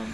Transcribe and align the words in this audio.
Um, 0.00 0.12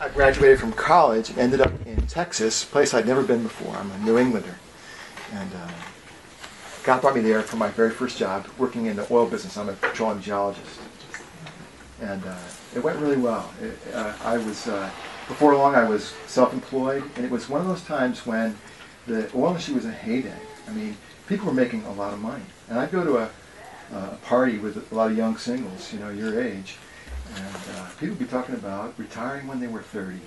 I 0.00 0.08
graduated 0.10 0.60
from 0.60 0.72
college 0.72 1.30
and 1.30 1.38
ended 1.38 1.60
up 1.60 1.72
in 1.86 2.06
Texas, 2.06 2.62
a 2.62 2.66
place 2.66 2.94
I'd 2.94 3.06
never 3.06 3.22
been 3.22 3.42
before. 3.42 3.74
I'm 3.76 3.90
a 3.90 3.98
New 3.98 4.18
Englander. 4.18 4.56
And 5.32 5.50
uh, 5.54 5.70
God 6.84 7.00
brought 7.00 7.14
me 7.14 7.20
there 7.20 7.42
for 7.42 7.56
my 7.56 7.68
very 7.68 7.90
first 7.90 8.18
job, 8.18 8.46
working 8.58 8.86
in 8.86 8.96
the 8.96 9.06
oil 9.12 9.26
business. 9.26 9.56
I'm 9.56 9.68
a 9.68 9.74
petroleum 9.74 10.22
geologist. 10.22 10.80
And 12.00 12.24
uh, 12.24 12.36
it 12.74 12.82
went 12.82 12.98
really 12.98 13.16
well. 13.16 13.50
It, 13.60 13.76
uh, 13.94 14.14
I 14.22 14.38
was, 14.38 14.68
uh, 14.68 14.90
before 15.26 15.54
long, 15.56 15.74
I 15.74 15.84
was 15.88 16.14
self-employed, 16.26 17.02
and 17.16 17.24
it 17.24 17.30
was 17.30 17.48
one 17.48 17.60
of 17.60 17.66
those 17.66 17.82
times 17.82 18.24
when 18.24 18.56
the 19.06 19.30
oil 19.34 19.48
industry 19.48 19.74
was 19.74 19.84
a 19.84 19.90
heyday. 19.90 20.38
I 20.68 20.72
mean, 20.72 20.96
people 21.28 21.46
were 21.46 21.54
making 21.54 21.84
a 21.84 21.92
lot 21.92 22.12
of 22.12 22.20
money. 22.20 22.44
And 22.68 22.78
I'd 22.78 22.92
go 22.92 23.02
to 23.02 23.18
a, 23.18 23.30
a 23.92 24.16
party 24.24 24.58
with 24.58 24.90
a 24.90 24.94
lot 24.94 25.10
of 25.10 25.16
young 25.16 25.36
singles, 25.36 25.92
you 25.92 25.98
know, 25.98 26.10
your 26.10 26.40
age, 26.40 26.76
and 27.34 27.56
uh, 27.76 27.86
people 27.98 28.10
would 28.10 28.18
be 28.18 28.24
talking 28.24 28.54
about 28.54 28.94
retiring 28.98 29.46
when 29.46 29.60
they 29.60 29.66
were 29.66 29.82
30 29.82 30.18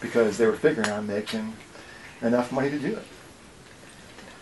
because 0.00 0.36
they 0.36 0.46
were 0.46 0.52
figuring 0.52 0.90
on 0.90 1.06
making 1.06 1.54
enough 2.20 2.52
money 2.52 2.70
to 2.70 2.78
do 2.78 2.94
it. 2.94 3.04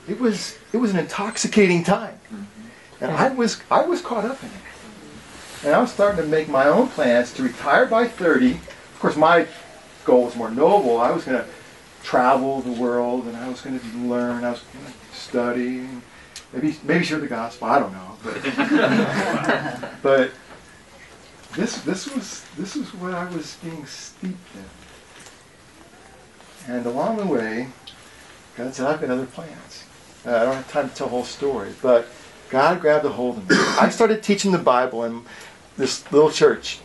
It 0.08 0.20
was, 0.20 0.58
it 0.72 0.78
was 0.78 0.92
an 0.92 0.98
intoxicating 0.98 1.84
time. 1.84 2.18
And 3.00 3.10
I 3.10 3.28
was, 3.28 3.60
I 3.70 3.82
was 3.82 4.00
caught 4.00 4.24
up 4.24 4.42
in 4.42 4.48
it. 4.48 4.54
And 5.64 5.74
I 5.74 5.80
was 5.80 5.92
starting 5.92 6.22
to 6.22 6.28
make 6.28 6.48
my 6.48 6.66
own 6.66 6.88
plans 6.88 7.32
to 7.34 7.42
retire 7.42 7.86
by 7.86 8.08
30. 8.08 8.52
Of 8.52 8.96
course, 8.98 9.16
my 9.16 9.46
goal 10.04 10.24
was 10.24 10.36
more 10.36 10.50
noble. 10.50 10.98
I 10.98 11.10
was 11.10 11.24
going 11.24 11.38
to 11.38 11.48
travel 12.02 12.62
the 12.62 12.72
world 12.72 13.26
and 13.26 13.36
I 13.36 13.48
was 13.48 13.60
going 13.60 13.78
to 13.78 13.86
learn. 13.98 14.44
I 14.44 14.50
was 14.52 14.62
going 14.72 14.86
to 14.86 15.16
study. 15.16 15.86
Maybe, 16.52 16.76
maybe 16.84 17.04
share 17.04 17.18
the 17.18 17.26
gospel. 17.26 17.68
I 17.68 17.78
don't 17.78 17.92
know. 17.92 18.16
But, 18.24 18.42
but 20.02 20.30
this, 21.54 21.80
this, 21.82 22.12
was, 22.14 22.44
this 22.56 22.74
was 22.74 22.92
what 22.94 23.14
I 23.14 23.28
was 23.30 23.56
being 23.62 23.86
steeped 23.86 24.38
in. 24.54 24.64
And 26.74 26.86
along 26.86 27.16
the 27.16 27.26
way, 27.26 27.68
God 28.56 28.74
said, 28.74 28.86
I've 28.86 29.00
got 29.00 29.10
other 29.10 29.26
plans. 29.26 29.84
Uh, 30.26 30.36
I 30.36 30.44
don't 30.44 30.56
have 30.56 30.70
time 30.70 30.88
to 30.88 30.94
tell 30.94 31.06
the 31.06 31.12
whole 31.12 31.24
story, 31.24 31.72
but 31.80 32.06
God 32.50 32.80
grabbed 32.80 33.04
a 33.04 33.08
hold 33.08 33.38
of 33.38 33.48
me. 33.48 33.56
I 33.58 33.88
started 33.88 34.22
teaching 34.22 34.52
the 34.52 34.58
Bible 34.58 35.04
in 35.04 35.22
this 35.76 36.10
little 36.12 36.30
church. 36.30 36.80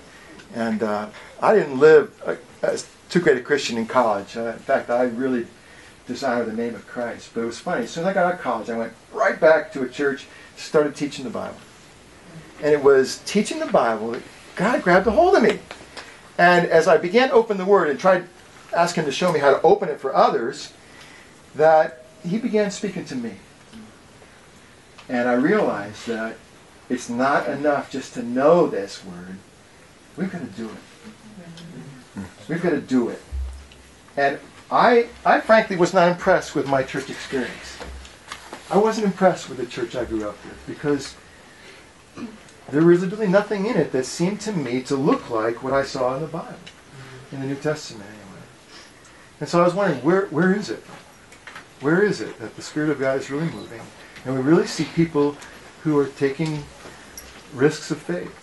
And 0.54 0.84
uh, 0.84 1.10
I 1.42 1.54
didn't 1.54 1.80
live 1.80 2.22
uh, 2.26 2.36
as 2.62 2.88
too 3.10 3.20
great 3.20 3.38
a 3.38 3.42
Christian 3.42 3.78
in 3.78 3.88
college. 3.88 4.38
Uh, 4.38 4.54
in 4.54 4.60
fact, 4.60 4.90
I 4.90 5.04
really 5.04 5.48
desired 6.08 6.48
the 6.48 6.54
name 6.54 6.76
of 6.76 6.88
Christ. 6.88 7.32
But 7.34 7.42
it 7.42 7.46
was 7.46 7.60
funny. 7.60 7.84
As 7.84 7.92
soon 7.92 8.04
as 8.04 8.10
I 8.10 8.14
got 8.14 8.26
out 8.26 8.34
of 8.36 8.42
college, 8.42 8.70
I 8.70 8.78
went 8.78 8.94
right 9.12 9.40
back 9.40 9.72
to 9.74 9.84
a 9.84 9.90
church, 9.90 10.28
started 10.56 10.96
teaching 10.96 11.24
the 11.24 11.32
Bible. 11.32 11.58
And 12.62 12.74
it 12.74 12.84
was 12.84 13.20
teaching 13.26 13.60
the 13.60 13.66
Bible 13.66 14.12
that 14.12 14.24
God 14.56 14.82
grabbed 14.84 15.08
a 15.08 15.12
hold 15.12 15.36
of 15.36 15.44
me. 15.44 15.60
And 16.38 16.68
as 16.68 16.88
I 16.88 16.98
began 16.98 17.30
to 17.30 17.34
open 17.34 17.58
the 17.58 17.66
Word 17.66 17.90
and 17.90 18.00
tried 18.00 18.26
asking 18.74 19.04
Him 19.04 19.10
to 19.10 19.16
show 19.16 19.32
me 19.32 19.40
how 19.40 19.52
to 19.52 19.62
open 19.62 19.90
it 19.90 20.00
for 20.00 20.14
others, 20.16 20.74
that 21.56 22.06
He 22.28 22.38
began 22.38 22.72
speaking 22.72 23.06
to 23.06 23.16
me. 23.16 23.36
And 25.08 25.30
I 25.30 25.34
realized 25.34 26.08
that 26.08 26.36
it's 26.90 27.10
not 27.10 27.48
enough 27.48 27.92
just 27.92 28.14
to 28.14 28.24
know 28.24 28.68
this 28.68 29.04
Word. 29.04 29.38
We've 30.18 30.32
got 30.32 30.42
to 30.42 30.48
do 30.48 30.70
it. 30.70 32.24
We've 32.48 32.62
got 32.62 32.72
to 32.72 32.82
do 32.82 33.10
it. 33.10 33.22
And 34.16 34.40
I, 34.72 35.08
I 35.26 35.42
frankly 35.42 35.76
was 35.76 35.94
not 35.94 36.10
impressed 36.10 36.56
with 36.56 36.68
my 36.68 36.84
church 36.84 37.10
experience. 37.10 37.78
I 38.70 38.78
wasn't 38.78 39.06
impressed 39.06 39.48
with 39.48 39.60
the 39.60 39.66
church 39.66 39.96
I 39.96 40.06
grew 40.06 40.28
up 40.28 40.38
with 40.44 40.64
because 40.66 41.16
there 42.70 42.84
was 42.84 43.06
really 43.06 43.28
nothing 43.28 43.68
in 43.68 43.78
it 43.78 43.92
that 43.92 44.06
seemed 44.06 44.42
to 44.42 44.52
me 44.52 44.82
to 44.84 44.96
look 44.96 45.30
like 45.30 45.62
what 45.62 45.74
I 45.74 45.84
saw 45.84 46.16
in 46.16 46.22
the 46.22 46.28
Bible, 46.28 46.56
in 47.32 47.42
the 47.42 47.46
New 47.46 47.56
Testament 47.56 48.10
anyway. 48.10 48.44
And 49.40 49.48
so 49.48 49.62
I 49.62 49.66
was 49.66 49.76
wondering, 49.76 50.04
where, 50.04 50.26
where 50.28 50.54
is 50.56 50.70
it? 50.70 50.84
Where 51.82 52.04
is 52.04 52.22
it 52.22 52.40
that 52.40 52.56
the 52.56 52.62
Spirit 52.62 52.90
of 52.90 53.00
God 53.00 53.20
is 53.20 53.30
really 53.30 53.52
moving? 53.52 53.82
And 54.26 54.34
we 54.34 54.42
really 54.42 54.66
see 54.66 54.86
people 54.86 55.38
who 55.84 56.00
are 56.00 56.08
taking 56.08 56.64
risks 57.54 57.92
of 57.92 58.00
faith. 58.00 58.34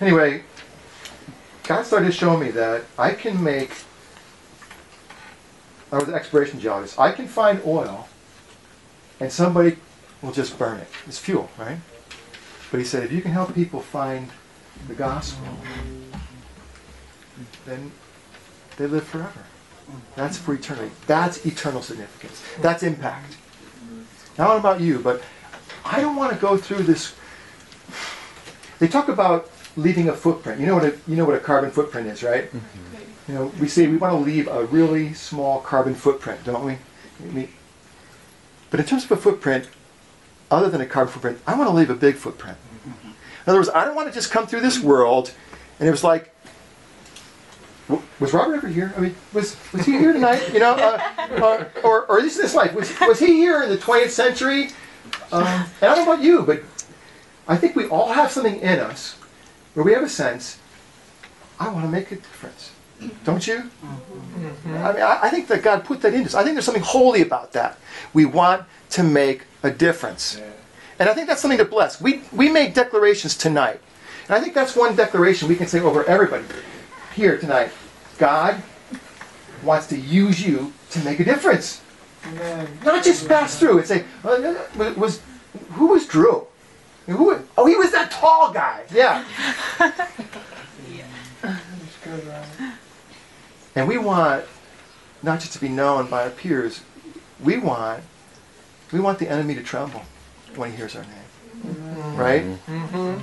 Anyway, 0.00 0.42
God 1.64 1.84
started 1.84 2.12
showing 2.12 2.40
me 2.40 2.50
that 2.50 2.84
I 2.98 3.12
can 3.12 3.42
make, 3.42 3.70
I 5.92 5.98
was 5.98 6.08
an 6.08 6.14
exploration 6.14 6.60
geologist, 6.60 6.98
I 6.98 7.12
can 7.12 7.26
find 7.26 7.60
oil 7.66 8.08
and 9.18 9.30
somebody 9.30 9.76
will 10.22 10.32
just 10.32 10.58
burn 10.58 10.78
it. 10.78 10.88
It's 11.06 11.18
fuel, 11.18 11.50
right? 11.58 11.78
But 12.70 12.78
he 12.78 12.84
said, 12.84 13.04
if 13.04 13.12
you 13.12 13.20
can 13.20 13.32
help 13.32 13.54
people 13.54 13.80
find 13.80 14.30
the 14.86 14.94
gospel, 14.94 15.46
then 17.66 17.92
they 18.76 18.86
live 18.86 19.04
forever. 19.04 19.44
That's 20.14 20.38
for 20.38 20.54
eternity. 20.54 20.92
That's 21.06 21.44
eternal 21.44 21.82
significance. 21.82 22.42
That's 22.60 22.82
impact. 22.82 23.36
Now, 24.38 24.46
don't 24.48 24.62
know 24.62 24.70
about 24.70 24.80
you, 24.80 25.00
but 25.00 25.22
I 25.84 26.00
don't 26.00 26.16
want 26.16 26.32
to 26.32 26.38
go 26.38 26.56
through 26.56 26.84
this. 26.84 27.14
They 28.78 28.88
talk 28.88 29.08
about 29.08 29.50
leaving 29.80 30.08
a 30.08 30.14
footprint. 30.14 30.60
You 30.60 30.66
know 30.66 30.74
what 30.74 30.84
a, 30.84 30.98
you 31.06 31.16
know 31.16 31.24
what 31.24 31.34
a 31.34 31.40
carbon 31.40 31.70
footprint 31.70 32.06
is, 32.06 32.22
right? 32.22 32.44
Mm-hmm. 32.44 33.32
You 33.32 33.34
know, 33.34 33.52
we 33.60 33.68
say 33.68 33.86
we 33.86 33.96
want 33.96 34.12
to 34.12 34.18
leave 34.18 34.48
a 34.48 34.64
really 34.66 35.14
small 35.14 35.60
carbon 35.60 35.94
footprint, 35.94 36.44
don't 36.44 36.64
we? 36.64 37.48
But 38.70 38.80
in 38.80 38.86
terms 38.86 39.04
of 39.04 39.12
a 39.12 39.16
footprint, 39.16 39.68
other 40.50 40.68
than 40.68 40.80
a 40.80 40.86
carbon 40.86 41.12
footprint, 41.12 41.38
I 41.46 41.56
want 41.56 41.70
to 41.70 41.74
leave 41.74 41.90
a 41.90 41.94
big 41.94 42.16
footprint. 42.16 42.58
In 43.04 43.14
other 43.46 43.58
words, 43.58 43.70
I 43.70 43.84
don't 43.84 43.94
want 43.94 44.08
to 44.08 44.14
just 44.14 44.30
come 44.30 44.46
through 44.46 44.60
this 44.60 44.80
world 44.80 45.32
and 45.78 45.88
it 45.88 45.90
was 45.90 46.04
like, 46.04 46.34
was 48.20 48.32
Robert 48.32 48.54
ever 48.54 48.68
here? 48.68 48.92
I 48.96 49.00
mean, 49.00 49.16
was 49.32 49.56
was 49.72 49.84
he 49.84 49.92
here 49.92 50.12
tonight? 50.12 50.52
You 50.52 50.60
know, 50.60 50.74
uh, 50.74 51.68
or, 51.82 51.82
or 51.82 52.06
or 52.06 52.18
at 52.18 52.22
least 52.22 52.36
this 52.36 52.54
life 52.54 52.72
was 52.72 52.92
was 53.00 53.18
he 53.18 53.34
here 53.34 53.62
in 53.62 53.68
the 53.68 53.78
20th 53.78 54.10
century? 54.10 54.68
Um, 55.32 55.44
and 55.44 55.90
I 55.90 55.94
don't 55.94 56.06
know 56.06 56.12
about 56.12 56.22
you, 56.22 56.42
but 56.42 56.62
I 57.48 57.56
think 57.56 57.74
we 57.74 57.86
all 57.86 58.12
have 58.12 58.30
something 58.30 58.60
in 58.60 58.78
us 58.78 59.19
where 59.74 59.84
we 59.84 59.92
have 59.92 60.02
a 60.02 60.08
sense. 60.08 60.58
I 61.58 61.68
want 61.68 61.84
to 61.84 61.90
make 61.90 62.10
a 62.12 62.16
difference. 62.16 62.72
Don't 63.24 63.46
you? 63.46 63.70
Mm-hmm. 63.84 64.76
I 64.76 64.92
mean, 64.92 65.02
I, 65.02 65.20
I 65.22 65.30
think 65.30 65.48
that 65.48 65.62
God 65.62 65.84
put 65.84 66.02
that 66.02 66.12
in 66.12 66.24
us. 66.24 66.34
I 66.34 66.42
think 66.42 66.54
there's 66.54 66.64
something 66.64 66.82
holy 66.82 67.22
about 67.22 67.52
that. 67.52 67.78
We 68.12 68.24
want 68.26 68.64
to 68.90 69.02
make 69.02 69.42
a 69.62 69.70
difference. 69.70 70.36
Yeah. 70.38 70.50
And 70.98 71.08
I 71.08 71.14
think 71.14 71.28
that's 71.28 71.40
something 71.40 71.58
to 71.58 71.64
bless. 71.64 72.00
We, 72.00 72.22
we 72.30 72.50
made 72.50 72.74
declarations 72.74 73.36
tonight. 73.36 73.80
And 74.28 74.36
I 74.36 74.40
think 74.40 74.54
that's 74.54 74.76
one 74.76 74.94
declaration 74.94 75.48
we 75.48 75.56
can 75.56 75.66
say 75.66 75.80
over 75.80 76.04
everybody 76.04 76.44
here 77.14 77.38
tonight. 77.38 77.72
God 78.18 78.62
wants 79.64 79.86
to 79.88 79.98
use 79.98 80.46
you 80.46 80.72
to 80.90 80.98
make 81.00 81.20
a 81.20 81.24
difference. 81.24 81.82
Amen. 82.26 82.68
Not 82.84 83.02
just 83.02 83.26
pass 83.26 83.58
through 83.58 83.78
and 83.78 83.86
say, 83.86 84.04
uh, 84.24 84.54
was, 84.96 85.22
who 85.72 85.86
was 85.86 86.06
Drew? 86.06 86.46
Who 87.16 87.44
oh, 87.58 87.66
he 87.66 87.76
was 87.76 87.90
that 87.92 88.10
tall 88.10 88.52
guy. 88.52 88.84
Yeah. 88.92 89.24
and 93.74 93.88
we 93.88 93.98
want 93.98 94.44
not 95.22 95.40
just 95.40 95.52
to 95.54 95.60
be 95.60 95.68
known 95.68 96.08
by 96.08 96.24
our 96.24 96.30
peers, 96.30 96.82
we 97.42 97.58
want 97.58 98.02
we 98.92 99.00
want 99.00 99.18
the 99.18 99.28
enemy 99.28 99.54
to 99.54 99.62
tremble 99.62 100.02
when 100.56 100.70
he 100.70 100.76
hears 100.76 100.96
our 100.96 101.02
name. 101.02 101.12
Mm-hmm. 101.66 102.16
Right? 102.16 102.42
Mm-hmm. 102.66 103.18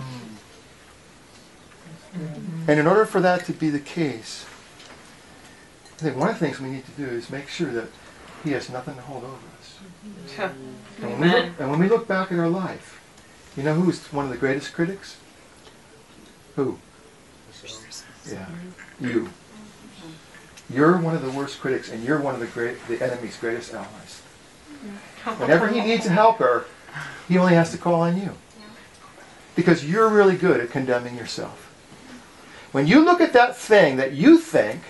And 2.67 2.79
in 2.79 2.87
order 2.87 3.05
for 3.05 3.21
that 3.21 3.45
to 3.45 3.53
be 3.53 3.69
the 3.69 3.79
case, 3.79 4.45
I 5.95 6.03
think 6.03 6.17
one 6.17 6.29
of 6.29 6.39
the 6.39 6.45
things 6.45 6.59
we 6.59 6.69
need 6.69 6.85
to 6.85 6.91
do 6.91 7.05
is 7.05 7.29
make 7.29 7.47
sure 7.47 7.71
that 7.71 7.87
he 8.43 8.51
has 8.51 8.69
nothing 8.69 8.95
to 8.95 9.01
hold 9.01 9.23
over 9.23 9.35
us. 9.59 9.77
And 11.01 11.19
when, 11.19 11.31
look, 11.31 11.45
and 11.59 11.69
when 11.69 11.79
we 11.79 11.87
look 11.89 12.07
back 12.07 12.31
at 12.31 12.39
our 12.39 12.49
life, 12.49 12.96
you 13.57 13.63
know 13.63 13.73
who's 13.73 14.05
one 14.13 14.23
of 14.25 14.31
the 14.31 14.37
greatest 14.37 14.71
critics? 14.73 15.17
Who? 16.55 16.77
Yeah, 18.29 18.45
you. 18.99 19.29
You're 20.69 20.97
one 20.97 21.15
of 21.15 21.23
the 21.23 21.31
worst 21.31 21.59
critics, 21.59 21.89
and 21.89 22.03
you're 22.03 22.19
one 22.19 22.35
of 22.35 22.39
the 22.39 22.47
great, 22.47 22.77
the 22.87 23.01
enemy's 23.01 23.37
greatest 23.37 23.73
allies. 23.73 24.21
Whenever 25.37 25.67
he 25.67 25.81
needs 25.81 26.05
a 26.05 26.09
helper, 26.09 26.65
he 27.27 27.37
only 27.37 27.53
has 27.53 27.71
to 27.71 27.77
call 27.77 28.01
on 28.01 28.19
you. 28.19 28.33
Because 29.55 29.83
you're 29.89 30.09
really 30.09 30.35
good 30.35 30.59
at 30.59 30.69
condemning 30.69 31.17
yourself. 31.17 31.63
When 32.71 32.85
you 32.85 33.03
look 33.03 33.21
at 33.21 33.33
that 33.33 33.57
thing 33.57 33.97
that 33.97 34.13
you 34.13 34.37
think 34.37 34.81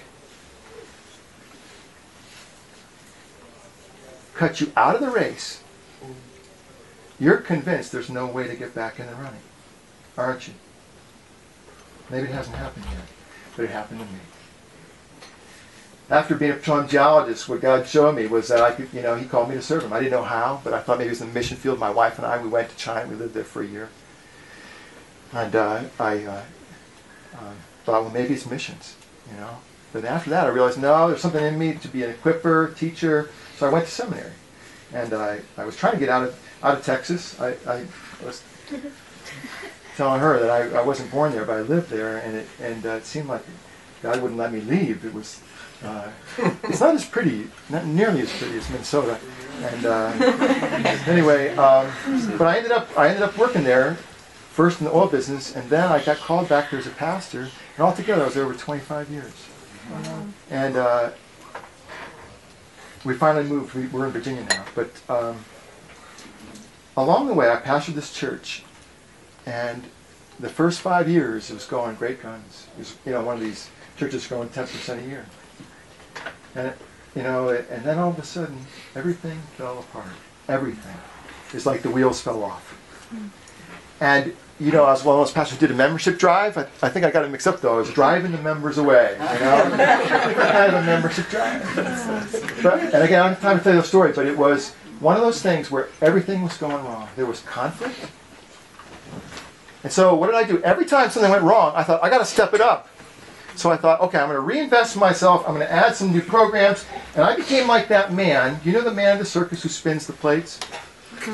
cut 4.34 4.60
you 4.60 4.72
out 4.76 4.96
of 4.96 5.02
the 5.02 5.10
race, 5.10 5.62
you're 7.20 7.38
convinced 7.38 7.92
there's 7.92 8.10
no 8.10 8.28
way 8.28 8.48
to 8.48 8.56
get 8.56 8.76
back 8.76 9.00
in 9.00 9.08
the 9.08 9.16
running. 9.16 9.42
Aren't 10.18 10.48
you? 10.48 10.54
Maybe 12.10 12.28
it 12.28 12.34
hasn't 12.34 12.56
happened 12.56 12.86
yet, 12.86 13.04
but 13.56 13.66
it 13.66 13.72
happened 13.72 14.00
to 14.00 14.06
me 14.06 14.20
after 16.10 16.36
being 16.36 16.52
a 16.52 16.56
petroleum 16.56 16.88
geologist, 16.88 17.50
what 17.50 17.62
God 17.62 17.86
showed 17.86 18.16
me 18.16 18.28
was 18.28 18.48
that 18.48 18.62
I 18.62 18.72
could, 18.72 18.88
you 18.94 19.02
know, 19.02 19.16
He 19.16 19.26
called 19.26 19.50
me 19.50 19.56
to 19.56 19.62
serve 19.62 19.84
Him. 19.84 19.92
I 19.92 20.00
didn't 20.00 20.14
know 20.14 20.24
how, 20.24 20.62
but 20.64 20.74
I 20.74 20.80
thought 20.80 21.00
maybe 21.00 21.08
it 21.08 21.12
was 21.12 21.22
in 21.22 21.28
the 21.28 21.34
mission 21.34 21.58
field. 21.58 21.80
My 21.80 21.90
wife 21.90 22.18
and 22.18 22.26
I, 22.26 22.42
we 22.42 22.48
went 22.48 22.70
to 22.70 22.78
China. 22.78 23.08
We 23.10 23.16
lived 23.16 23.34
there 23.34 23.44
for 23.44 23.62
a 23.62 23.68
year. 23.68 23.90
And 25.34 25.56
uh, 25.56 25.84
I 26.00 26.24
uh, 26.24 26.44
uh, 27.34 27.54
thought, 27.84 28.04
well, 28.04 28.10
maybe 28.10 28.34
it's 28.34 28.50
missions, 28.50 28.96
you 29.30 29.38
know. 29.38 29.58
But 29.92 30.06
after 30.06 30.30
that, 30.30 30.46
I 30.46 30.50
realized, 30.50 30.80
no, 30.80 31.10
there's 31.10 31.22
something 31.22 31.44
in 31.44 31.60
me 31.60 31.74
to 31.74 31.88
be 31.90 32.04
an 32.04 32.14
equiper, 32.14 32.76
teacher. 32.78 33.30
So 33.58 33.68
I 33.68 33.74
went 33.74 33.86
to 33.86 33.92
seminary, 33.92 34.32
and 34.98 35.14
I, 35.14 35.42
I 35.58 35.66
was 35.66 35.76
trying 35.76 35.94
to 35.94 36.00
get 36.00 36.10
out 36.10 36.24
of 36.24 36.40
out 36.64 36.78
of 36.78 36.84
Texas. 36.84 37.40
I, 37.40 37.56
I 37.68 37.86
was 38.26 38.44
telling 39.96 40.20
her 40.20 40.40
that 40.40 40.50
I, 40.50 40.80
I 40.80 40.82
wasn't 40.84 41.12
born 41.12 41.32
there, 41.32 41.46
but 41.46 41.58
I 41.58 41.62
lived 41.62 41.90
there, 41.90 42.18
and 42.18 42.38
it 42.38 42.48
and 42.62 42.86
uh, 42.86 42.90
it 42.92 43.06
seemed 43.06 43.28
like 43.28 43.44
God 44.02 44.22
wouldn't 44.22 44.40
let 44.40 44.52
me 44.52 44.62
leave. 44.62 45.06
It 45.06 45.14
was 45.14 45.42
uh, 45.84 46.10
it's 46.64 46.82
not 46.82 46.96
as 46.96 47.06
pretty, 47.06 47.48
not 47.70 47.86
nearly 47.86 48.22
as 48.22 48.34
pretty 48.34 48.58
as 48.58 48.70
Minnesota. 48.70 49.20
And 49.62 49.86
uh, 49.86 50.12
anyway, 51.08 51.56
um, 51.56 51.92
but 52.38 52.48
I 52.48 52.58
ended 52.58 52.72
up 52.72 52.88
I 52.98 53.10
ended 53.10 53.24
up 53.24 53.38
working 53.38 53.64
there 53.64 53.96
first 54.54 54.80
in 54.82 54.86
the 54.86 54.92
oil 54.92 55.08
business, 55.08 55.56
and 55.56 55.70
then 55.70 55.92
I 55.92 56.04
got 56.04 56.18
called 56.18 56.50
back 56.50 56.72
there 56.72 56.80
as 56.80 56.88
a 56.88 56.92
pastor, 56.92 57.42
and 57.42 57.80
altogether 57.80 58.24
I 58.24 58.26
was 58.26 58.34
there 58.34 58.44
over 58.44 58.56
25 58.56 59.12
years. 59.12 59.34
And 60.50 60.76
uh, 60.76 61.12
we 63.06 63.14
finally 63.14 63.46
moved. 63.46 63.74
We, 63.74 63.88
we're 63.88 64.06
in 64.06 64.12
Virginia 64.12 64.44
now, 64.50 64.66
but 64.76 64.92
um, 65.10 65.38
along 66.96 67.28
the 67.28 67.34
way, 67.34 67.50
I 67.52 67.58
pastored 67.58 67.96
this 67.96 68.14
church, 68.14 68.64
and 69.46 69.84
the 70.40 70.50
first 70.50 70.82
five 70.82 71.10
years 71.10 71.50
it 71.50 71.54
was 71.54 71.66
going 71.66 71.96
great 71.96 72.22
guns. 72.22 72.68
It 72.76 72.80
was 72.80 72.96
you 73.06 73.12
know 73.12 73.24
one 73.24 73.36
of 73.36 73.42
these 73.42 73.70
churches 73.98 74.28
growing 74.28 74.50
10% 74.50 75.04
a 75.04 75.08
year, 75.08 75.26
and 76.56 76.68
it, 76.68 76.78
you 77.16 77.24
know, 77.24 77.50
it, 77.50 77.68
and 77.72 77.84
then 77.84 77.98
all 77.98 78.10
of 78.10 78.20
a 78.20 78.24
sudden 78.24 78.66
everything 78.96 79.40
fell 79.58 79.80
apart. 79.80 80.12
Everything. 80.48 80.96
It's 81.54 81.66
like 81.66 81.82
the 81.82 81.90
wheels 81.90 82.22
fell 82.22 82.44
off. 82.44 82.78
And 84.00 84.36
you 84.60 84.72
know, 84.72 84.86
I 84.86 84.92
was 84.92 85.04
one 85.04 85.16
of 85.16 85.26
those 85.26 85.32
pastors 85.32 85.60
who 85.60 85.68
did 85.68 85.74
a 85.74 85.78
membership 85.78 86.18
drive. 86.18 86.58
I, 86.58 86.62
I 86.82 86.90
think 86.90 87.06
I 87.06 87.12
got 87.12 87.24
it 87.24 87.30
mixed 87.30 87.48
up 87.48 87.62
though. 87.62 87.76
I 87.76 87.78
was 87.78 87.92
driving 87.92 88.32
the 88.32 88.40
members 88.40 88.78
away. 88.78 89.12
You 89.14 89.20
know, 89.20 89.26
I 89.74 90.52
had 90.52 90.74
a 90.74 90.82
membership 90.84 91.28
drive. 91.30 91.64
But, 92.64 92.80
and 92.94 93.04
again, 93.04 93.22
I 93.22 93.28
don't 93.28 93.34
have 93.34 93.42
time 93.42 93.58
to 93.60 93.64
tell 93.64 93.76
you 93.76 93.82
the 93.82 93.88
story, 93.88 94.14
but 94.14 94.26
it 94.26 94.38
was 94.38 94.74
one 95.00 95.16
of 95.16 95.22
those 95.22 95.42
things 95.42 95.70
where 95.70 95.90
everything 96.02 96.42
was 96.42 96.58
going 96.58 96.84
wrong. 96.84 97.08
There 97.16 97.28
was 97.28 97.42
conflict. 97.42 97.96
And 99.84 99.94
so, 99.94 100.16
what 100.16 100.28
did 100.28 100.36
I 100.36 100.44
do? 100.44 100.62
Every 100.64 100.86
time 100.86 101.10
something 101.12 101.32
went 101.32 101.44
wrong, 101.44 101.74
I 101.76 101.84
thought 101.84 102.04
I 102.04 102.10
got 102.10 102.18
to 102.18 102.26
step 102.26 102.54
it 102.54 102.62
up. 102.62 102.90
So 103.56 103.72
I 103.72 103.78
thought, 103.78 104.02
okay, 104.02 104.20
I'm 104.20 104.28
going 104.28 104.36
to 104.36 104.42
reinvest 104.42 104.96
in 104.96 105.00
myself. 105.00 105.44
I'm 105.48 105.56
going 105.56 105.66
to 105.66 105.72
add 105.72 105.96
some 105.96 106.12
new 106.12 106.22
programs, 106.22 106.86
and 107.16 107.24
I 107.24 107.36
became 107.36 107.68
like 107.68 107.88
that 107.88 108.14
man. 108.14 108.60
You 108.64 108.72
know 108.72 108.82
the 108.82 108.94
man 108.94 109.14
in 109.14 109.18
the 109.20 109.26
circus 109.26 109.64
who 109.64 109.70
spins 109.70 110.06
the 110.06 110.14
plates? 110.14 110.60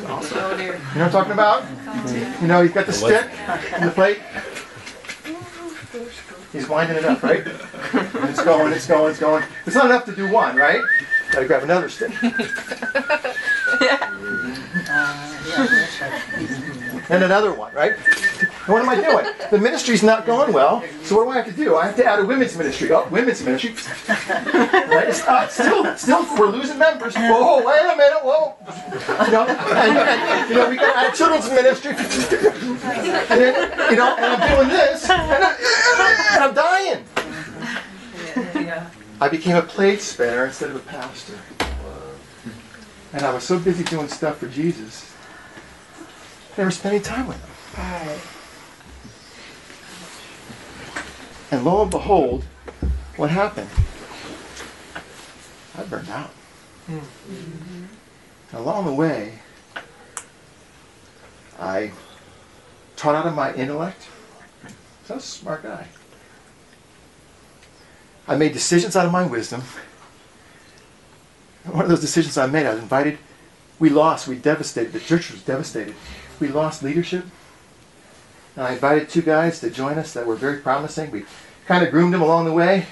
Awesome. 0.07 0.37
Oh, 0.37 0.57
you 0.57 0.67
know 0.67 0.73
what 0.73 0.97
I'm 0.97 1.11
talking 1.11 1.33
about? 1.33 1.65
You 2.41 2.47
know, 2.47 2.61
he's 2.61 2.71
got 2.71 2.85
the 2.85 2.93
stick 2.93 3.29
and 3.73 3.87
the 3.87 3.91
plate. 3.91 4.19
He's 6.51 6.69
winding 6.69 6.97
it 6.97 7.05
up, 7.05 7.21
right? 7.21 7.45
And 7.45 8.29
it's 8.29 8.43
going, 8.43 8.73
it's 8.73 8.87
going, 8.87 9.11
it's 9.11 9.19
going. 9.19 9.43
It's 9.65 9.75
not 9.75 9.85
enough 9.85 10.05
to 10.05 10.15
do 10.15 10.31
one, 10.31 10.55
right? 10.55 10.81
Gotta 11.31 11.47
grab 11.47 11.63
another 11.63 11.89
stick. 11.89 12.11
and 17.09 17.23
another 17.23 17.53
one, 17.53 17.73
right? 17.73 17.93
What 18.65 18.81
am 18.81 18.89
I 18.89 18.95
doing? 18.95 19.25
The 19.51 19.57
ministry's 19.57 20.03
not 20.03 20.25
going 20.25 20.53
well, 20.53 20.83
so 21.03 21.17
what 21.17 21.25
do 21.25 21.29
I 21.31 21.35
have 21.37 21.45
to 21.45 21.51
do? 21.51 21.75
I 21.75 21.87
have 21.87 21.95
to 21.97 22.05
add 22.05 22.19
a 22.19 22.25
women's 22.25 22.55
ministry. 22.57 22.91
Oh, 22.91 23.07
women's 23.09 23.43
ministry. 23.43 23.73
right? 24.07 25.07
It's 25.09 25.21
still, 25.53 25.97
still, 25.97 26.37
we're 26.37 26.47
losing 26.47 26.77
members. 26.77 27.15
Whoa, 27.15 27.63
wait 27.65 27.81
a 27.81 27.95
minute, 27.95 28.23
whoa. 28.23 28.55
You 29.25 29.31
know, 29.31 29.45
and, 29.47 29.97
and 29.97 30.49
you 30.49 30.55
know, 30.55 30.69
we 30.69 30.77
got 30.77 30.95
add 30.95 31.13
children's 31.13 31.49
ministry. 31.49 31.91
and 31.91 33.41
then, 33.41 33.91
you 33.91 33.97
know, 33.97 34.15
and 34.15 34.25
I'm 34.25 34.55
doing 34.55 34.69
this, 34.69 35.09
and, 35.09 35.43
I, 35.43 35.55
and 36.35 36.43
I'm 36.43 36.53
dying. 36.53 37.05
I 39.21 39.29
became 39.29 39.55
a 39.55 39.61
plate 39.61 40.01
spinner 40.01 40.45
instead 40.45 40.69
of 40.69 40.75
a 40.77 40.79
pastor. 40.79 41.37
And 43.13 43.21
I 43.21 43.33
was 43.33 43.43
so 43.43 43.59
busy 43.59 43.83
doing 43.83 44.07
stuff 44.07 44.39
for 44.39 44.47
Jesus, 44.47 45.12
never 46.57 46.71
spending 46.71 47.01
time 47.01 47.27
with 47.27 47.37
him. 47.37 48.19
And 51.51 51.63
lo 51.63 51.83
and 51.83 51.91
behold, 51.91 52.43
what 53.15 53.29
happened? 53.29 53.69
I 55.77 55.83
burned 55.83 56.09
out. 56.09 56.31
Mm-hmm. 56.89 57.85
Along 58.55 58.85
the 58.85 58.93
way, 58.93 59.39
I 61.59 61.91
taught 62.95 63.15
out 63.15 63.25
of 63.25 63.35
my 63.35 63.53
intellect. 63.53 64.07
I 65.09 65.13
was 65.13 65.23
a 65.23 65.27
smart 65.27 65.63
guy. 65.63 65.87
I 68.27 68.35
made 68.35 68.53
decisions 68.53 68.95
out 68.95 69.05
of 69.05 69.11
my 69.11 69.25
wisdom. 69.25 69.61
One 71.65 71.83
of 71.83 71.89
those 71.89 72.01
decisions 72.01 72.37
I 72.37 72.47
made, 72.47 72.65
I 72.65 72.73
was 72.73 72.81
invited. 72.81 73.17
We 73.79 73.89
lost. 73.89 74.27
We 74.27 74.35
devastated. 74.35 74.93
The 74.93 74.99
church 74.99 75.31
was 75.31 75.41
devastated. 75.41 75.95
We 76.39 76.47
lost 76.47 76.83
leadership. 76.83 77.25
And 78.55 78.65
I 78.65 78.73
invited 78.73 79.09
two 79.09 79.21
guys 79.21 79.59
to 79.61 79.69
join 79.69 79.97
us 79.97 80.13
that 80.13 80.27
were 80.27 80.35
very 80.35 80.57
promising. 80.57 81.11
We 81.11 81.25
kind 81.65 81.83
of 81.83 81.91
groomed 81.91 82.13
them 82.13 82.21
along 82.21 82.45
the 82.45 82.53
way. 82.53 82.85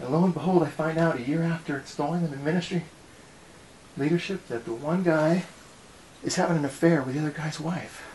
And 0.00 0.10
lo 0.10 0.24
and 0.24 0.32
behold, 0.32 0.62
I 0.62 0.66
find 0.66 0.98
out 0.98 1.18
a 1.18 1.22
year 1.22 1.42
after 1.42 1.76
installing 1.76 2.22
them 2.22 2.32
in 2.32 2.44
ministry 2.44 2.84
leadership 3.96 4.46
that 4.48 4.64
the 4.64 4.72
one 4.72 5.02
guy 5.02 5.44
is 6.22 6.36
having 6.36 6.56
an 6.56 6.64
affair 6.64 7.02
with 7.02 7.14
the 7.14 7.20
other 7.20 7.30
guy's 7.30 7.60
wife. 7.60 8.08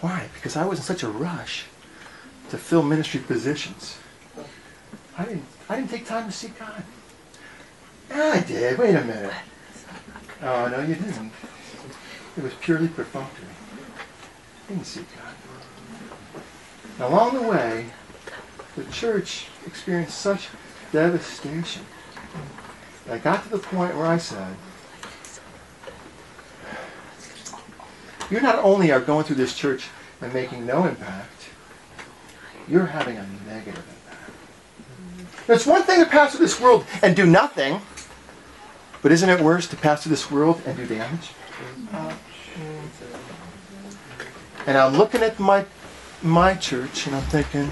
Why? 0.00 0.28
Because 0.34 0.56
I 0.56 0.64
was 0.64 0.78
in 0.78 0.84
such 0.84 1.02
a 1.02 1.08
rush 1.08 1.64
to 2.50 2.58
fill 2.58 2.82
ministry 2.82 3.20
positions. 3.20 3.98
I 5.16 5.24
didn't, 5.24 5.44
I 5.68 5.76
didn't 5.76 5.90
take 5.90 6.06
time 6.06 6.26
to 6.26 6.32
seek 6.32 6.58
God. 6.58 6.82
I 8.12 8.40
did. 8.40 8.78
Wait 8.78 8.94
a 8.94 9.04
minute. 9.04 9.32
Oh, 10.42 10.68
no, 10.68 10.80
you 10.80 10.94
didn't. 10.94 11.32
It 12.36 12.42
was 12.42 12.54
purely 12.54 12.88
perfunctory. 12.88 13.46
Didn't 14.68 14.86
seek 14.86 15.06
God. 15.16 16.42
along 17.08 17.34
the 17.34 17.42
way, 17.42 17.86
the 18.76 18.84
church 18.84 19.46
experienced 19.66 20.18
such 20.18 20.48
devastation. 20.90 21.84
That 23.06 23.14
I 23.14 23.18
got 23.18 23.44
to 23.44 23.50
the 23.50 23.58
point 23.58 23.96
where 23.96 24.06
I 24.06 24.18
said, 24.18 24.56
you 28.30 28.40
not 28.40 28.56
only 28.56 28.90
are 28.90 29.00
going 29.00 29.24
through 29.24 29.36
this 29.36 29.54
church 29.54 29.88
and 30.20 30.32
making 30.32 30.66
no 30.66 30.86
impact, 30.86 31.50
you're 32.66 32.86
having 32.86 33.16
a 33.16 33.26
negative 33.46 33.84
impact. 33.84 35.48
It's 35.48 35.66
one 35.66 35.82
thing 35.82 36.02
to 36.02 36.06
pass 36.10 36.34
through 36.34 36.46
this 36.46 36.58
world 36.58 36.86
and 37.02 37.14
do 37.14 37.26
nothing, 37.26 37.82
but 39.02 39.12
isn't 39.12 39.28
it 39.28 39.40
worse 39.40 39.68
to 39.68 39.76
pass 39.76 40.02
through 40.02 40.10
this 40.10 40.30
world 40.30 40.62
and 40.64 40.76
do 40.76 40.86
damage? 40.86 41.30
Uh, 41.92 42.14
and 44.66 44.78
I'm 44.78 44.96
looking 44.96 45.22
at 45.22 45.38
my 45.38 45.64
my 46.22 46.54
church 46.54 47.06
and 47.06 47.16
I'm 47.16 47.22
thinking, 47.24 47.70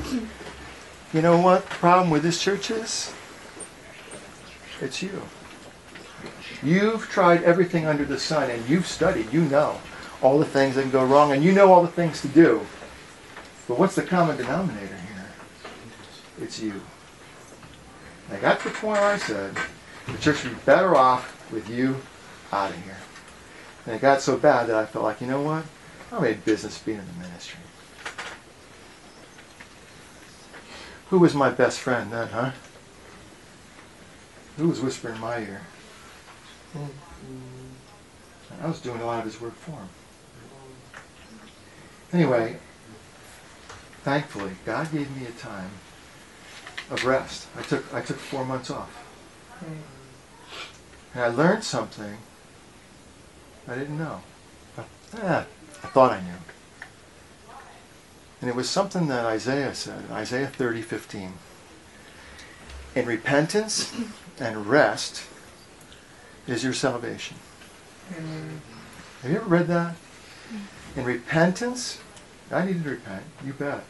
you 1.12 1.22
know 1.22 1.38
what 1.38 1.68
the 1.68 1.74
problem 1.76 2.10
with 2.10 2.22
this 2.22 2.40
church 2.40 2.70
is? 2.70 3.14
It's 4.80 5.02
you. 5.02 5.22
You've 6.62 7.08
tried 7.08 7.42
everything 7.44 7.86
under 7.86 8.04
the 8.04 8.18
sun 8.18 8.50
and 8.50 8.68
you've 8.68 8.86
studied, 8.86 9.32
you 9.32 9.42
know 9.42 9.78
all 10.22 10.38
the 10.38 10.44
things 10.44 10.76
that 10.76 10.82
can 10.82 10.90
go 10.90 11.04
wrong, 11.04 11.32
and 11.32 11.42
you 11.42 11.52
know 11.52 11.72
all 11.72 11.82
the 11.82 11.88
things 11.88 12.20
to 12.22 12.28
do. 12.28 12.64
But 13.66 13.78
what's 13.78 13.96
the 13.96 14.02
common 14.02 14.36
denominator 14.36 14.86
here? 14.86 15.26
It's 16.40 16.60
you. 16.60 16.80
Got 18.40 18.60
to 18.60 18.68
the 18.68 18.74
point 18.74 18.98
I 18.98 19.18
said, 19.18 19.56
the 20.06 20.18
church 20.18 20.44
would 20.44 20.54
be 20.54 20.58
better 20.64 20.96
off 20.96 21.50
with 21.52 21.68
you 21.68 21.96
out 22.52 22.70
of 22.70 22.84
here. 22.84 22.96
And 23.86 23.96
it 23.96 24.00
got 24.00 24.20
so 24.20 24.36
bad 24.36 24.68
that 24.68 24.76
I 24.76 24.86
felt 24.86 25.04
like, 25.04 25.20
you 25.20 25.26
know 25.26 25.42
what? 25.42 25.64
I 26.12 26.20
made 26.20 26.44
business 26.44 26.78
being 26.78 26.98
in 26.98 27.06
the 27.06 27.26
ministry. 27.26 27.60
Who 31.08 31.18
was 31.18 31.34
my 31.34 31.50
best 31.50 31.80
friend 31.80 32.12
then, 32.12 32.28
huh? 32.28 32.52
Who 34.56 34.68
was 34.68 34.80
whispering 34.80 35.16
in 35.16 35.20
my 35.20 35.38
ear? 35.40 35.62
I 38.62 38.66
was 38.66 38.80
doing 38.80 39.00
a 39.00 39.06
lot 39.06 39.18
of 39.20 39.24
his 39.24 39.40
work 39.40 39.54
for 39.54 39.72
him. 39.72 39.88
Anyway, 42.12 42.56
thankfully, 44.04 44.52
God 44.64 44.92
gave 44.92 45.14
me 45.16 45.26
a 45.26 45.32
time 45.32 45.70
of 46.90 47.04
rest. 47.04 47.48
I 47.58 47.62
took 47.62 47.92
I 47.92 48.02
took 48.02 48.18
four 48.18 48.44
months 48.44 48.70
off. 48.70 49.04
And 51.14 51.22
I 51.22 51.28
learned 51.28 51.64
something 51.64 52.18
I 53.68 53.74
didn't 53.74 53.98
know. 53.98 54.20
But, 54.76 54.86
eh, 55.22 55.44
I 55.82 55.86
thought 55.88 56.12
I 56.12 56.20
knew. 56.20 56.32
And 58.40 58.50
it 58.50 58.56
was 58.56 58.68
something 58.68 59.06
that 59.06 59.24
Isaiah 59.24 59.74
said, 59.74 60.10
Isaiah 60.10 60.48
30, 60.48 60.82
15. 60.82 61.34
In 62.94 63.06
repentance 63.06 63.94
and 64.40 64.66
rest 64.66 65.22
is 66.46 66.64
your 66.64 66.72
salvation. 66.72 67.36
Mm. 68.12 68.58
Have 69.22 69.30
you 69.30 69.36
ever 69.36 69.48
read 69.48 69.68
that? 69.68 69.94
In 70.96 71.04
repentance, 71.04 72.00
I 72.50 72.66
need 72.66 72.82
to 72.82 72.90
repent, 72.90 73.22
you 73.44 73.52
bet. 73.52 73.84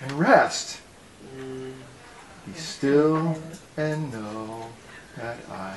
And 0.00 0.12
rest. 0.12 0.80
Be 1.36 2.52
still 2.54 3.38
and 3.76 4.12
know 4.12 4.68
that 5.16 5.38
I 5.50 5.76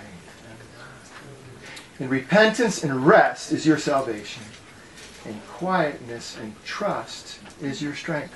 In 1.99 2.09
repentance 2.09 2.83
and 2.83 3.05
rest 3.05 3.51
is 3.51 3.65
your 3.65 3.77
salvation. 3.77 4.43
And 5.25 5.41
quietness 5.47 6.37
and 6.37 6.53
trust 6.63 7.39
is 7.61 7.81
your 7.81 7.95
strength. 7.95 8.33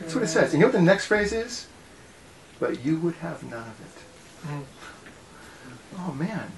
That's 0.00 0.14
what 0.14 0.24
it 0.24 0.28
says. 0.28 0.52
And 0.52 0.54
you 0.54 0.58
know 0.60 0.66
what 0.66 0.72
the 0.72 0.82
next 0.82 1.06
phrase 1.06 1.32
is? 1.32 1.66
But 2.60 2.84
you 2.84 2.98
would 2.98 3.14
have 3.16 3.42
none 3.44 3.68
of 3.68 3.80
it. 3.80 4.66
Oh 5.98 6.12
man. 6.12 6.50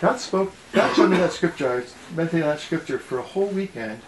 God 0.00 0.20
spoke, 0.20 0.52
God 0.72 0.94
showed 0.94 1.10
me 1.10 1.16
that 1.16 1.32
scripture. 1.32 1.70
I 1.70 1.74
was 1.76 1.94
on 2.32 2.40
that 2.40 2.60
scripture 2.60 2.98
for 2.98 3.18
a 3.18 3.22
whole 3.22 3.48
weekend 3.48 4.00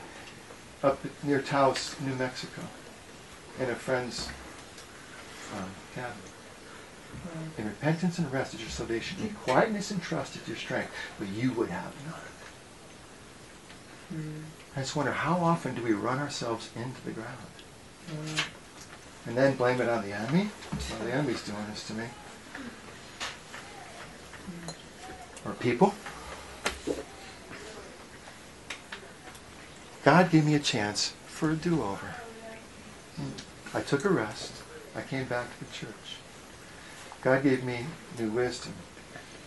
up 0.82 1.00
near 1.22 1.42
Taos, 1.42 1.96
New 2.00 2.14
Mexico, 2.14 2.62
in 3.58 3.68
a 3.68 3.74
friend's 3.74 4.28
um, 5.56 5.68
cabin. 5.94 6.29
In 7.58 7.64
repentance 7.64 8.18
and 8.18 8.32
rest 8.32 8.54
is 8.54 8.60
your 8.60 8.70
salvation. 8.70 9.18
In 9.22 9.30
quietness 9.30 9.90
and 9.90 10.02
trust 10.02 10.36
is 10.36 10.46
your 10.48 10.56
strength. 10.56 10.92
But 11.18 11.28
you 11.28 11.52
would 11.52 11.70
have 11.70 11.92
none 12.06 12.14
it. 12.14 12.30
I 14.76 14.80
just 14.80 14.96
wonder 14.96 15.12
how 15.12 15.36
often 15.36 15.74
do 15.74 15.82
we 15.82 15.92
run 15.92 16.18
ourselves 16.18 16.70
into 16.74 17.00
the 17.04 17.12
ground? 17.12 17.36
Hmm. 18.08 19.28
And 19.28 19.36
then 19.36 19.56
blame 19.56 19.80
it 19.80 19.88
on 19.88 20.02
the 20.02 20.12
enemy? 20.12 20.50
Well, 20.72 21.04
the 21.04 21.12
enemy's 21.12 21.42
doing 21.42 21.64
this 21.70 21.86
to 21.88 21.94
me. 21.94 22.04
Hmm. 25.44 25.48
Or 25.48 25.54
people? 25.54 25.94
God 30.02 30.30
gave 30.30 30.46
me 30.46 30.54
a 30.54 30.60
chance 30.60 31.12
for 31.26 31.50
a 31.50 31.56
do-over. 31.56 32.14
I 33.74 33.80
took 33.82 34.04
a 34.04 34.08
rest. 34.08 34.52
I 34.96 35.02
came 35.02 35.26
back 35.26 35.46
to 35.58 35.64
the 35.64 35.70
church. 35.72 36.19
God 37.22 37.42
gave 37.42 37.64
me 37.64 37.84
new 38.18 38.30
wisdom. 38.30 38.72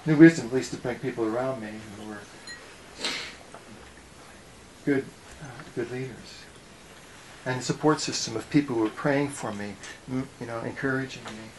New 0.06 0.15
wisdom, 0.18 0.48
at 0.48 0.53
least 0.53 0.72
to 0.72 0.77
bring 0.77 1.00
people 1.00 1.25
around 1.25 1.62
me 1.62 1.70
who 1.98 2.10
were 2.10 2.18
good, 4.86 5.06
uh, 5.42 5.46
good 5.75 5.89
leaders. 5.92 6.44
And 7.46 7.63
support 7.63 8.00
system 8.00 8.36
of 8.36 8.50
people 8.50 8.75
who 8.75 8.82
were 8.82 8.89
praying 8.89 9.30
for 9.30 9.51
me, 9.51 9.75
you 10.10 10.46
know, 10.46 10.60
encouraging 10.60 11.24
me. 11.25 11.50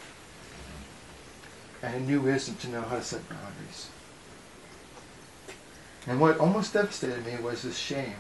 And 1.83 1.97
a 1.97 2.01
new 2.01 2.21
wisdom 2.21 2.57
to 2.57 2.69
know 2.69 2.83
how 2.83 2.97
to 2.97 3.03
set 3.03 3.29
boundaries. 3.29 3.89
And 6.07 6.21
what 6.21 6.39
almost 6.39 6.73
devastated 6.73 7.27
me 7.27 7.37
was 7.43 7.63
this 7.63 7.77
shame 7.77 8.17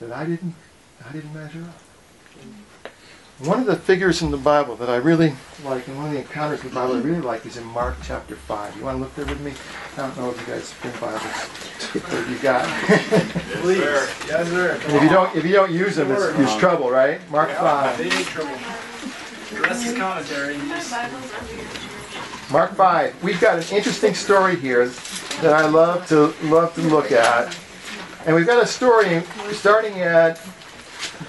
that 0.00 0.12
I 0.12 0.24
didn't, 0.24 0.54
I 1.06 1.12
didn't 1.12 1.34
measure 1.34 1.62
up. 1.62 1.82
One 3.40 3.60
of 3.60 3.66
the 3.66 3.76
figures 3.76 4.20
in 4.22 4.32
the 4.32 4.36
Bible 4.36 4.74
that 4.76 4.90
I 4.90 4.96
really 4.96 5.32
like, 5.62 5.86
and 5.86 5.96
one 5.96 6.06
of 6.06 6.12
the 6.12 6.18
encounters 6.18 6.60
in 6.62 6.70
the 6.70 6.74
Bible 6.74 6.96
I 6.96 7.00
really 7.00 7.20
like, 7.20 7.46
is 7.46 7.56
in 7.56 7.64
Mark 7.66 7.94
chapter 8.02 8.34
5. 8.34 8.76
You 8.76 8.82
want 8.82 8.96
to 8.96 9.00
look 9.00 9.14
there 9.14 9.26
with 9.26 9.40
me? 9.40 9.52
I 9.94 10.08
don't 10.08 10.16
know 10.16 10.30
if 10.30 10.40
you 10.40 10.46
guys 10.52 10.74
bring 10.82 10.92
Bibles. 10.94 11.22
What 11.22 12.28
you 12.28 12.38
got? 12.40 12.64
Please. 13.62 13.78
Yes, 13.78 14.48
sir. 14.48 14.80
And 14.82 14.96
if 14.96 15.02
you 15.04 15.08
don't, 15.08 15.36
if 15.36 15.44
you 15.44 15.52
don't 15.52 15.70
use 15.70 15.94
them, 15.94 16.10
it's, 16.10 16.24
it's 16.36 16.56
trouble, 16.56 16.90
right? 16.90 17.20
Mark 17.30 17.50
Yeah, 17.50 17.94
5. 17.94 17.98
They 17.98 18.04
need 18.08 18.26
trouble. 18.26 18.56
The 19.52 19.60
rest 19.60 19.86
is 19.86 19.96
commentary. 19.96 20.56
Mark 22.50 22.74
5. 22.74 23.22
We've 23.22 23.40
got 23.40 23.58
an 23.58 23.76
interesting 23.76 24.14
story 24.14 24.56
here 24.56 24.88
that 25.42 25.52
I 25.52 25.68
love 25.68 26.08
to 26.08 26.34
love 26.48 26.74
to 26.74 26.80
look 26.80 27.12
at. 27.12 27.56
And 28.26 28.34
we've 28.34 28.46
got 28.48 28.60
a 28.60 28.66
story 28.66 29.22
starting 29.52 30.00
at 30.00 30.40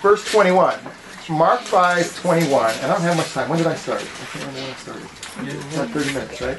verse 0.01 0.29
21. 0.31 0.79
Mark 1.29 1.61
5, 1.61 2.15
21. 2.21 2.71
And 2.71 2.85
I 2.85 2.87
don't 2.87 3.01
have 3.01 3.17
much 3.17 3.31
time. 3.33 3.49
When 3.49 3.57
did 3.59 3.67
I 3.67 3.75
start? 3.75 4.01
I 4.01 4.05
can't 4.05 4.45
remember 4.45 4.61
when 4.61 4.69
I 4.71 4.75
started. 4.75 5.05
About 5.75 5.89
30 5.89 6.13
minutes, 6.13 6.41
right? 6.41 6.57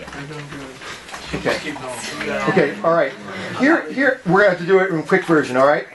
Okay. 1.35 1.59
Keep 1.63 1.75
going. 1.81 2.41
Okay, 2.51 2.81
all 2.83 2.95
right. 2.95 3.13
Here, 3.59 3.91
here, 3.93 4.21
we're 4.27 4.43
going 4.43 4.45
to 4.45 4.51
have 4.51 4.59
to 4.61 4.67
do 4.67 4.79
it 4.79 4.91
in 4.91 4.99
a 4.99 5.03
quick 5.03 5.25
version, 5.25 5.57
all 5.57 5.67
right? 5.67 5.87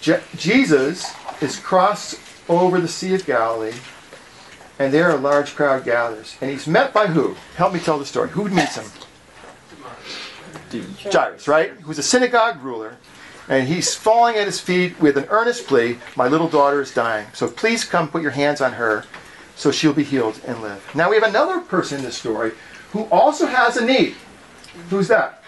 Je- 0.00 0.20
Jesus 0.36 1.12
is 1.40 1.58
crossed 1.58 2.18
over 2.48 2.80
the 2.80 2.88
Sea 2.88 3.14
of 3.14 3.24
Galilee, 3.24 3.72
and 4.78 4.92
there 4.92 5.10
a 5.10 5.16
large 5.16 5.54
crowd 5.54 5.84
gathers. 5.84 6.36
And 6.40 6.50
he's 6.50 6.66
met 6.66 6.92
by 6.92 7.06
who? 7.06 7.36
Help 7.56 7.72
me 7.72 7.80
tell 7.80 7.98
the 7.98 8.06
story. 8.06 8.28
Who 8.30 8.48
meets 8.48 8.76
him? 8.76 8.84
Jairus, 11.12 11.46
right? 11.48 11.70
Who's 11.82 11.98
a 11.98 12.02
synagogue 12.02 12.62
ruler. 12.62 12.96
And 13.48 13.66
he's 13.66 13.94
falling 13.94 14.36
at 14.36 14.46
his 14.46 14.60
feet 14.60 14.98
with 15.00 15.16
an 15.16 15.26
earnest 15.28 15.66
plea 15.66 15.98
My 16.16 16.28
little 16.28 16.48
daughter 16.48 16.80
is 16.80 16.94
dying. 16.94 17.26
So 17.32 17.48
please 17.48 17.84
come 17.84 18.08
put 18.08 18.22
your 18.22 18.30
hands 18.30 18.60
on 18.60 18.72
her 18.74 19.04
so 19.56 19.70
she'll 19.70 19.92
be 19.92 20.04
healed 20.04 20.40
and 20.46 20.60
live. 20.62 20.88
Now 20.94 21.10
we 21.10 21.16
have 21.16 21.28
another 21.28 21.60
person 21.60 21.98
in 21.98 22.04
this 22.04 22.16
story 22.16 22.52
who 22.92 23.04
also 23.04 23.46
has 23.46 23.76
a 23.76 23.84
need. 23.84 24.14
Who's 24.90 25.08
that? 25.08 25.42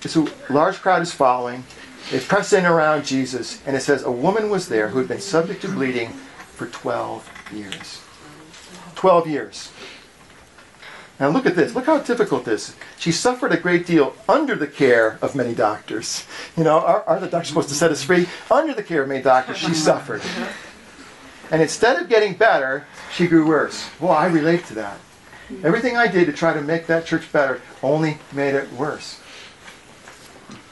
This 0.00 0.16
large 0.50 0.80
crowd 0.80 1.02
is 1.02 1.12
following. 1.12 1.64
They 2.10 2.18
press 2.18 2.52
in 2.52 2.66
around 2.66 3.04
Jesus, 3.04 3.62
and 3.66 3.76
it 3.76 3.80
says 3.80 4.02
a 4.02 4.10
woman 4.10 4.50
was 4.50 4.68
there 4.68 4.88
who 4.88 4.98
had 4.98 5.08
been 5.08 5.20
subject 5.20 5.62
to 5.62 5.68
bleeding 5.68 6.08
for 6.08 6.66
12 6.66 7.30
years. 7.54 8.02
12 8.96 9.28
years. 9.28 9.70
Now 11.22 11.28
look 11.28 11.46
at 11.46 11.54
this. 11.54 11.72
Look 11.72 11.86
how 11.86 12.00
difficult 12.00 12.44
this 12.44 12.70
is. 12.70 12.76
She 12.98 13.12
suffered 13.12 13.52
a 13.52 13.56
great 13.56 13.86
deal 13.86 14.16
under 14.28 14.56
the 14.56 14.66
care 14.66 15.20
of 15.22 15.36
many 15.36 15.54
doctors. 15.54 16.26
You 16.56 16.64
know, 16.64 16.80
are, 16.80 17.04
are 17.04 17.20
the 17.20 17.28
doctors 17.28 17.46
supposed 17.46 17.68
to 17.68 17.76
set 17.76 17.92
us 17.92 18.02
free? 18.02 18.26
Under 18.50 18.74
the 18.74 18.82
care 18.82 19.02
of 19.02 19.08
many 19.08 19.22
doctors, 19.22 19.58
she 19.58 19.72
suffered. 19.72 20.20
And 21.52 21.62
instead 21.62 22.02
of 22.02 22.08
getting 22.08 22.34
better, 22.34 22.88
she 23.14 23.28
grew 23.28 23.46
worse. 23.46 23.88
Well, 24.00 24.10
I 24.10 24.26
relate 24.26 24.64
to 24.66 24.74
that. 24.74 24.98
Everything 25.62 25.96
I 25.96 26.08
did 26.08 26.26
to 26.26 26.32
try 26.32 26.54
to 26.54 26.60
make 26.60 26.88
that 26.88 27.06
church 27.06 27.30
better 27.30 27.62
only 27.84 28.18
made 28.32 28.56
it 28.56 28.72
worse. 28.72 29.20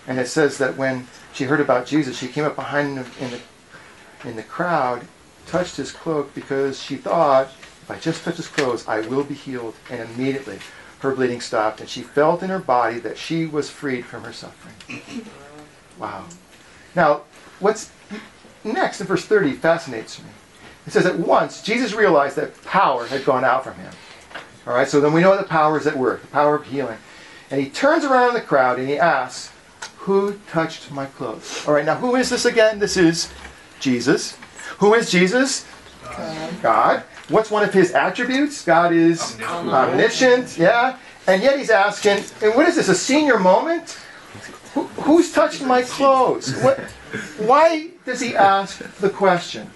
And 0.09 0.19
it 0.19 0.27
says 0.27 0.59
that 0.59 0.77
when 0.77 1.07
she 1.33 1.45
heard 1.45 1.61
about 1.61 1.87
Jesus, 1.87 2.19
she 2.19 2.27
came 2.27 2.45
up 2.45 2.57
behind 2.57 2.99
him 2.99 3.07
in 3.21 3.31
the, 3.31 4.29
in 4.29 4.35
the 4.35 4.43
crowd, 4.43 5.07
touched 5.47 5.77
his 5.77 5.93
cloak 5.93 6.35
because 6.35 6.83
she 6.83 6.97
thought, 6.97 7.53
if 7.91 7.97
I 7.97 8.01
just 8.01 8.25
touch 8.25 8.37
his 8.37 8.49
clothes, 8.49 8.87
I 8.87 9.01
will 9.01 9.25
be 9.25 9.35
healed. 9.35 9.75
And 9.91 10.01
immediately 10.01 10.59
her 11.01 11.15
bleeding 11.15 11.41
stopped, 11.41 11.81
and 11.81 11.89
she 11.89 12.03
felt 12.03 12.43
in 12.43 12.51
her 12.51 12.59
body 12.59 12.99
that 13.01 13.19
she 13.19 13.47
was 13.47 13.71
freed 13.71 14.05
from 14.05 14.25
her 14.25 14.33
suffering. 14.33 15.23
Wow. 15.99 16.27
Now, 16.95 17.23
what's 17.59 17.91
next 18.65 19.01
in 19.01 19.07
verse 19.07 19.25
30 19.25 19.53
fascinates 19.53 20.19
me. 20.19 20.29
It 20.87 20.93
says, 20.93 21.07
At 21.07 21.19
once, 21.19 21.63
Jesus 21.63 21.95
realized 21.95 22.37
that 22.37 22.63
power 22.65 23.07
had 23.07 23.25
gone 23.25 23.45
out 23.45 23.65
from 23.65 23.75
him. 23.75 23.93
All 24.67 24.75
right, 24.75 24.89
so 24.89 25.01
then 25.01 25.13
we 25.13 25.23
know 25.23 25.37
the 25.37 25.43
power 25.43 25.79
is 25.79 25.87
at 25.87 25.97
work, 25.97 26.21
the 26.21 26.29
power 26.29 26.57
of 26.57 26.67
healing. 26.67 26.99
And 27.51 27.61
he 27.61 27.69
turns 27.69 28.05
around 28.05 28.29
in 28.29 28.35
the 28.35 28.41
crowd 28.41 28.79
and 28.79 28.89
he 28.89 28.99
asks, 28.99 29.53
Who 29.99 30.39
touched 30.51 30.91
my 30.91 31.07
clothes? 31.07 31.67
All 31.67 31.75
right, 31.75 31.85
now 31.85 31.97
who 31.97 32.15
is 32.15 32.31
this 32.31 32.45
again? 32.45 32.79
This 32.79 32.97
is 32.97 33.33
Jesus. 33.81 34.37
Who 34.79 34.95
is 34.95 35.11
Jesus? 35.11 35.67
God. 36.63 37.05
What's 37.31 37.51
one 37.51 37.63
of 37.63 37.73
his 37.73 37.93
attributes? 37.93 38.65
God 38.65 38.93
is 38.93 39.41
omniscient, 39.41 40.59
yeah. 40.59 40.99
And 41.29 41.43
yet 41.43 41.59
he's 41.59 41.71
asking, 41.71 42.25
and 42.43 42.55
what 42.57 42.69
is 42.69 42.75
this, 42.75 42.89
a 42.89 42.95
senior 42.95 43.39
moment? 43.39 43.99
Who, 44.75 44.85
who's 45.03 45.33
touched 45.33 45.63
my 45.63 45.83
clothes? 45.83 46.57
What, 46.61 46.79
why 47.39 47.91
does 48.05 48.21
he 48.21 48.35
ask 48.37 48.79
the 48.99 49.11
question? 49.11 49.71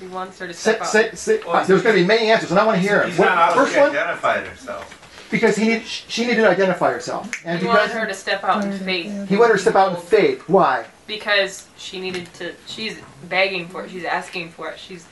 He 0.00 0.06
wants 0.08 0.38
her 0.38 0.46
to 0.48 0.54
Say, 0.54 0.72
step 0.72 0.80
out. 0.80 0.86
say, 0.88 1.10
say, 1.14 1.40
uh, 1.46 1.64
there's 1.64 1.82
going 1.82 1.94
to 1.94 2.00
be 2.02 2.06
many 2.06 2.30
answers, 2.30 2.50
and 2.50 2.58
I 2.58 2.66
want 2.66 2.76
to 2.76 2.82
hear 2.82 3.00
them. 3.00 3.10
He's 3.10 3.18
What- 3.18 3.54
first 3.54 3.76
one, 3.76 3.90
identified 3.90 4.46
himself. 4.46 5.28
because 5.30 5.56
he 5.56 5.68
need, 5.68 5.84
she 5.86 6.22
needed 6.24 6.42
to 6.42 6.48
identify 6.48 6.92
herself, 6.92 7.30
and 7.44 7.60
he 7.60 7.66
wanted 7.66 7.90
her 7.90 8.06
to 8.06 8.14
step 8.14 8.42
out 8.44 8.64
in 8.64 8.72
faith 8.78 9.28
he 9.28 9.36
wanted 9.36 9.50
her 9.52 9.56
to 9.56 9.62
step 9.62 9.74
out 9.76 9.94
in 9.94 10.00
faith. 10.00 10.42
Why? 10.48 10.84
because 11.08 11.66
she 11.78 12.00
needed 12.00 12.32
to. 12.34 12.54
She's 12.66 12.98
begging 13.30 13.66
for 13.68 13.84
it. 13.84 13.90
She's 13.90 14.04
asking 14.04 14.50
for 14.50 14.68
it. 14.70 14.78
She's 14.78 15.06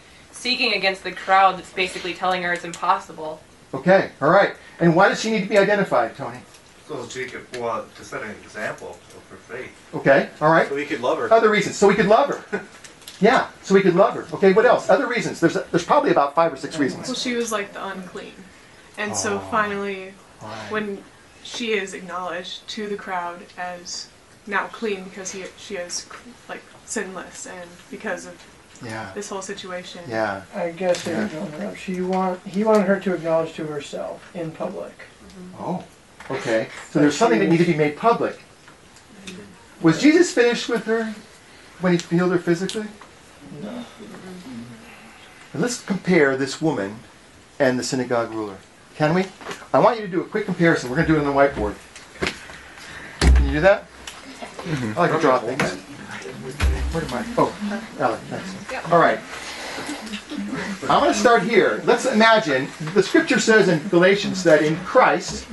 seeking 0.47 0.75
against 0.75 1.03
the 1.03 1.11
crowd 1.11 1.59
that's 1.59 1.73
basically 1.73 2.15
telling 2.15 2.41
her 2.45 2.53
it's 2.53 2.65
impossible. 2.65 3.41
Okay, 3.75 4.11
all 4.23 4.31
right. 4.31 4.55
And 4.79 4.95
why 4.95 5.09
does 5.09 5.21
she 5.21 5.33
need 5.33 5.41
to 5.43 5.49
be 5.49 5.59
identified, 5.59 6.15
Tony? 6.15 6.39
So 6.87 7.05
Jacob, 7.09 7.45
well, 7.59 7.85
to 7.97 8.05
set 8.05 8.23
an 8.23 8.31
example 8.31 8.91
of 9.17 9.29
her 9.31 9.37
faith. 9.39 9.73
Okay, 9.93 10.29
all 10.41 10.53
right. 10.53 10.69
So 10.69 10.77
we 10.77 10.85
could 10.87 11.01
love 11.01 11.19
her. 11.19 11.33
Other 11.33 11.51
reasons, 11.51 11.75
so 11.75 11.89
we 11.89 11.95
could 11.97 12.07
love 12.07 12.29
her. 12.31 12.63
Yeah, 13.19 13.49
so 13.63 13.75
we 13.75 13.81
could 13.81 13.95
love 13.95 14.13
her. 14.13 14.27
Okay, 14.35 14.53
what 14.53 14.67
else? 14.67 14.91
Other 14.91 15.07
reasons. 15.07 15.41
There's 15.41 15.55
there's 15.55 15.87
probably 15.87 16.11
about 16.11 16.35
five 16.35 16.53
or 16.53 16.57
six 16.59 16.79
reasons. 16.79 17.09
Well, 17.09 17.15
she 17.15 17.35
was 17.35 17.51
like 17.51 17.73
the 17.73 17.83
unclean. 17.83 18.35
And 18.99 19.17
so 19.17 19.37
Oh. 19.37 19.49
finally, 19.51 20.13
All 20.43 20.49
right. 20.49 20.71
when 20.71 21.03
she 21.43 21.73
is 21.73 21.95
acknowledged 21.95 22.69
to 22.77 22.87
the 22.87 22.97
crowd 22.97 23.47
as 23.57 24.11
now 24.47 24.67
clean 24.67 25.05
because 25.05 25.33
he, 25.33 25.45
she 25.57 25.77
is 25.77 26.07
like 26.47 26.63
sinless 26.85 27.47
and 27.47 27.71
because 27.91 28.27
of 28.27 28.35
Yeah, 28.83 29.11
this 29.15 29.29
whole 29.29 29.43
situation. 29.43 30.01
yeah. 30.09 30.43
I 30.55 30.71
guess 30.71 31.07
Yeah. 31.07 31.29
yeah. 31.33 31.47
interrupt. 31.47 31.79
She 31.79 32.01
want 32.01 32.41
he 32.47 32.65
wanted 32.65 32.87
her 32.87 33.01
to 33.01 33.15
acknowledge 33.15 33.55
to 33.55 33.67
herself 33.67 34.31
in 34.35 34.51
public. 34.51 34.93
Mm-hmm. 34.99 35.63
Oh, 35.63 35.85
okay. 36.31 36.69
So 36.91 36.99
there's 37.01 37.17
something 37.17 37.39
that 37.41 37.49
needed 37.49 37.67
to 37.67 37.73
be 37.73 37.79
made 37.79 37.97
public. 37.97 38.39
Was 39.83 40.01
Jesus 40.01 40.33
finished 40.33 40.69
with 40.69 40.85
her 40.85 41.15
when 41.81 41.99
he 41.99 42.17
healed 42.17 42.33
her 42.33 42.39
physically? 42.39 42.87
No. 43.63 43.85
And 45.53 45.63
let's 45.63 45.83
compare 45.83 46.37
this 46.37 46.61
woman 46.61 46.99
and 47.59 47.79
the 47.79 47.83
synagogue 47.85 48.31
ruler. 48.33 48.57
Can 48.97 49.15
we? 49.15 49.25
I 49.73 49.79
want 49.79 49.99
you 49.99 50.07
to 50.07 50.11
do 50.11 50.21
a 50.23 50.25
quick 50.25 50.47
comparison. 50.47 50.89
We're 50.91 50.97
going 50.97 51.07
to 51.09 51.13
do 51.15 51.19
it 51.19 51.27
on 51.27 51.35
the 51.35 51.39
whiteboard. 51.39 51.75
Can 53.35 53.47
you 53.47 53.53
do 53.53 53.61
that? 53.61 53.85
I 54.67 54.93
like 54.97 55.13
to 55.13 55.21
draw 55.21 55.39
things. 55.39 55.79
Where 56.97 57.21
I? 57.21 57.27
Oh, 57.37 57.55
Alec, 58.01 58.21
thanks. 58.31 58.91
All 58.91 58.99
right. 58.99 59.21
I'm 60.89 61.01
going 61.01 61.13
to 61.13 61.19
start 61.19 61.43
here. 61.43 61.83
Let's 61.85 62.07
imagine 62.07 62.69
the 62.95 63.03
scripture 63.03 63.39
says 63.39 63.69
in 63.69 63.87
Galatians 63.89 64.43
that 64.45 64.63
in 64.63 64.77
Christ 64.77 65.47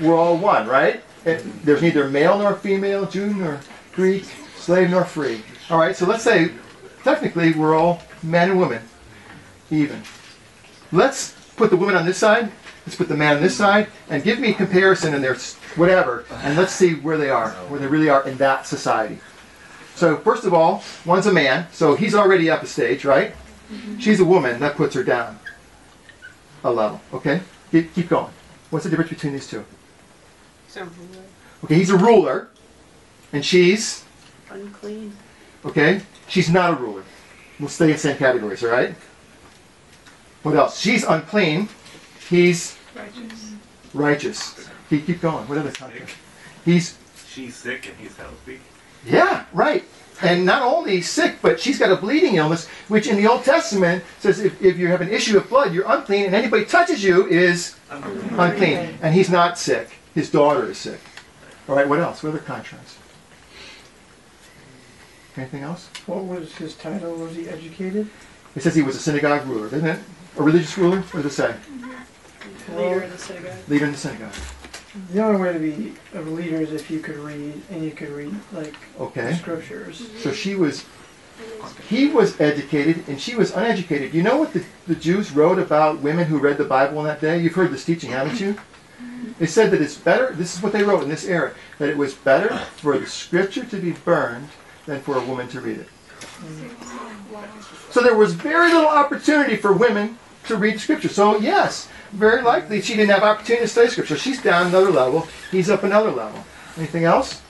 we're 0.00 0.14
all 0.14 0.36
one, 0.36 0.68
right? 0.68 1.02
And 1.24 1.40
There's 1.64 1.82
neither 1.82 2.08
male 2.08 2.38
nor 2.38 2.54
female, 2.54 3.06
Jew 3.06 3.34
nor 3.34 3.58
Greek, 3.92 4.26
slave 4.56 4.90
nor 4.90 5.04
free. 5.04 5.42
All 5.68 5.78
right, 5.78 5.96
so 5.96 6.06
let's 6.06 6.22
say 6.22 6.52
technically 7.02 7.54
we're 7.54 7.74
all 7.74 8.00
men 8.22 8.50
and 8.52 8.60
women, 8.60 8.82
even. 9.72 10.00
Let's 10.92 11.32
put 11.56 11.70
the 11.70 11.76
woman 11.76 11.96
on 11.96 12.06
this 12.06 12.18
side, 12.18 12.52
let's 12.86 12.94
put 12.94 13.08
the 13.08 13.16
man 13.16 13.38
on 13.38 13.42
this 13.42 13.56
side, 13.56 13.88
and 14.10 14.22
give 14.22 14.38
me 14.38 14.50
a 14.50 14.54
comparison 14.54 15.12
and 15.12 15.24
their 15.24 15.34
whatever, 15.74 16.24
and 16.44 16.56
let's 16.56 16.72
see 16.72 16.94
where 16.94 17.18
they 17.18 17.30
are, 17.30 17.50
where 17.68 17.80
they 17.80 17.88
really 17.88 18.08
are 18.08 18.24
in 18.28 18.36
that 18.36 18.64
society. 18.64 19.18
So 19.94 20.16
first 20.18 20.44
of 20.44 20.54
all, 20.54 20.82
one's 21.04 21.26
a 21.26 21.32
man, 21.32 21.66
so 21.72 21.94
he's 21.96 22.14
already 22.14 22.48
up 22.50 22.62
a 22.62 22.66
stage, 22.66 23.04
right? 23.04 23.32
Mm-hmm. 23.72 23.98
She's 23.98 24.20
a 24.20 24.24
woman, 24.24 24.60
that 24.60 24.76
puts 24.76 24.94
her 24.94 25.02
down 25.02 25.38
a 26.64 26.70
level. 26.72 27.00
Okay, 27.12 27.40
keep, 27.70 27.92
keep 27.94 28.08
going. 28.08 28.32
What's 28.70 28.84
the 28.84 28.90
difference 28.90 29.10
between 29.10 29.32
these 29.32 29.48
two? 29.48 29.64
So 30.68 30.86
Okay, 31.64 31.74
he's 31.74 31.90
a 31.90 31.96
ruler, 31.96 32.48
and 33.32 33.44
she's 33.44 34.04
Unclean. 34.50 35.12
okay. 35.64 36.02
She's 36.28 36.48
not 36.50 36.72
a 36.72 36.76
ruler. 36.76 37.02
We'll 37.58 37.68
stay 37.68 37.86
in 37.86 37.92
the 37.92 37.98
same 37.98 38.16
categories, 38.16 38.62
all 38.62 38.70
right? 38.70 38.94
What 40.42 40.54
else? 40.54 40.78
She's 40.78 41.02
unclean. 41.04 41.68
He's 42.30 42.76
Righteous. 42.94 43.52
righteous. 43.92 44.68
Keep, 44.88 45.06
keep 45.06 45.20
going. 45.20 45.48
What 45.48 45.58
other 45.58 45.72
context? 45.72 46.14
He's 46.64 46.96
She's 47.28 47.56
sick 47.56 47.86
and 47.88 47.96
he's 47.98 48.16
healthy. 48.16 48.60
Yeah, 49.04 49.44
right. 49.52 49.84
And 50.20 50.44
not 50.44 50.62
only 50.62 51.00
sick, 51.00 51.36
but 51.40 51.60
she's 51.60 51.78
got 51.78 51.92
a 51.92 51.96
bleeding 51.96 52.34
illness, 52.34 52.66
which 52.88 53.06
in 53.06 53.16
the 53.16 53.28
Old 53.28 53.44
Testament 53.44 54.02
says 54.18 54.40
if, 54.40 54.60
if 54.60 54.76
you 54.76 54.88
have 54.88 55.00
an 55.00 55.08
issue 55.08 55.36
of 55.36 55.48
blood, 55.48 55.72
you're 55.72 55.86
unclean, 55.86 56.26
and 56.26 56.34
anybody 56.34 56.64
touches 56.64 57.04
you 57.04 57.26
is 57.28 57.76
unclean. 57.90 58.98
And 59.00 59.14
he's 59.14 59.30
not 59.30 59.58
sick. 59.58 59.90
His 60.14 60.30
daughter 60.30 60.68
is 60.70 60.78
sick. 60.78 61.00
All 61.68 61.76
right, 61.76 61.88
what 61.88 62.00
else? 62.00 62.22
What 62.22 62.30
other 62.30 62.38
contrast? 62.38 62.98
Anything 65.36 65.62
else? 65.62 65.88
What 66.06 66.24
was 66.24 66.52
his 66.56 66.74
title? 66.74 67.14
Was 67.14 67.36
he 67.36 67.48
educated? 67.48 68.08
It 68.56 68.62
says 68.62 68.74
he 68.74 68.82
was 68.82 68.96
a 68.96 69.00
synagogue 69.00 69.46
ruler, 69.46 69.68
doesn't 69.68 69.86
it? 69.86 70.00
A 70.36 70.42
religious 70.42 70.76
ruler? 70.76 71.00
What 71.00 71.22
does 71.22 71.32
it 71.32 71.34
say? 71.36 71.54
Leader 72.74 73.02
in 73.02 73.10
the 73.10 73.18
synagogue. 73.18 73.68
Leader 73.68 73.84
in 73.84 73.92
the 73.92 73.98
synagogue. 73.98 74.34
The 75.12 75.22
only 75.22 75.40
way 75.40 75.52
to 75.52 75.58
be 75.58 75.94
a 76.14 76.20
leader 76.20 76.56
is 76.60 76.72
if 76.72 76.90
you 76.90 77.00
could 77.00 77.16
read 77.16 77.60
and 77.70 77.84
you 77.84 77.90
could 77.92 78.10
read 78.10 78.34
like 78.52 78.74
the 78.96 79.04
Okay. 79.04 79.34
scriptures. 79.34 80.00
Mm-hmm. 80.00 80.18
So 80.18 80.32
she 80.32 80.54
was, 80.54 80.84
he 81.88 82.08
was 82.08 82.40
educated 82.40 83.08
and 83.08 83.20
she 83.20 83.34
was 83.34 83.52
uneducated. 83.52 84.14
You 84.14 84.22
know 84.22 84.36
what 84.36 84.52
the, 84.52 84.64
the 84.86 84.94
Jews 84.94 85.32
wrote 85.32 85.58
about 85.58 86.00
women 86.00 86.26
who 86.26 86.38
read 86.38 86.58
the 86.58 86.64
Bible 86.64 86.98
in 87.00 87.04
that 87.06 87.20
day? 87.20 87.38
You've 87.40 87.54
heard 87.54 87.70
this 87.70 87.84
teaching, 87.84 88.10
haven't 88.10 88.40
you? 88.40 88.54
Mm-hmm. 88.54 89.32
They 89.38 89.46
said 89.46 89.70
that 89.70 89.80
it's 89.80 89.96
better, 89.96 90.32
this 90.34 90.56
is 90.56 90.62
what 90.62 90.72
they 90.72 90.82
wrote 90.82 91.02
in 91.02 91.08
this 91.08 91.24
era, 91.24 91.52
that 91.78 91.88
it 91.88 91.96
was 91.96 92.14
better 92.14 92.56
for 92.76 92.98
the 92.98 93.06
scripture 93.06 93.64
to 93.64 93.76
be 93.76 93.92
burned 93.92 94.48
than 94.86 95.00
for 95.00 95.16
a 95.16 95.24
woman 95.24 95.48
to 95.48 95.60
read 95.60 95.78
it. 95.78 95.88
So 97.90 98.02
there 98.02 98.16
was 98.16 98.34
very 98.34 98.72
little 98.72 98.88
opportunity 98.88 99.56
for 99.56 99.72
women 99.72 100.18
to 100.48 100.56
read 100.56 100.80
scripture. 100.80 101.08
So 101.08 101.38
yes, 101.38 101.88
very 102.12 102.42
likely 102.42 102.80
she 102.82 102.94
didn't 102.94 103.10
have 103.10 103.22
opportunity 103.22 103.64
to 103.64 103.68
study 103.68 103.88
scripture. 103.88 104.16
She's 104.16 104.42
down 104.42 104.66
another 104.66 104.90
level, 104.90 105.28
he's 105.50 105.70
up 105.70 105.84
another 105.84 106.10
level. 106.10 106.44
Anything 106.76 107.04
else? 107.04 107.42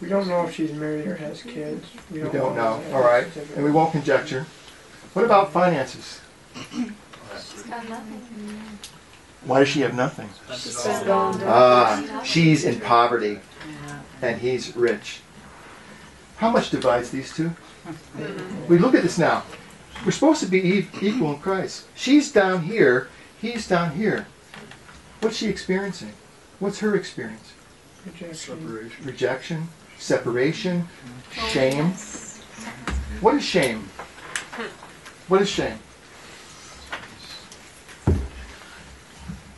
We 0.00 0.08
don't 0.08 0.26
know 0.26 0.44
if 0.44 0.54
she's 0.54 0.72
married 0.72 1.06
or 1.06 1.14
has 1.16 1.42
kids. 1.42 1.86
We 2.10 2.20
don't 2.20 2.56
know. 2.56 2.82
All 2.92 3.02
right, 3.02 3.26
and 3.54 3.64
we 3.64 3.70
won't 3.70 3.92
conjecture. 3.92 4.46
What 5.12 5.24
about 5.24 5.52
finances? 5.52 6.20
She's 6.54 7.62
got 7.62 7.88
nothing. 7.88 8.20
Why 9.44 9.60
does 9.60 9.68
she 9.68 9.80
have 9.80 9.94
nothing? 9.94 10.28
Ah, 10.50 12.22
she's 12.24 12.64
in 12.64 12.80
poverty, 12.80 13.40
and 14.20 14.40
he's 14.40 14.74
rich. 14.76 15.20
How 16.36 16.50
much 16.50 16.70
divides 16.70 17.10
these 17.10 17.32
two? 17.34 17.52
We 18.68 18.78
look 18.78 18.94
at 18.94 19.02
this 19.02 19.18
now. 19.18 19.44
We're 20.04 20.10
supposed 20.10 20.40
to 20.40 20.46
be 20.46 20.88
equal 21.00 21.32
in 21.32 21.38
Christ. 21.38 21.86
She's 21.94 22.32
down 22.32 22.62
here, 22.64 23.08
he's 23.40 23.68
down 23.68 23.92
here. 23.92 24.26
What's 25.20 25.36
she 25.36 25.48
experiencing? 25.48 26.12
What's 26.58 26.80
her 26.80 26.96
experience? 26.96 27.52
Rejection. 28.04 28.88
Rejection, 29.04 29.68
separation, 29.98 30.88
oh, 31.38 31.48
shame. 31.48 31.92
What 33.20 33.36
is 33.36 33.44
shame? 33.44 33.88
What 35.28 35.40
is 35.40 35.48
shame? 35.48 35.78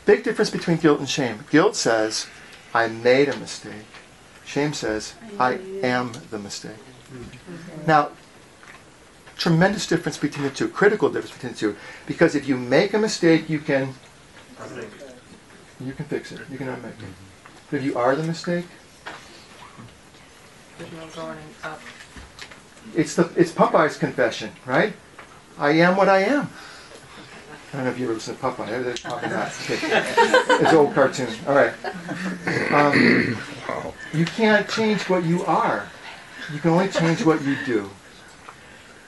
Big 0.05 0.23
difference 0.23 0.51
between 0.51 0.77
guilt 0.77 0.99
and 0.99 1.09
shame. 1.09 1.45
Guilt 1.51 1.75
says, 1.75 2.27
I 2.75 2.89
made 2.89 3.31
a 3.31 3.37
mistake. 3.39 3.87
Shame 4.45 4.75
says, 4.75 5.15
I 5.41 5.55
am 5.83 6.13
the 6.31 6.39
mistake. 6.39 6.77
Now, 7.87 8.11
tremendous 9.37 9.87
difference 9.87 10.19
between 10.19 10.45
the 10.45 10.51
two, 10.51 10.69
critical 10.69 11.09
difference 11.09 11.35
between 11.35 11.53
the 11.53 11.59
two. 11.59 11.77
Because 12.07 12.35
if 12.35 12.49
you 12.49 12.57
make 12.57 12.95
a 12.95 12.99
mistake, 12.99 13.49
you 13.49 13.59
can 13.59 13.95
you 15.81 15.93
can 15.93 16.05
fix 16.07 16.33
it. 16.33 16.41
You 16.51 16.59
can 16.59 16.69
unmake 16.69 16.93
it. 16.93 17.15
But 17.71 17.79
if 17.79 17.83
you 17.83 17.97
are 17.99 18.15
the 18.15 18.23
mistake, 18.23 18.67
there's 20.79 20.93
no 20.93 21.07
going 21.09 21.39
up. 21.63 21.81
It's 22.95 23.15
the 23.15 23.31
it's 23.37 23.51
Popeye's 23.51 23.97
confession, 23.97 24.53
right? 24.67 24.93
I 25.59 25.71
am 25.71 25.97
what 25.97 26.09
I 26.09 26.21
am. 26.21 26.51
I 27.73 27.77
don't 27.79 27.87
know 27.87 27.91
if 27.91 27.99
you 27.99 28.05
ever 28.05 28.15
listened 28.15 28.39
to 28.39 28.45
Popeye. 28.45 28.85
That's 28.85 29.01
probably 29.01 29.29
not. 29.31 29.53
It's 29.69 30.71
an 30.71 30.77
old 30.77 30.95
cartoon. 30.95 31.29
All 31.49 31.55
right. 31.55 31.73
Um, 32.71 33.37
you 34.13 34.25
can't 34.25 34.69
change 34.69 35.09
what 35.09 35.25
you 35.25 35.45
are. 35.45 35.89
You 36.53 36.61
can 36.61 36.71
only 36.71 36.89
change 36.89 37.25
what 37.25 37.43
you 37.43 37.57
do. 37.67 37.91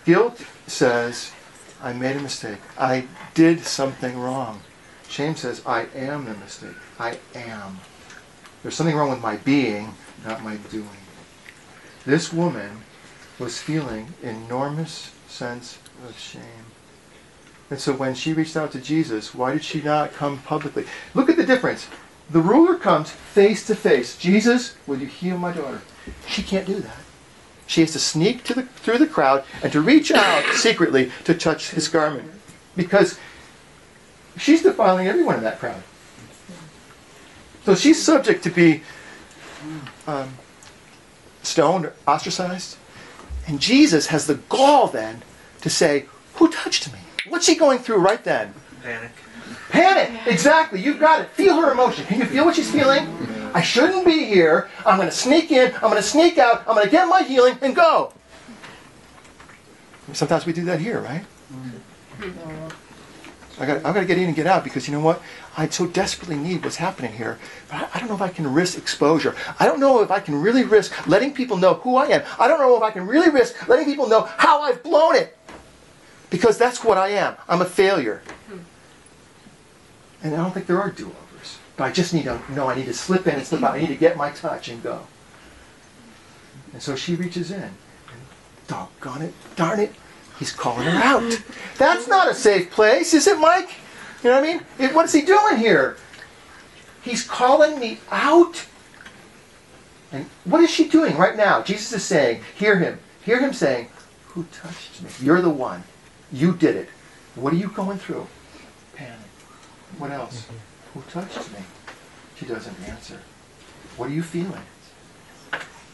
Guilt 0.07 0.41
says, 0.69 1.33
I 1.83 1.93
made 1.93 2.15
a 2.15 2.21
mistake. 2.21 2.61
I 2.79 3.07
did 3.35 3.65
something 3.65 4.17
wrong. 4.17 4.61
Shame 5.09 5.35
says, 5.35 5.63
I 5.67 5.87
am 5.97 6.27
the 6.27 6.35
mistake. 6.35 6.77
I 6.99 7.19
am. 7.35 7.81
There's 8.63 8.77
something 8.77 8.97
wrong 8.97 9.11
with 9.11 9.21
my 9.21 9.37
being, 9.39 9.95
not 10.25 10.45
my 10.45 10.57
doing. 10.71 10.89
This 12.05 12.33
woman 12.33 12.83
was 13.41 13.61
feeling 13.61 14.15
enormous 14.23 15.13
sense 15.27 15.79
of 16.09 16.17
shame. 16.17 16.71
And 17.69 17.81
so 17.81 17.93
when 17.93 18.15
she 18.15 18.33
reached 18.33 18.57
out 18.57 18.71
to 18.73 18.81
Jesus, 18.81 19.35
why 19.35 19.55
did 19.55 19.65
she 19.65 19.83
not 19.83 20.13
come 20.13 20.39
publicly? 20.39 20.87
Look 21.15 21.29
at 21.29 21.37
the 21.37 21.45
difference. 21.45 21.89
The 22.31 22.41
ruler 22.41 22.77
comes 22.77 23.11
face 23.11 23.67
to 23.67 23.75
face. 23.75 24.17
Jesus, 24.17 24.77
will 24.87 24.99
you 24.99 25.07
heal 25.07 25.37
my 25.37 25.53
daughter? 25.53 25.83
She 26.29 26.45
can't 26.45 26.67
do 26.67 26.79
that. 26.79 27.06
She 27.67 27.81
has 27.81 27.93
to 27.93 27.99
sneak 27.99 28.45
to 28.45 28.55
the, 28.55 28.63
through 28.63 28.99
the 28.99 29.07
crowd 29.07 29.45
and 29.63 29.73
to 29.73 29.81
reach 29.81 30.13
out 30.13 30.45
secretly 30.55 31.11
to 31.25 31.35
touch 31.35 31.71
his 31.71 31.89
garment. 31.89 32.31
Because 32.77 33.19
she's 34.37 34.63
defiling 34.63 35.09
everyone 35.09 35.37
in 35.37 35.43
that 35.45 35.59
crowd. 35.59 35.83
So 37.65 37.75
she's 37.75 38.01
subject 38.03 38.45
to 38.45 38.51
be 38.51 38.83
um, 40.07 40.35
stoned 41.43 41.87
or 41.87 41.95
ostracized. 42.07 42.77
And 43.47 43.61
Jesus 43.61 44.07
has 44.09 44.27
the 44.27 44.35
gall 44.35 44.89
then 44.89 45.23
to 45.63 45.71
say, 45.71 46.07
Who 46.35 46.51
touched 46.51 46.93
me? 46.93 46.99
What's 47.29 47.47
she 47.47 47.57
going 47.57 47.79
through 47.79 47.99
right 47.99 48.23
then? 48.23 48.55
Panic. 48.83 49.11
Panic! 49.71 50.27
Exactly, 50.27 50.81
you've 50.81 51.01
got 51.01 51.23
it. 51.23 51.29
Feel 51.31 51.61
her 51.61 51.73
emotion. 51.73 52.05
Can 52.07 52.21
you 52.21 52.27
feel 52.27 52.45
what 52.45 52.57
she's 52.57 52.71
feeling? 52.71 53.07
I 53.55 53.63
shouldn't 53.63 54.05
be 54.05 54.25
here. 54.25 54.69
I'm 54.85 54.97
going 54.97 55.09
to 55.09 55.15
sneak 55.15 55.51
in. 55.51 55.75
I'm 55.75 55.91
going 55.91 55.97
to 55.97 56.03
sneak 56.03 56.39
out. 56.39 56.61
I'm 56.69 56.75
going 56.75 56.85
to 56.85 56.91
get 56.91 57.09
my 57.09 57.23
healing 57.23 57.59
and 57.63 57.75
go. 57.75 58.13
Sometimes 60.13 60.47
we 60.47 60.53
do 60.53 60.65
that 60.67 60.81
here, 60.81 61.01
right? 61.01 61.25
I 63.59 63.65
got, 63.65 63.77
I've 63.79 63.95
got 63.95 64.01
to 64.01 64.05
get 64.05 64.19
in 64.19 64.25
and 64.25 64.37
get 64.37 64.47
out 64.47 64.63
because 64.63 64.87
you 64.87 64.93
know 64.93 65.01
what? 65.01 65.23
I 65.57 65.69
so 65.69 65.87
desperately 65.87 66.37
need 66.37 66.63
what's 66.63 66.77
happening 66.77 67.13
here. 67.13 67.39
But 67.69 67.77
I, 67.77 67.89
I 67.95 67.99
don't 67.99 68.09
know 68.09 68.15
if 68.15 68.21
I 68.21 68.29
can 68.29 68.53
risk 68.53 68.77
exposure. 68.77 69.35
I 69.59 69.65
don't 69.65 69.81
know 69.81 70.03
if 70.03 70.11
I 70.11 70.21
can 70.21 70.35
really 70.41 70.65
risk 70.65 71.07
letting 71.07 71.33
people 71.33 71.57
know 71.57 71.75
who 71.75 71.97
I 71.97 72.07
am. 72.09 72.23
I 72.39 72.49
don't 72.49 72.61
know 72.61 72.77
if 72.77 72.83
I 72.83 72.91
can 72.91 73.07
really 73.07 73.31
risk 73.31 73.67
letting 73.67 73.87
people 73.87 74.09
know 74.09 74.29
how 74.37 74.61
I've 74.61 74.83
blown 74.83 75.17
it. 75.17 75.37
Because 76.29 76.59
that's 76.59 76.85
what 76.85 76.99
I 76.99 77.09
am. 77.09 77.37
I'm 77.49 77.63
a 77.63 77.65
failure. 77.65 78.23
And 80.27 80.35
I 80.35 80.39
don't 80.43 80.53
think 80.53 80.67
there 80.67 80.81
are 80.81 80.91
do-overs. 80.91 81.59
But 81.77 81.85
I 81.85 81.93
just 81.93 82.13
need 82.13 82.25
to 82.25 82.41
know 82.53 82.69
I 82.69 82.75
need 82.75 82.87
to 82.87 82.95
slip 82.95 83.27
in 83.27 83.35
and 83.37 83.47
slip 83.47 83.63
out. 83.63 83.75
I 83.75 83.81
need 83.81 83.89
to 83.89 83.97
get 83.97 84.17
my 84.17 84.31
touch 84.31 84.69
and 84.69 84.83
go. 84.83 85.07
And 86.73 86.83
so 86.83 86.97
she 86.97 87.15
reaches 87.15 87.51
in. 87.51 87.63
And 87.63 87.73
doggone 88.67 89.23
it, 89.23 89.35
darn 89.55 89.79
it, 89.79 89.93
he's 90.39 90.53
calling 90.53 90.87
her 90.87 90.99
out. 91.03 91.41
That's 91.79 92.09
not 92.09 92.29
a 92.29 92.35
safe 92.35 92.71
place, 92.71 93.15
is 93.15 93.27
it, 93.27 93.39
Mike? 93.39 93.71
You 94.25 94.31
know 94.31 94.41
what 94.41 94.49
I 94.49 94.53
mean? 94.55 94.63
It- 94.79 94.95
what 94.95 95.05
is 95.05 95.13
he 95.13 95.23
doing 95.23 95.59
here? 95.59 95.97
He's 97.03 97.23
calling 97.23 97.79
me 97.79 97.99
out. 98.11 98.65
And 100.11 100.27
what 100.45 100.61
is 100.61 100.71
she 100.71 100.89
doing 100.89 101.17
right 101.17 101.37
now? 101.37 101.63
Jesus 101.63 101.93
is 101.93 102.03
saying, 102.03 102.43
hear 102.57 102.79
him. 102.79 102.99
Hear 103.25 103.39
him 103.39 103.53
saying, 103.53 103.89
Who 104.29 104.45
touched 104.53 105.03
me? 105.03 105.11
You're 105.21 105.41
the 105.41 105.51
one. 105.51 105.85
You 106.33 106.53
did 106.55 106.75
it. 106.77 106.89
What 107.37 107.53
are 107.53 107.57
you 107.57 107.69
going 107.69 107.99
through? 107.99 108.27
Panic. 109.99 110.01
What 110.01 110.21
else? 110.21 110.43
Mm-hmm. 110.43 110.99
Who 110.99 111.11
touched 111.11 111.53
me? 111.53 111.59
She 112.37 112.47
doesn't 112.47 112.77
answer. 112.89 113.21
What 113.97 114.11
are 114.11 114.13
you 114.13 114.23
feeling? 114.23 114.63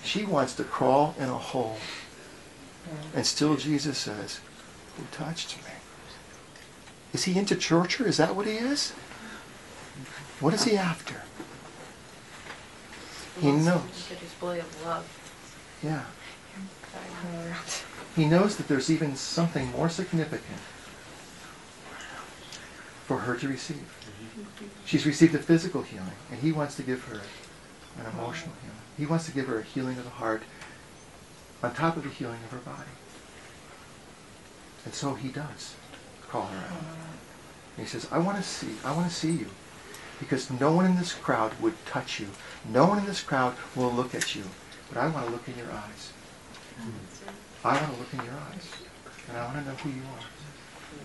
She 0.02 0.24
wants 0.24 0.54
to 0.56 0.64
crawl 0.64 1.14
in 1.18 1.28
a 1.28 1.38
hole. 1.38 1.76
And 3.14 3.24
still 3.24 3.56
Jesus 3.56 3.98
says, 3.98 4.40
Who 4.96 5.04
touched 5.12 5.56
me? 5.58 5.70
Is 7.12 7.24
he 7.24 7.38
into 7.38 7.54
torture? 7.54 8.06
Is 8.06 8.16
that 8.16 8.34
what 8.34 8.46
he 8.46 8.54
is? 8.54 8.90
What 10.40 10.54
is 10.54 10.64
he 10.64 10.76
after? 10.76 11.22
He 13.40 13.52
knows. 13.52 13.82
It's 14.10 14.20
display 14.20 14.58
of 14.58 14.84
love. 14.84 15.06
Yeah. 15.82 16.02
Mm-hmm. 16.56 18.20
He 18.20 18.26
knows 18.26 18.56
that 18.56 18.68
there's 18.68 18.90
even 18.90 19.16
something 19.16 19.70
more 19.70 19.88
significant 19.88 20.58
for 23.06 23.18
her 23.18 23.36
to 23.36 23.48
receive. 23.48 23.84
She's 24.84 25.06
received 25.06 25.34
a 25.34 25.38
physical 25.38 25.82
healing, 25.82 26.12
and 26.30 26.40
he 26.40 26.52
wants 26.52 26.76
to 26.76 26.82
give 26.82 27.04
her 27.04 27.20
an 27.98 28.06
emotional 28.12 28.54
healing. 28.62 28.78
He 28.96 29.06
wants 29.06 29.26
to 29.26 29.32
give 29.32 29.46
her 29.46 29.58
a 29.58 29.62
healing 29.62 29.98
of 29.98 30.04
the 30.04 30.10
heart 30.10 30.42
on 31.62 31.74
top 31.74 31.96
of 31.96 32.04
the 32.04 32.10
healing 32.10 32.38
of 32.44 32.50
her 32.50 32.58
body. 32.58 32.90
And 34.84 34.94
so 34.94 35.14
he 35.14 35.28
does 35.28 35.74
call 36.28 36.46
her 36.46 36.58
out. 36.58 36.82
And 37.76 37.86
he 37.86 37.86
says, 37.86 38.08
I 38.10 38.18
want 38.18 38.38
to 38.38 38.42
see, 38.42 38.74
I 38.84 38.92
want 38.92 39.08
to 39.08 39.14
see 39.14 39.32
you. 39.32 39.46
Because 40.18 40.50
no 40.50 40.72
one 40.72 40.84
in 40.84 40.96
this 40.96 41.12
crowd 41.12 41.52
would 41.60 41.74
touch 41.86 42.20
you. 42.20 42.28
No 42.68 42.86
one 42.86 42.98
in 42.98 43.06
this 43.06 43.22
crowd 43.22 43.54
will 43.74 43.90
look 43.90 44.14
at 44.14 44.34
you. 44.34 44.44
But 44.88 45.00
I 45.00 45.08
want 45.08 45.26
to 45.26 45.32
look 45.32 45.48
in 45.48 45.56
your 45.56 45.70
eyes. 45.72 46.12
I 47.64 47.76
want 47.76 47.92
to 47.92 47.98
look 47.98 48.12
in 48.12 48.24
your 48.24 48.34
eyes. 48.34 48.68
And 49.28 49.36
I 49.36 49.44
want 49.46 49.58
to 49.58 49.70
know 49.70 49.76
who 49.76 49.90
you 49.90 50.02
are. 50.02 50.26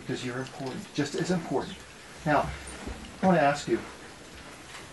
Because 0.02 0.26
you're 0.26 0.38
important. 0.38 0.94
Just 0.94 1.16
as 1.16 1.32
important. 1.32 1.76
Now, 2.28 2.46
I 3.24 3.26
want 3.26 3.38
to 3.38 3.42
ask 3.42 3.70
you, 3.70 3.80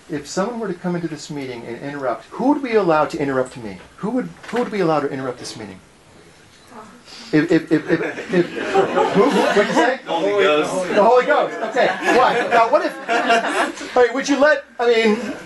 if 0.08 0.24
someone 0.28 0.60
were 0.60 0.68
to 0.68 0.74
come 0.74 0.94
into 0.94 1.08
this 1.08 1.30
meeting 1.30 1.66
and 1.66 1.76
interrupt, 1.78 2.26
who 2.26 2.52
would 2.52 2.62
be 2.62 2.76
allowed 2.76 3.10
to 3.10 3.18
interrupt 3.18 3.56
me? 3.56 3.78
Who 3.96 4.10
would 4.10 4.28
who 4.50 4.58
would 4.58 4.70
be 4.70 4.78
allowed 4.78 5.00
to 5.00 5.08
interrupt 5.08 5.40
this 5.40 5.56
meeting? 5.56 5.80
If, 7.32 7.50
if, 7.50 7.72
if, 7.72 7.90
if, 7.90 8.00
if 8.32 8.50
who, 8.50 8.82
who, 8.82 9.40
what'd 9.40 9.66
you 9.66 9.72
say? 9.72 9.98
The 10.04 10.12
Holy 10.12 10.44
Ghost. 10.44 10.88
The 10.94 11.02
Holy 11.02 11.26
Ghost. 11.26 11.56
Okay. 11.70 11.86
Why? 12.16 12.46
Now, 12.50 12.70
what 12.70 12.86
if? 12.86 12.94
All 13.96 14.02
right. 14.04 14.14
Would 14.14 14.28
you 14.28 14.38
let? 14.38 14.64
I 14.78 14.86
mean, 14.86 15.36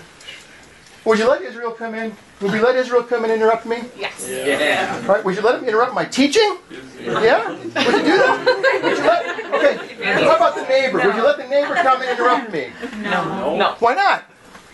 would 1.05 1.17
you 1.17 1.27
let 1.27 1.41
Israel 1.41 1.71
come 1.71 1.95
in? 1.95 2.15
Would 2.41 2.53
we 2.53 2.61
let 2.61 2.75
Israel 2.77 3.03
come 3.03 3.23
and 3.25 3.33
interrupt 3.33 3.65
me? 3.65 3.83
Yes. 3.97 4.25
Yeah. 4.29 5.01
All 5.07 5.15
right. 5.15 5.25
Would 5.25 5.35
you 5.35 5.41
let 5.41 5.61
him 5.61 5.67
interrupt 5.67 5.93
my 5.93 6.05
teaching? 6.05 6.57
Yeah. 7.01 7.49
Would 7.49 7.63
you 7.65 7.71
do 7.73 7.75
that? 7.75 8.79
Would 8.81 8.97
you 8.97 9.03
let? 9.03 9.53
Okay. 9.53 9.75
How 10.23 10.37
about 10.37 10.55
the 10.55 10.63
neighbor? 10.63 10.99
Would 10.99 11.15
you 11.15 11.23
let 11.23 11.37
the 11.37 11.47
neighbor 11.47 11.75
come 11.75 12.01
and 12.01 12.09
interrupt 12.09 12.51
me? 12.53 12.71
No. 13.01 13.57
No. 13.57 13.75
Why 13.79 13.93
not? 13.93 14.23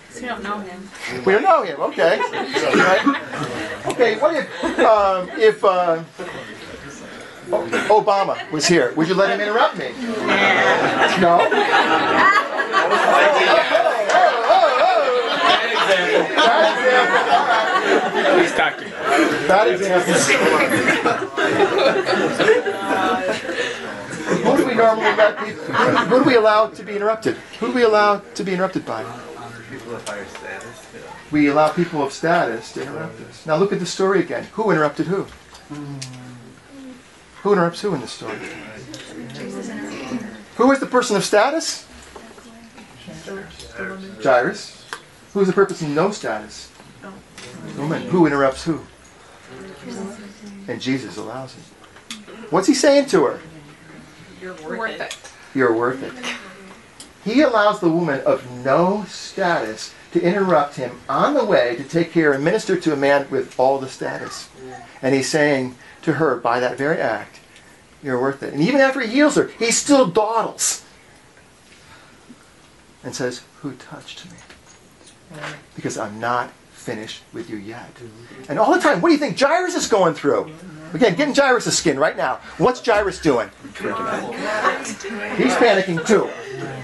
Because 0.07 0.21
we 0.21 0.27
don't 0.27 0.43
know 0.43 0.59
him. 0.59 0.89
We 1.25 1.33
don't 1.33 1.41
know 1.43 1.63
him. 1.63 1.79
Okay. 1.81 2.19
Right? 2.19 3.03
Okay. 3.87 4.19
What 4.19 4.35
if 4.35 4.79
um, 4.79 5.29
if 5.31 5.65
uh, 5.65 6.03
Obama 7.49 8.51
was 8.51 8.67
here? 8.67 8.93
Would 8.95 9.07
you 9.07 9.15
let 9.15 9.31
him 9.31 9.41
interrupt 9.41 9.75
me? 9.77 9.89
No. 11.19 11.49
Please 12.75 14.44
talk 18.55 18.77
to 18.77 18.85
me. 18.85 18.91
Bad 19.47 19.67
example. 19.67 20.13
Who 24.25 24.57
do 24.57 24.65
we 24.65 24.73
normally 24.73 25.15
let 25.15 25.37
who, 25.37 26.05
who 26.05 26.19
do 26.19 26.25
we 26.25 26.35
allow 26.35 26.67
to 26.67 26.83
be 26.83 26.95
interrupted? 26.95 27.35
Who 27.59 27.67
do 27.67 27.73
we 27.73 27.83
allow 27.83 28.19
to 28.19 28.43
be 28.43 28.53
interrupted 28.53 28.85
by? 28.85 29.03
People 29.69 29.95
of 29.95 30.07
higher 30.07 30.25
status. 30.25 30.87
We 31.31 31.47
allow 31.47 31.69
people 31.69 32.03
of 32.03 32.11
status 32.13 32.71
to 32.73 32.81
interrupt 32.83 33.19
us. 33.21 33.45
Now 33.45 33.55
look 33.57 33.73
at 33.73 33.79
the 33.79 33.85
story 33.85 34.19
again. 34.21 34.47
Who 34.53 34.71
interrupted 34.71 35.07
who? 35.07 35.27
Who 37.43 37.53
interrupts 37.53 37.81
who 37.81 37.93
in 37.93 38.01
the 38.01 38.07
story? 38.07 38.37
Who 40.57 40.71
is 40.71 40.79
the 40.79 40.85
person 40.85 41.15
of 41.15 41.23
status? 41.23 41.85
Jairus. 44.23 44.74
Who 45.35 45.41
is 45.41 45.47
the 45.47 45.53
purpose 45.53 45.81
of 45.81 45.89
no 45.89 46.11
status? 46.11 46.71
Oh. 47.03 47.13
Woman. 47.77 48.03
Who 48.03 48.25
interrupts 48.25 48.63
who? 48.63 48.79
And 50.69 50.79
Jesus 50.79 51.17
allows 51.17 51.53
it. 51.57 52.15
What's 52.51 52.67
he 52.67 52.73
saying 52.73 53.07
to 53.07 53.25
her? 53.25 53.41
You're 54.41 54.53
worth, 54.65 55.01
it. 55.01 55.31
You're 55.53 55.75
worth 55.75 56.01
it. 56.03 56.13
He 57.29 57.41
allows 57.41 57.81
the 57.81 57.89
woman 57.89 58.21
of 58.21 58.49
no 58.63 59.03
status 59.09 59.93
to 60.13 60.21
interrupt 60.21 60.75
him 60.75 61.01
on 61.09 61.33
the 61.33 61.43
way 61.43 61.75
to 61.75 61.83
take 61.83 62.13
care 62.13 62.31
and 62.31 62.41
minister 62.41 62.79
to 62.79 62.93
a 62.93 62.95
man 62.95 63.29
with 63.29 63.59
all 63.59 63.77
the 63.77 63.89
status. 63.89 64.47
And 65.01 65.13
he's 65.13 65.27
saying 65.27 65.75
to 66.03 66.13
her, 66.13 66.37
by 66.37 66.61
that 66.61 66.77
very 66.77 67.01
act, 67.01 67.41
you're 68.01 68.21
worth 68.21 68.41
it. 68.41 68.53
And 68.53 68.63
even 68.63 68.79
after 68.79 69.01
he 69.01 69.09
heals 69.09 69.35
her, 69.35 69.47
he 69.59 69.71
still 69.71 70.05
dawdles 70.05 70.85
and 73.03 73.13
says, 73.13 73.43
Who 73.59 73.73
touched 73.73 74.31
me? 74.31 74.37
Because 75.75 75.97
I'm 75.97 76.19
not 76.19 76.51
finished 76.71 77.23
with 77.33 77.49
you 77.49 77.57
yet. 77.57 77.89
And 78.47 78.59
all 78.59 78.71
the 78.73 78.79
time, 78.79 79.01
what 79.01 79.09
do 79.09 79.13
you 79.13 79.19
think 79.19 79.39
Jairus 79.39 79.75
is 79.75 79.87
going 79.87 80.13
through? 80.13 80.51
Again, 80.93 81.15
getting 81.15 81.29
in 81.29 81.35
Jairus' 81.35 81.77
skin 81.77 81.97
right 81.99 82.15
now. 82.15 82.39
What's 82.57 82.85
Jairus 82.85 83.19
doing? 83.19 83.49
He's 83.75 85.55
panicking 85.55 86.05
too, 86.05 86.29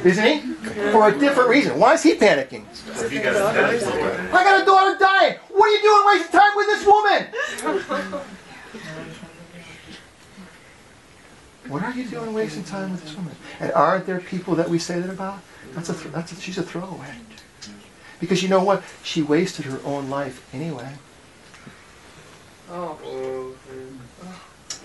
isn't 0.03 0.25
he? 0.25 0.53
For 0.91 1.07
a 1.09 1.17
different 1.17 1.49
reason. 1.49 1.79
Why 1.79 1.93
is 1.93 2.03
he 2.03 2.15
panicking? 2.15 2.65
I 4.33 4.43
got 4.43 4.61
a 4.61 4.65
daughter 4.65 4.97
dying. 4.99 5.37
What 5.49 5.67
are 5.67 5.71
you 5.71 5.81
doing 5.81 6.03
wasting 6.07 6.31
time 6.39 6.55
with 6.55 6.67
this 6.67 6.85
woman? 6.85 7.27
What 11.67 11.83
are 11.83 11.93
you 11.93 12.05
doing 12.05 12.33
wasting 12.33 12.63
time 12.63 12.91
with 12.91 13.03
this 13.03 13.15
woman? 13.15 13.35
And 13.59 13.71
aren't 13.73 14.05
there 14.05 14.19
people 14.19 14.55
that 14.55 14.67
we 14.67 14.79
say 14.79 14.99
that 14.99 15.09
about? 15.09 15.39
That's 15.73 15.89
a, 15.89 15.93
th- 15.93 16.13
that's 16.13 16.31
a 16.31 16.35
she's 16.35 16.57
a 16.57 16.63
throwaway. 16.63 17.15
Because 18.21 18.43
you 18.43 18.49
know 18.49 18.63
what? 18.63 18.83
She 19.03 19.23
wasted 19.23 19.65
her 19.65 19.81
own 19.83 20.09
life 20.09 20.47
anyway. 20.53 20.93
Oh. 22.69 23.55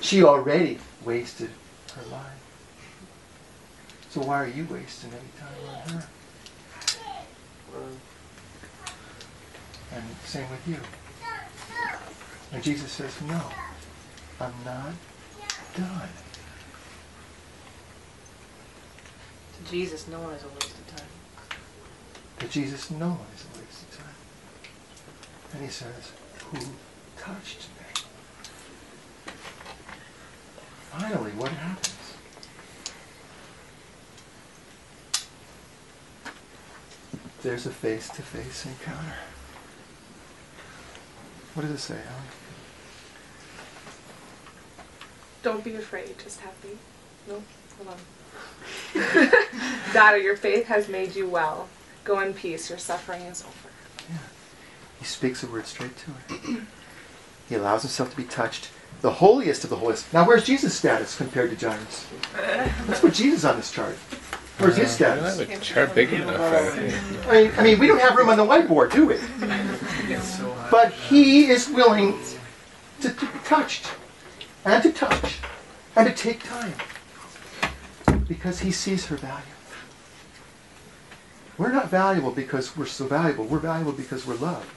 She 0.01 0.25
already 0.25 0.79
wasted 1.05 1.51
her 1.95 2.03
life. 2.11 2.33
So 4.11 4.23
why 4.23 4.43
are 4.43 4.49
you 4.49 4.67
wasting 4.71 5.13
any 5.13 5.29
time 5.39 5.55
on 5.69 5.89
her? 5.91 6.09
And 9.93 10.05
same 10.25 10.51
with 10.51 10.67
you. 10.67 10.79
And 12.53 12.63
Jesus 12.63 12.91
says, 12.91 13.21
No, 13.23 13.43
I'm 14.41 14.55
not 14.65 14.95
done. 15.77 16.09
To 19.57 19.71
Jesus, 19.71 20.09
no 20.09 20.21
one 20.21 20.33
is 20.33 20.43
a 20.43 20.49
waste 20.49 20.86
To 22.39 22.49
Jesus, 22.49 22.91
no 22.91 23.09
one 23.09 23.27
is 23.35 23.45
a 23.45 23.59
waste 23.59 23.83
of 23.83 23.99
time. 23.99 24.15
And 25.55 25.63
he 25.65 25.71
says, 25.71 26.13
Who 26.51 26.59
touched 27.19 27.69
me? 27.79 29.33
Finally, 30.93 31.31
what 31.33 31.51
happens? 31.51 31.95
There's 37.43 37.67
a 37.67 37.71
face 37.71 38.09
to 38.11 38.23
face 38.23 38.67
encounter. 38.67 39.15
What 41.55 41.63
does 41.63 41.71
it 41.71 41.79
say, 41.79 41.95
Alan? 41.95 42.23
Don't 45.43 45.65
be 45.65 45.77
afraid, 45.77 46.19
just 46.19 46.41
faith. 46.41 46.79
No, 47.29 47.43
hold 47.79 47.89
on. 47.89 49.31
Daughter, 49.93 50.19
your 50.19 50.37
faith 50.37 50.67
has 50.67 50.89
made 50.89 51.15
you 51.15 51.29
well. 51.29 51.69
Go 52.07 52.21
in 52.21 52.33
peace, 52.35 52.71
your 52.71 52.79
suffering 52.79 53.23
is 53.23 53.43
over. 53.43 53.69
Yeah. 54.09 54.19
He 55.01 55.05
speaks 55.05 55.43
a 55.43 55.49
word 55.49 55.67
straight 55.67 55.97
to 55.99 56.13
her. 56.13 56.61
He 57.49 57.57
allows 57.57 57.83
himself 57.83 58.11
to 58.13 58.17
be 58.17 58.23
touched. 58.23 58.71
The 59.01 59.11
holiest 59.11 59.65
of 59.65 59.71
the 59.71 59.77
holiest. 59.77 60.13
Now, 60.13 60.25
where's 60.25 60.45
Jesus' 60.45 60.73
status 60.73 61.17
compared 61.17 61.51
to 61.51 61.69
Jairus? 61.69 62.07
Let's 62.87 63.01
put 63.01 63.13
Jesus 63.13 63.45
on 63.45 63.57
this 63.57 63.73
chart. 63.73 63.97
Where's 64.59 64.77
his 64.77 65.03
uh, 65.03 65.05
I 65.05 65.17
don't 65.17 65.31
status? 65.33 65.51
have 65.51 65.61
a 65.61 65.65
chart 65.65 65.95
big 65.97 66.13
enough. 66.13 66.41
I. 66.41 67.29
I 67.29 67.43
mean, 67.43 67.53
I 67.59 67.63
mean, 67.65 67.79
we 67.81 67.89
don't 67.89 68.01
have 68.01 68.17
room 68.17 68.29
on 68.29 68.37
the 68.37 68.45
whiteboard, 68.45 68.93
do 68.93 69.07
we? 69.07 69.19
But 70.71 70.93
he 70.93 71.49
is 71.49 71.69
willing 71.69 72.19
to, 73.01 73.11
to 73.11 73.27
be 73.27 73.39
touched, 73.45 73.89
and 74.65 74.81
to 74.83 74.93
touch, 74.93 75.41
and 75.97 76.07
to 76.09 76.15
take 76.15 76.45
time. 76.45 76.73
Because 78.29 78.61
he 78.61 78.71
sees 78.71 79.07
her 79.07 79.17
value. 79.17 79.43
We're 81.59 81.73
not 81.73 81.89
valuable 81.89 82.31
because 82.31 82.77
we're 82.77 82.87
so 82.87 83.07
valuable. 83.07 83.45
We're 83.45 83.59
valuable 83.59 83.93
because 83.93 84.27
we're 84.27 84.35
loved. 84.37 84.69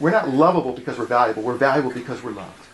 We're 0.00 0.10
not 0.10 0.28
lovable 0.28 0.72
because 0.72 0.98
we're 0.98 1.06
valuable. 1.06 1.42
We're 1.42 1.54
valuable 1.54 1.90
because 1.90 2.22
we're 2.22 2.32
loved. 2.32 2.66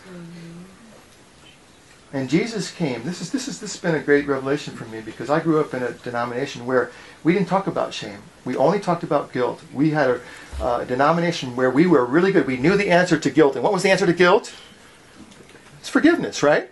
And 2.12 2.28
Jesus 2.28 2.70
came. 2.70 3.04
This 3.04 3.22
is 3.22 3.32
this 3.32 3.48
is 3.48 3.58
this 3.58 3.72
has 3.72 3.80
been 3.80 3.94
a 3.94 4.04
great 4.04 4.26
revelation 4.26 4.74
for 4.74 4.84
me 4.84 5.00
because 5.00 5.30
I 5.30 5.40
grew 5.40 5.60
up 5.60 5.72
in 5.72 5.82
a 5.82 5.92
denomination 5.92 6.66
where 6.66 6.90
we 7.24 7.32
didn't 7.32 7.48
talk 7.48 7.66
about 7.66 7.94
shame. 7.94 8.18
We 8.44 8.54
only 8.54 8.80
talked 8.80 9.02
about 9.02 9.32
guilt. 9.32 9.62
We 9.72 9.90
had 9.90 10.10
a, 10.10 10.20
uh, 10.60 10.84
denomination 10.84 11.56
where 11.56 11.70
we 11.70 11.86
were 11.86 12.04
really 12.04 12.30
good. 12.30 12.46
We 12.46 12.58
knew 12.58 12.76
the 12.76 12.90
answer 12.90 13.18
to 13.18 13.30
guilt. 13.30 13.54
And 13.54 13.64
what 13.64 13.72
was 13.72 13.82
the 13.82 13.90
answer 13.90 14.04
to 14.04 14.12
guilt? 14.12 14.52
It's 15.80 15.88
forgiveness, 15.88 16.42
right? 16.42 16.70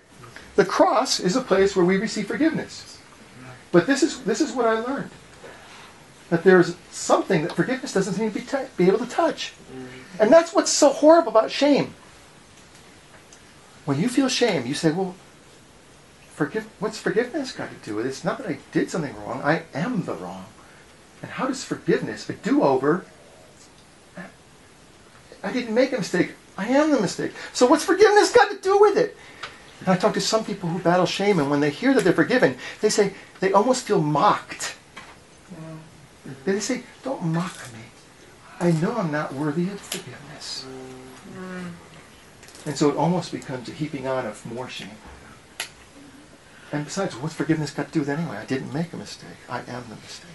The 0.57 0.65
cross 0.67 1.19
is 1.19 1.37
a 1.37 1.41
place 1.41 1.75
where 1.75 1.87
we 1.87 1.97
receive 1.97 2.27
forgiveness. 2.27 2.99
But 3.73 3.87
this 3.87 4.03
is 4.03 4.23
this 4.25 4.43
is 4.43 4.53
what 4.53 4.67
I 4.67 4.81
learned. 4.81 5.11
That 6.31 6.45
there's 6.45 6.77
something 6.91 7.43
that 7.43 7.55
forgiveness 7.55 7.93
doesn't 7.93 8.15
seem 8.15 8.31
to 8.31 8.39
be, 8.39 8.45
t- 8.45 8.59
be 8.77 8.87
able 8.87 8.99
to 9.01 9.07
touch. 9.07 9.53
And 10.19 10.33
that's 10.33 10.55
what's 10.55 10.71
so 10.71 10.91
horrible 10.91 11.31
about 11.31 11.51
shame. 11.51 11.95
When 13.85 14.01
you 14.01 14.09
feel 14.09 14.29
shame, 14.29 14.67
you 14.67 14.75
say, 14.75 14.93
well, 14.93 15.15
forgive, 16.33 16.69
what's 16.79 16.99
forgiveness 16.99 17.53
got 17.53 17.71
to 17.71 17.77
do 17.85 17.97
with 17.97 18.07
it? 18.07 18.11
It's 18.11 18.25
not 18.25 18.39
that 18.39 18.47
I 18.47 18.59
did 18.73 18.91
something 18.91 19.15
wrong, 19.17 19.41
I 19.43 19.63
am 19.75 20.05
the 20.05 20.15
wrong. 20.15 20.47
And 21.23 21.33
how 21.33 21.47
does 21.47 21.65
forgiveness, 21.65 22.29
a 22.31 22.35
do 22.35 22.63
over, 22.63 23.05
I 25.43 25.53
didn't 25.53 25.75
make 25.75 25.93
a 25.93 25.97
mistake, 25.97 26.35
I 26.57 26.69
am 26.69 26.91
the 26.91 27.01
mistake. 27.01 27.33
So 27.53 27.67
what's 27.67 27.85
forgiveness 27.85 28.33
got 28.33 28.51
to 28.51 28.59
do 28.59 28.79
with 28.79 28.97
it? 28.97 29.17
And 29.81 29.89
I 29.89 29.97
talk 29.97 30.15
to 30.15 30.21
some 30.21 30.45
people 30.45 30.69
who 30.69 30.79
battle 30.79 31.07
shame, 31.07 31.39
and 31.39 31.51
when 31.51 31.61
they 31.61 31.71
hear 31.71 31.95
that 31.95 32.05
they're 32.05 32.13
forgiven, 32.13 32.57
they 32.83 32.91
say 32.91 33.15
they 33.41 33.53
almost 33.53 33.87
feel 33.87 34.01
mocked. 34.01 34.77
They 36.45 36.61
say, 36.61 36.83
Don't 37.03 37.23
mock 37.23 37.57
me. 37.73 37.85
I 38.61 38.73
know 38.73 38.97
I'm 38.97 39.11
not 39.11 39.35
worthy 39.35 39.69
of 39.71 39.81
forgiveness. 39.81 40.67
And 42.67 42.77
so 42.77 42.91
it 42.91 42.97
almost 42.97 43.33
becomes 43.33 43.69
a 43.69 43.73
heaping 43.73 44.07
on 44.07 44.27
of 44.27 44.45
more 44.45 44.69
shame. 44.69 44.91
And 46.73 46.85
besides, 46.85 47.17
what's 47.17 47.35
forgiveness 47.35 47.71
got 47.71 47.87
to 47.87 47.93
do 47.93 48.01
with 48.01 48.11
it 48.11 48.19
anyway? 48.19 48.37
I 48.37 48.45
didn't 48.45 48.73
make 48.73 48.93
a 48.93 48.97
mistake. 48.97 49.39
I 49.49 49.61
am 49.61 49.85
the 49.89 49.97
mistake. 49.97 50.31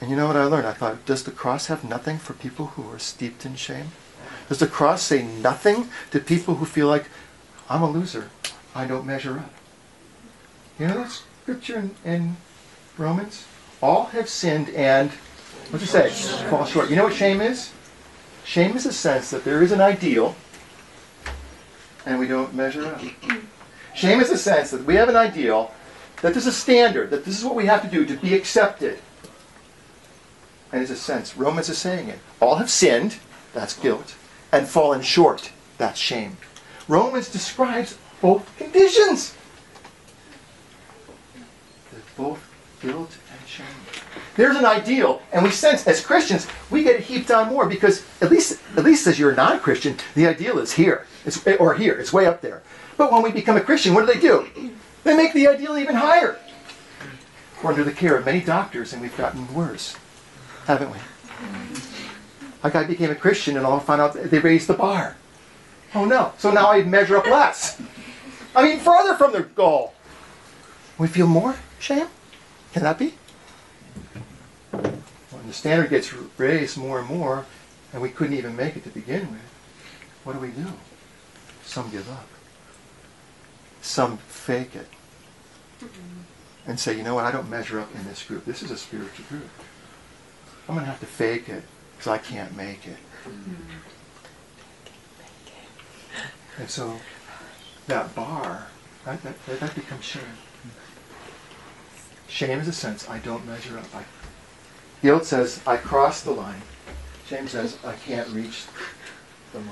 And 0.00 0.10
you 0.10 0.16
know 0.16 0.26
what 0.26 0.36
I 0.36 0.44
learned? 0.44 0.66
I 0.66 0.72
thought, 0.72 1.06
does 1.06 1.24
the 1.24 1.30
cross 1.30 1.66
have 1.66 1.84
nothing 1.84 2.18
for 2.18 2.34
people 2.34 2.66
who 2.66 2.90
are 2.92 2.98
steeped 2.98 3.46
in 3.46 3.54
shame? 3.54 3.92
Does 4.48 4.58
the 4.58 4.66
cross 4.66 5.02
say 5.02 5.22
nothing 5.22 5.88
to 6.10 6.20
people 6.20 6.56
who 6.56 6.66
feel 6.66 6.88
like, 6.88 7.06
I'm 7.70 7.82
a 7.82 7.90
loser. 7.90 8.30
I 8.74 8.86
don't 8.86 9.06
measure 9.06 9.38
up? 9.38 9.52
You 10.78 10.88
know 10.88 11.02
that 11.04 11.22
scripture 11.42 11.78
in, 11.78 11.94
in 12.04 12.36
Romans? 12.98 13.46
All 13.82 14.06
have 14.06 14.28
sinned 14.28 14.70
and, 14.70 15.10
what's 15.70 15.82
you 15.82 15.86
say? 15.86 16.10
Fall 16.48 16.64
short. 16.64 16.90
You 16.90 16.96
know 16.96 17.04
what 17.04 17.14
shame 17.14 17.40
is? 17.40 17.72
Shame 18.44 18.76
is 18.76 18.86
a 18.86 18.92
sense 18.92 19.30
that 19.30 19.44
there 19.44 19.62
is 19.62 19.72
an 19.72 19.80
ideal 19.80 20.34
and 22.06 22.20
we 22.20 22.28
don't 22.28 22.54
measure 22.54 22.86
up. 22.86 23.02
Shame 23.94 24.20
is 24.20 24.30
a 24.30 24.38
sense 24.38 24.70
that 24.70 24.84
we 24.84 24.94
have 24.94 25.08
an 25.08 25.16
ideal, 25.16 25.74
that 26.22 26.32
there's 26.32 26.46
a 26.46 26.52
standard, 26.52 27.10
that 27.10 27.24
this 27.24 27.38
is 27.38 27.44
what 27.44 27.56
we 27.56 27.66
have 27.66 27.82
to 27.82 27.88
do 27.88 28.06
to 28.06 28.16
be 28.16 28.34
accepted. 28.34 29.00
And 30.72 30.82
it's 30.82 30.90
a 30.90 30.96
sense, 30.96 31.36
Romans 31.36 31.68
is 31.68 31.78
saying 31.78 32.08
it. 32.08 32.18
All 32.40 32.56
have 32.56 32.70
sinned, 32.70 33.16
that's 33.52 33.76
guilt, 33.78 34.14
and 34.52 34.68
fallen 34.68 35.02
short, 35.02 35.50
that's 35.78 35.98
shame. 35.98 36.36
Romans 36.88 37.30
describes 37.30 37.98
both 38.20 38.56
conditions. 38.56 39.34
Both 42.16 42.46
and. 42.82 43.08
There's 44.36 44.56
an 44.56 44.66
ideal, 44.66 45.22
and 45.32 45.42
we 45.42 45.50
sense 45.50 45.86
as 45.86 46.04
Christians 46.04 46.46
we 46.70 46.82
get 46.82 47.00
heaped 47.00 47.30
on 47.30 47.48
more 47.48 47.66
because 47.66 48.04
at 48.20 48.30
least 48.30 48.60
at 48.76 48.84
least 48.84 49.06
as 49.06 49.18
you're 49.18 49.30
a 49.30 49.34
non-Christian, 49.34 49.96
the 50.14 50.26
ideal 50.26 50.58
is 50.58 50.72
here. 50.72 51.06
It's 51.24 51.44
or 51.58 51.74
here, 51.74 51.94
it's 51.98 52.12
way 52.12 52.26
up 52.26 52.42
there. 52.42 52.62
But 52.98 53.10
when 53.10 53.22
we 53.22 53.32
become 53.32 53.56
a 53.56 53.62
Christian, 53.62 53.94
what 53.94 54.06
do 54.06 54.12
they 54.12 54.20
do? 54.20 54.48
They 55.04 55.16
make 55.16 55.32
the 55.32 55.48
ideal 55.48 55.78
even 55.78 55.94
higher. 55.94 56.38
We're 57.62 57.70
under 57.70 57.84
the 57.84 57.92
care 57.92 58.16
of 58.16 58.26
many 58.26 58.40
doctors, 58.40 58.92
and 58.92 59.00
we've 59.00 59.16
gotten 59.16 59.52
worse, 59.54 59.96
haven't 60.66 60.90
we? 60.90 60.98
Like 62.62 62.74
I 62.74 62.84
became 62.84 63.10
a 63.10 63.14
Christian, 63.14 63.56
and 63.56 63.66
I 63.66 63.70
all 63.70 63.80
found 63.80 64.02
out 64.02 64.14
they 64.14 64.38
raised 64.38 64.66
the 64.66 64.74
bar. 64.74 65.16
Oh 65.94 66.04
no! 66.04 66.32
So 66.36 66.50
now 66.50 66.70
I 66.70 66.82
measure 66.82 67.16
up 67.16 67.26
less. 67.26 67.80
I'm 68.54 68.66
even 68.66 68.80
further 68.80 69.14
from 69.16 69.32
the 69.32 69.42
goal. 69.42 69.94
We 70.98 71.08
feel 71.08 71.26
more 71.26 71.56
shame. 71.78 72.08
Can 72.76 72.82
that 72.82 72.98
be? 72.98 73.14
When 74.70 75.46
the 75.46 75.54
standard 75.54 75.88
gets 75.88 76.12
raised 76.12 76.76
more 76.76 76.98
and 76.98 77.08
more, 77.08 77.46
and 77.90 78.02
we 78.02 78.10
couldn't 78.10 78.36
even 78.36 78.54
make 78.54 78.76
it 78.76 78.84
to 78.84 78.90
begin 78.90 79.32
with, 79.32 79.40
what 80.24 80.34
do 80.34 80.40
we 80.40 80.48
do? 80.48 80.66
Some 81.64 81.90
give 81.90 82.06
up. 82.10 82.28
Some 83.80 84.18
fake 84.18 84.76
it. 84.76 84.88
And 86.66 86.78
say, 86.78 86.94
you 86.94 87.02
know 87.02 87.14
what, 87.14 87.24
I 87.24 87.32
don't 87.32 87.48
measure 87.48 87.80
up 87.80 87.88
in 87.94 88.04
this 88.04 88.22
group. 88.22 88.44
This 88.44 88.62
is 88.62 88.70
a 88.70 88.76
spiritual 88.76 89.24
group. 89.30 89.48
I'm 90.68 90.74
going 90.74 90.84
to 90.84 90.90
have 90.90 91.00
to 91.00 91.06
fake 91.06 91.48
it 91.48 91.62
because 91.92 92.08
I 92.08 92.18
can't 92.18 92.54
make 92.54 92.86
it. 92.86 92.98
Mm-hmm. 93.24 93.54
And 96.58 96.68
so 96.68 97.00
that 97.86 98.14
bar, 98.14 98.66
that, 99.06 99.22
that, 99.22 99.46
that 99.60 99.74
becomes 99.74 100.04
shame. 100.04 100.22
Shame 102.28 102.60
is 102.60 102.68
a 102.68 102.72
sense 102.72 103.08
I 103.08 103.18
don't 103.18 103.46
measure 103.46 103.78
up. 103.78 103.94
I, 103.94 104.04
guilt 105.02 105.24
says 105.24 105.60
I 105.66 105.76
crossed 105.76 106.24
the 106.24 106.32
line. 106.32 106.62
Shame 107.28 107.48
says 107.48 107.78
I 107.84 107.94
can't 107.94 108.28
reach 108.28 108.64
the 109.52 109.58
line. 109.58 109.68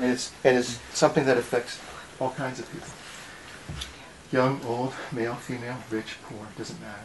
And 0.00 0.12
it's, 0.12 0.32
and 0.44 0.56
it's 0.56 0.78
something 0.92 1.24
that 1.26 1.36
affects 1.36 1.78
all 2.20 2.30
kinds 2.30 2.58
of 2.58 2.70
people. 2.70 2.88
Young, 4.30 4.64
old, 4.64 4.94
male, 5.12 5.34
female, 5.34 5.76
rich, 5.90 6.16
poor, 6.24 6.46
doesn't 6.56 6.80
matter. 6.80 7.02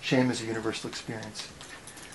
Shame 0.00 0.30
is 0.30 0.42
a 0.42 0.46
universal 0.46 0.90
experience. 0.90 1.48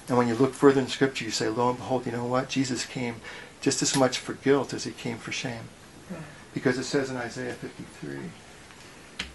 And 0.09 0.17
when 0.17 0.27
you 0.27 0.35
look 0.35 0.53
further 0.53 0.81
in 0.81 0.87
Scripture, 0.87 1.23
you 1.23 1.31
say, 1.31 1.47
lo 1.47 1.69
and 1.69 1.77
behold, 1.77 2.05
you 2.05 2.11
know 2.11 2.25
what? 2.25 2.49
Jesus 2.49 2.85
came 2.85 3.15
just 3.61 3.81
as 3.81 3.95
much 3.95 4.17
for 4.17 4.33
guilt 4.33 4.73
as 4.73 4.83
he 4.83 4.91
came 4.91 5.17
for 5.17 5.31
shame. 5.31 5.69
Hmm. 6.09 6.23
Because 6.53 6.77
it 6.77 6.83
says 6.83 7.09
in 7.09 7.15
Isaiah 7.15 7.53
53 7.53 8.19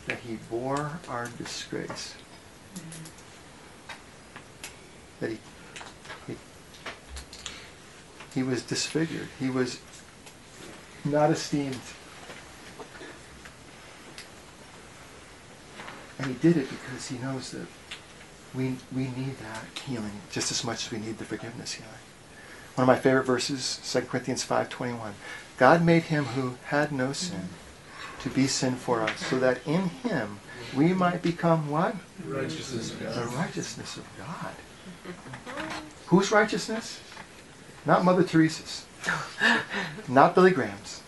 that 0.08 0.20
he 0.20 0.38
bore 0.50 0.98
our 1.08 1.28
disgrace. 1.36 2.14
That 5.20 5.30
he, 5.30 5.38
he, 6.26 6.36
he 8.34 8.42
was 8.42 8.62
disfigured. 8.62 9.28
He 9.38 9.50
was 9.50 9.80
not 11.04 11.30
esteemed. 11.30 11.78
And 16.18 16.28
he 16.28 16.34
did 16.34 16.56
it 16.56 16.68
because 16.70 17.08
he 17.08 17.18
knows 17.18 17.50
that 17.50 17.66
we, 18.54 18.76
we 18.94 19.02
need 19.02 19.36
that 19.38 19.64
healing 19.86 20.22
just 20.32 20.50
as 20.50 20.64
much 20.64 20.86
as 20.86 20.92
we 20.92 20.98
need 20.98 21.18
the 21.18 21.24
forgiveness 21.24 21.74
healing. 21.74 21.92
One 22.76 22.84
of 22.84 22.86
my 22.86 22.98
favorite 22.98 23.24
verses, 23.24 23.78
2 23.92 24.02
Corinthians 24.02 24.46
5.21. 24.46 25.12
God 25.58 25.84
made 25.84 26.04
him 26.04 26.24
who 26.24 26.54
had 26.66 26.92
no 26.92 27.12
sin 27.12 27.48
to 28.20 28.28
be 28.30 28.46
sin 28.46 28.74
for 28.74 29.02
us, 29.02 29.26
so 29.26 29.38
that 29.38 29.66
in 29.66 29.88
him 29.88 30.40
we 30.76 30.92
might 30.92 31.22
become 31.22 31.70
what? 31.70 31.94
Righteousness 32.26 32.90
of 32.90 32.98
The 33.00 33.36
righteousness 33.36 33.96
of 33.96 34.04
God. 34.18 34.54
Whose 36.06 36.30
righteousness? 36.32 37.00
Not 37.86 38.04
Mother 38.04 38.24
Teresa's. 38.24 38.86
Not 40.08 40.34
Billy 40.34 40.50
Graham's. 40.50 41.02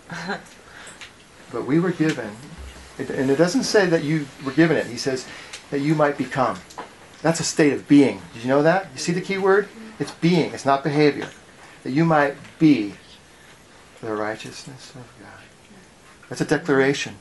But 1.52 1.66
we 1.66 1.80
were 1.80 1.90
given, 1.90 2.30
and 2.98 3.30
it 3.30 3.36
doesn't 3.36 3.64
say 3.64 3.86
that 3.86 4.04
you 4.04 4.26
were 4.44 4.52
given 4.52 4.76
it. 4.76 4.86
He 4.86 4.96
says 4.96 5.26
that 5.70 5.80
you 5.80 5.94
might 5.94 6.16
become. 6.16 6.58
That's 7.22 7.40
a 7.40 7.44
state 7.44 7.72
of 7.72 7.86
being. 7.88 8.22
Did 8.32 8.42
you 8.42 8.48
know 8.48 8.62
that? 8.62 8.88
You 8.92 8.98
see 8.98 9.12
the 9.12 9.20
key 9.20 9.36
word? 9.36 9.68
It's 9.98 10.12
being. 10.12 10.52
It's 10.52 10.64
not 10.64 10.82
behavior. 10.82 11.28
That 11.82 11.90
you 11.90 12.04
might 12.04 12.36
be 12.58 12.94
the 14.00 14.14
righteousness 14.14 14.90
of 14.90 15.04
God. 15.20 15.44
That's 16.30 16.40
a 16.40 16.46
declaration. 16.46 17.16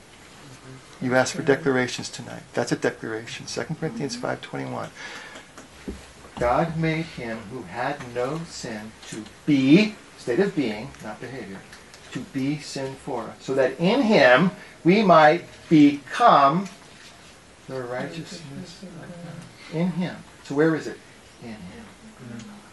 You 1.01 1.15
asked 1.15 1.33
for 1.33 1.41
declarations 1.41 2.09
tonight. 2.09 2.43
That's 2.53 2.71
a 2.71 2.75
declaration. 2.75 3.47
2 3.47 3.63
Corinthians 3.79 4.15
5.21. 4.15 4.89
God 6.39 6.77
made 6.77 7.05
him 7.05 7.39
who 7.51 7.63
had 7.63 7.97
no 8.13 8.39
sin 8.47 8.91
to 9.09 9.25
be, 9.45 9.95
state 10.17 10.39
of 10.39 10.55
being, 10.55 10.91
not 11.03 11.19
behavior, 11.19 11.59
to 12.11 12.19
be 12.19 12.59
sin 12.59 12.95
for 12.95 13.23
us. 13.23 13.37
So 13.41 13.55
that 13.55 13.79
in 13.79 14.03
him 14.03 14.51
we 14.83 15.01
might 15.01 15.45
become 15.69 16.69
the 17.67 17.81
righteousness 17.81 18.83
of 18.83 18.89
God. 18.99 19.79
In 19.79 19.91
him. 19.91 20.15
So 20.43 20.55
where 20.55 20.75
is 20.75 20.87
it? 20.87 20.97
In 21.41 21.49
him. 21.49 21.78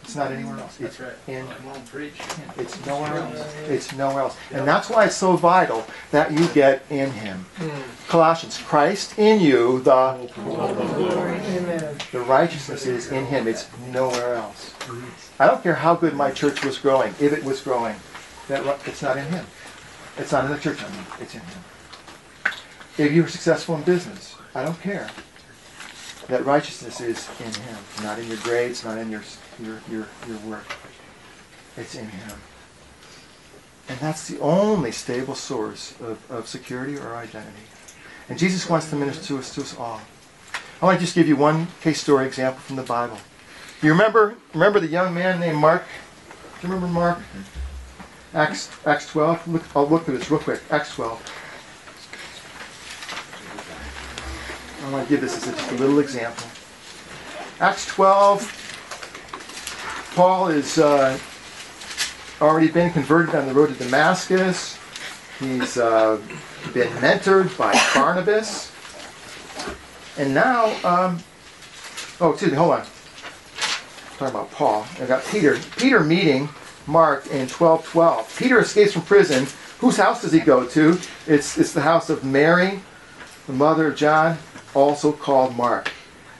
It's 0.07 0.15
not 0.15 0.31
anywhere 0.31 0.57
else. 0.57 0.79
It's 0.79 0.95
That's 0.97 1.19
right. 1.27 1.35
in 1.35 1.45
Come 1.45 1.67
on, 1.67 1.81
preach. 1.87 2.13
It's 2.55 2.85
nowhere 2.85 3.17
else. 3.17 3.55
It's 3.67 3.93
nowhere 3.93 4.21
else. 4.21 4.37
And 4.53 4.65
that's 4.65 4.89
why 4.89 5.03
it's 5.03 5.17
so 5.17 5.35
vital 5.35 5.85
that 6.11 6.31
you 6.31 6.47
get 6.53 6.81
in 6.89 7.11
Him. 7.11 7.45
Colossians, 8.07 8.57
Christ 8.57 9.19
in 9.19 9.41
you, 9.41 9.81
the, 9.81 9.91
Amen. 10.37 11.97
the 12.13 12.21
righteousness 12.21 12.85
is 12.85 13.11
in 13.11 13.25
Him. 13.25 13.49
It's 13.49 13.67
nowhere 13.91 14.35
else. 14.35 14.73
I 15.39 15.47
don't 15.47 15.61
care 15.61 15.75
how 15.75 15.93
good 15.93 16.13
my 16.13 16.31
church 16.31 16.63
was 16.63 16.77
growing, 16.77 17.13
if 17.19 17.33
it 17.33 17.43
was 17.43 17.59
growing, 17.59 17.97
that 18.47 18.63
it's 18.85 19.01
not 19.01 19.17
in 19.17 19.25
Him. 19.25 19.45
It's 20.17 20.31
not 20.31 20.45
in 20.45 20.51
the 20.51 20.57
church, 20.57 20.81
I 20.81 20.89
mean, 20.89 21.05
it's 21.19 21.35
in 21.35 21.41
Him. 21.41 21.59
If 22.97 23.11
you 23.11 23.23
were 23.23 23.27
successful 23.27 23.75
in 23.75 23.81
business, 23.81 24.35
I 24.55 24.63
don't 24.63 24.79
care. 24.79 25.09
That 26.29 26.45
righteousness 26.45 27.01
is 27.01 27.29
in 27.41 27.53
Him, 27.53 27.77
not 28.03 28.19
in 28.19 28.27
your 28.29 28.37
grades, 28.37 28.85
not 28.85 28.97
in 28.97 29.11
your, 29.11 29.23
your, 29.59 29.81
your, 29.89 30.07
your 30.27 30.37
work. 30.45 30.65
It's 31.75 31.95
in 31.95 32.07
Him. 32.07 32.37
And 33.89 33.99
that's 33.99 34.27
the 34.27 34.39
only 34.39 34.91
stable 34.91 35.35
source 35.35 35.93
of, 36.01 36.19
of 36.29 36.47
security 36.47 36.97
or 36.97 37.15
identity. 37.15 37.63
And 38.29 38.37
Jesus 38.37 38.69
wants 38.69 38.89
to 38.89 38.95
minister 38.95 39.23
to 39.27 39.37
us, 39.39 39.53
to 39.55 39.61
us 39.61 39.77
all. 39.77 40.01
I 40.81 40.85
want 40.85 40.99
to 40.99 41.03
just 41.03 41.15
give 41.15 41.27
you 41.27 41.35
one 41.35 41.67
case 41.81 42.01
story 42.01 42.25
example 42.25 42.59
from 42.59 42.75
the 42.75 42.83
Bible. 42.83 43.17
You 43.81 43.91
remember, 43.91 44.35
remember 44.53 44.79
the 44.79 44.87
young 44.87 45.13
man 45.13 45.39
named 45.39 45.57
Mark? 45.57 45.83
Do 46.59 46.67
you 46.67 46.73
remember 46.73 46.93
Mark? 46.93 47.19
Acts, 48.33 48.69
Acts 48.85 49.07
12. 49.07 49.47
Look, 49.47 49.63
I'll 49.75 49.87
look 49.87 50.09
at 50.09 50.15
this 50.15 50.29
real 50.29 50.39
quick. 50.39 50.61
Acts 50.69 50.93
12. 50.95 51.43
I 54.83 54.91
want 54.91 55.07
to 55.07 55.13
give 55.13 55.21
this 55.21 55.35
as 55.37 55.55
just 55.55 55.71
a 55.71 55.75
little 55.75 55.99
example. 55.99 56.47
Acts 57.59 57.87
12. 57.87 58.66
Paul 60.17 60.47
has 60.47 60.79
uh, 60.79 61.15
already 62.41 62.69
been 62.69 62.91
converted 62.91 63.35
on 63.35 63.45
the 63.45 63.53
road 63.53 63.67
to 63.67 63.75
Damascus. 63.75 64.79
He's 65.39 65.77
uh, 65.77 66.19
been 66.73 66.87
mentored 66.93 67.55
by 67.55 67.79
Barnabas. 67.93 68.71
And 70.17 70.33
now, 70.33 70.69
um, 70.83 71.19
oh, 72.19 72.31
excuse 72.31 72.49
me, 72.49 72.57
hold 72.57 72.71
on. 72.71 72.85
talking 74.17 74.35
about 74.35 74.49
Paul. 74.49 74.87
I 74.99 75.05
got 75.05 75.23
Peter. 75.25 75.59
Peter 75.77 75.99
meeting 75.99 76.49
Mark 76.87 77.27
in 77.27 77.47
1212. 77.47 78.37
Peter 78.39 78.59
escapes 78.59 78.93
from 78.93 79.03
prison. 79.03 79.45
Whose 79.77 79.97
house 79.97 80.23
does 80.23 80.31
he 80.31 80.39
go 80.39 80.65
to? 80.65 80.99
It's, 81.27 81.59
it's 81.59 81.73
the 81.73 81.81
house 81.81 82.09
of 82.09 82.23
Mary, 82.23 82.79
the 83.45 83.53
mother 83.53 83.89
of 83.89 83.95
John, 83.95 84.39
also 84.73 85.11
called 85.11 85.55
Mark. 85.55 85.91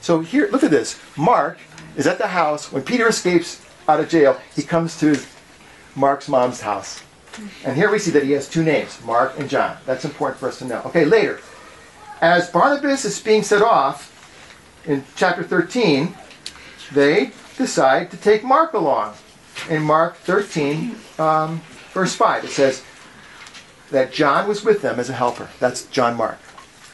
So 0.01 0.21
here, 0.21 0.49
look 0.51 0.63
at 0.63 0.71
this. 0.71 0.99
Mark 1.15 1.59
is 1.95 2.07
at 2.07 2.17
the 2.17 2.29
house. 2.29 2.71
When 2.71 2.81
Peter 2.81 3.07
escapes 3.07 3.66
out 3.87 3.99
of 3.99 4.09
jail, 4.09 4.39
he 4.55 4.63
comes 4.63 4.99
to 4.99 5.19
Mark's 5.95 6.27
mom's 6.27 6.61
house. 6.61 7.03
And 7.63 7.75
here 7.75 7.91
we 7.91 7.99
see 7.99 8.11
that 8.11 8.23
he 8.23 8.31
has 8.31 8.49
two 8.49 8.63
names, 8.63 8.99
Mark 9.03 9.37
and 9.39 9.49
John. 9.49 9.77
That's 9.85 10.05
important 10.05 10.39
for 10.39 10.49
us 10.49 10.59
to 10.59 10.65
know. 10.65 10.81
Okay, 10.85 11.05
later. 11.05 11.39
As 12.21 12.49
Barnabas 12.49 13.05
is 13.05 13.19
being 13.19 13.43
set 13.43 13.61
off 13.61 14.13
in 14.85 15.03
chapter 15.15 15.43
13, 15.43 16.15
they 16.93 17.31
decide 17.57 18.09
to 18.11 18.17
take 18.17 18.43
Mark 18.43 18.73
along. 18.73 19.13
In 19.69 19.83
Mark 19.83 20.17
13, 20.17 20.95
um, 21.19 21.61
verse 21.93 22.15
5, 22.15 22.45
it 22.45 22.49
says 22.49 22.83
that 23.91 24.11
John 24.11 24.47
was 24.47 24.63
with 24.63 24.81
them 24.81 24.99
as 24.99 25.09
a 25.09 25.13
helper. 25.13 25.49
That's 25.59 25.85
John 25.87 26.15
Mark. 26.15 26.37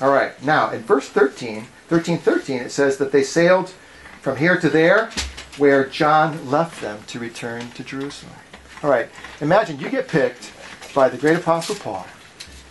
All 0.01 0.11
right, 0.11 0.41
now 0.43 0.71
in 0.71 0.81
verse 0.81 1.07
13, 1.09 1.67
13, 1.87 2.17
13, 2.17 2.61
it 2.61 2.71
says 2.71 2.97
that 2.97 3.11
they 3.11 3.23
sailed 3.23 3.73
from 4.21 4.37
here 4.37 4.59
to 4.59 4.69
there 4.69 5.09
where 5.57 5.85
John 5.85 6.49
left 6.49 6.81
them 6.81 7.03
to 7.07 7.19
return 7.19 7.69
to 7.71 7.83
Jerusalem. 7.83 8.33
All 8.81 8.89
right, 8.89 9.07
imagine 9.39 9.79
you 9.79 9.89
get 9.89 10.07
picked 10.07 10.51
by 10.93 11.09
the 11.09 11.17
great 11.17 11.37
apostle 11.37 11.75
Paul. 11.75 12.05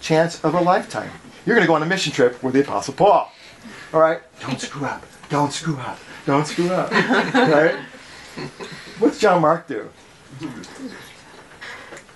Chance 0.01 0.45
of 0.45 0.55
a 0.55 0.61
lifetime. 0.61 1.11
You're 1.47 1.57
going 1.57 1.65
to 1.65 1.69
go 1.69 1.75
on 1.75 1.83
a 1.83 1.87
mission 1.87 2.13
trip 2.13 2.43
with 2.43 2.55
the 2.55 2.61
apostle 2.61 2.95
Paul. 2.95 3.31
All 3.93 4.01
right, 4.01 4.21
don't 4.41 4.61
screw 4.61 4.87
up. 4.87 5.05
Don't 5.29 5.53
screw 5.53 5.77
up. 5.77 5.99
Don't 6.27 6.47
screw 6.47 6.71
up. 6.71 6.91
right? 7.35 7.77
What's 8.99 9.19
John 9.19 9.41
Mark 9.43 9.67
do? 9.69 9.89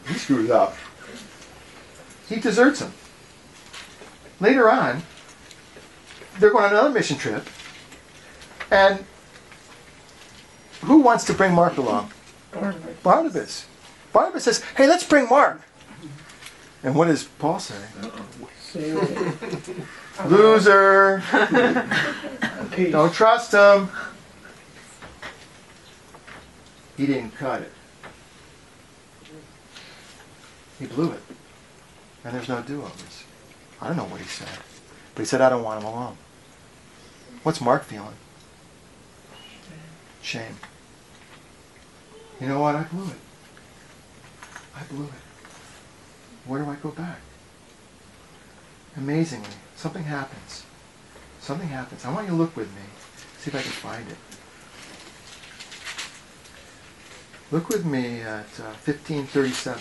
He 0.09 0.15
screws 0.15 0.51
up. 0.51 0.77
He 2.29 2.37
deserts 2.37 2.81
him. 2.81 2.93
Later 4.41 4.71
on, 4.71 5.03
they're 6.39 6.51
going 6.51 6.65
on 6.65 6.71
another 6.73 6.91
mission 6.91 7.17
trip, 7.17 7.49
and 8.71 9.05
who 10.83 10.99
wants 10.99 11.25
to 11.25 11.35
bring 11.35 11.53
Mark 11.53 11.77
along? 11.77 12.11
Barnabas. 12.53 13.03
Barnabas. 13.03 13.67
Barnabas 14.13 14.45
says, 14.45 14.63
"Hey, 14.77 14.87
let's 14.87 15.05
bring 15.05 15.29
Mark." 15.29 15.61
And 16.83 16.95
what 16.95 17.07
does 17.07 17.25
Paul 17.25 17.59
say? 17.59 17.83
Loser. 20.27 21.23
Don't 22.91 23.13
trust 23.13 23.53
him. 23.53 23.89
He 26.97 27.07
didn't 27.07 27.33
cut 27.33 27.63
it. 27.63 27.73
He 30.79 30.87
blew 30.87 31.13
it. 31.13 31.23
And 32.25 32.35
there's 32.35 32.49
no 32.49 32.63
do-overs. 32.63 33.25
I 33.81 33.89
don't 33.89 33.97
know 33.97 34.05
what 34.05 34.21
he 34.21 34.27
said. 34.27 34.49
But 35.15 35.23
he 35.23 35.27
said, 35.27 35.41
I 35.41 35.49
don't 35.49 35.63
want 35.63 35.81
him 35.81 35.89
alone. 35.89 36.17
What's 37.43 37.61
Mark 37.61 37.85
feeling? 37.85 38.15
Shame. 40.27 40.57
You 42.41 42.49
know 42.49 42.59
what? 42.59 42.75
I 42.75 42.83
blew 42.83 43.07
it. 43.07 43.21
I 44.75 44.83
blew 44.91 45.05
it. 45.05 45.23
Where 46.47 46.61
do 46.61 46.69
I 46.69 46.75
go 46.75 46.91
back? 46.91 47.21
Amazingly, 48.97 49.55
something 49.77 50.03
happens. 50.03 50.65
Something 51.39 51.69
happens. 51.69 52.05
I 52.05 52.13
want 52.13 52.27
you 52.27 52.33
to 52.33 52.37
look 52.37 52.57
with 52.57 52.67
me. 52.75 52.83
See 53.39 53.51
if 53.51 53.55
I 53.55 53.63
can 53.63 53.71
find 53.71 54.09
it. 54.11 54.17
Look 57.53 57.69
with 57.69 57.87
me 57.87 58.21
at 58.23 58.51
uh, 58.59 58.75
1537. 58.83 59.81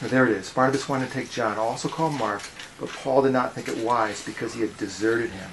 There 0.00 0.26
it 0.26 0.32
is. 0.32 0.50
Barnabas 0.50 0.88
wanted 0.88 1.06
to 1.08 1.12
take 1.12 1.30
John, 1.30 1.56
also 1.56 1.88
called 1.88 2.14
Mark, 2.14 2.42
but 2.80 2.88
Paul 2.88 3.22
did 3.22 3.32
not 3.32 3.54
think 3.54 3.68
it 3.68 3.78
wise 3.78 4.24
because 4.24 4.52
he 4.54 4.60
had 4.60 4.76
deserted 4.76 5.30
him. 5.30 5.50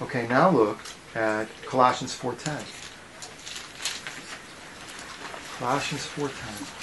Okay, 0.00 0.28
now 0.28 0.48
look 0.48 0.78
at 1.14 1.48
Colossians 1.66 2.16
4.10. 2.16 2.62
Colossians 5.58 6.06
4.10. 6.06 6.78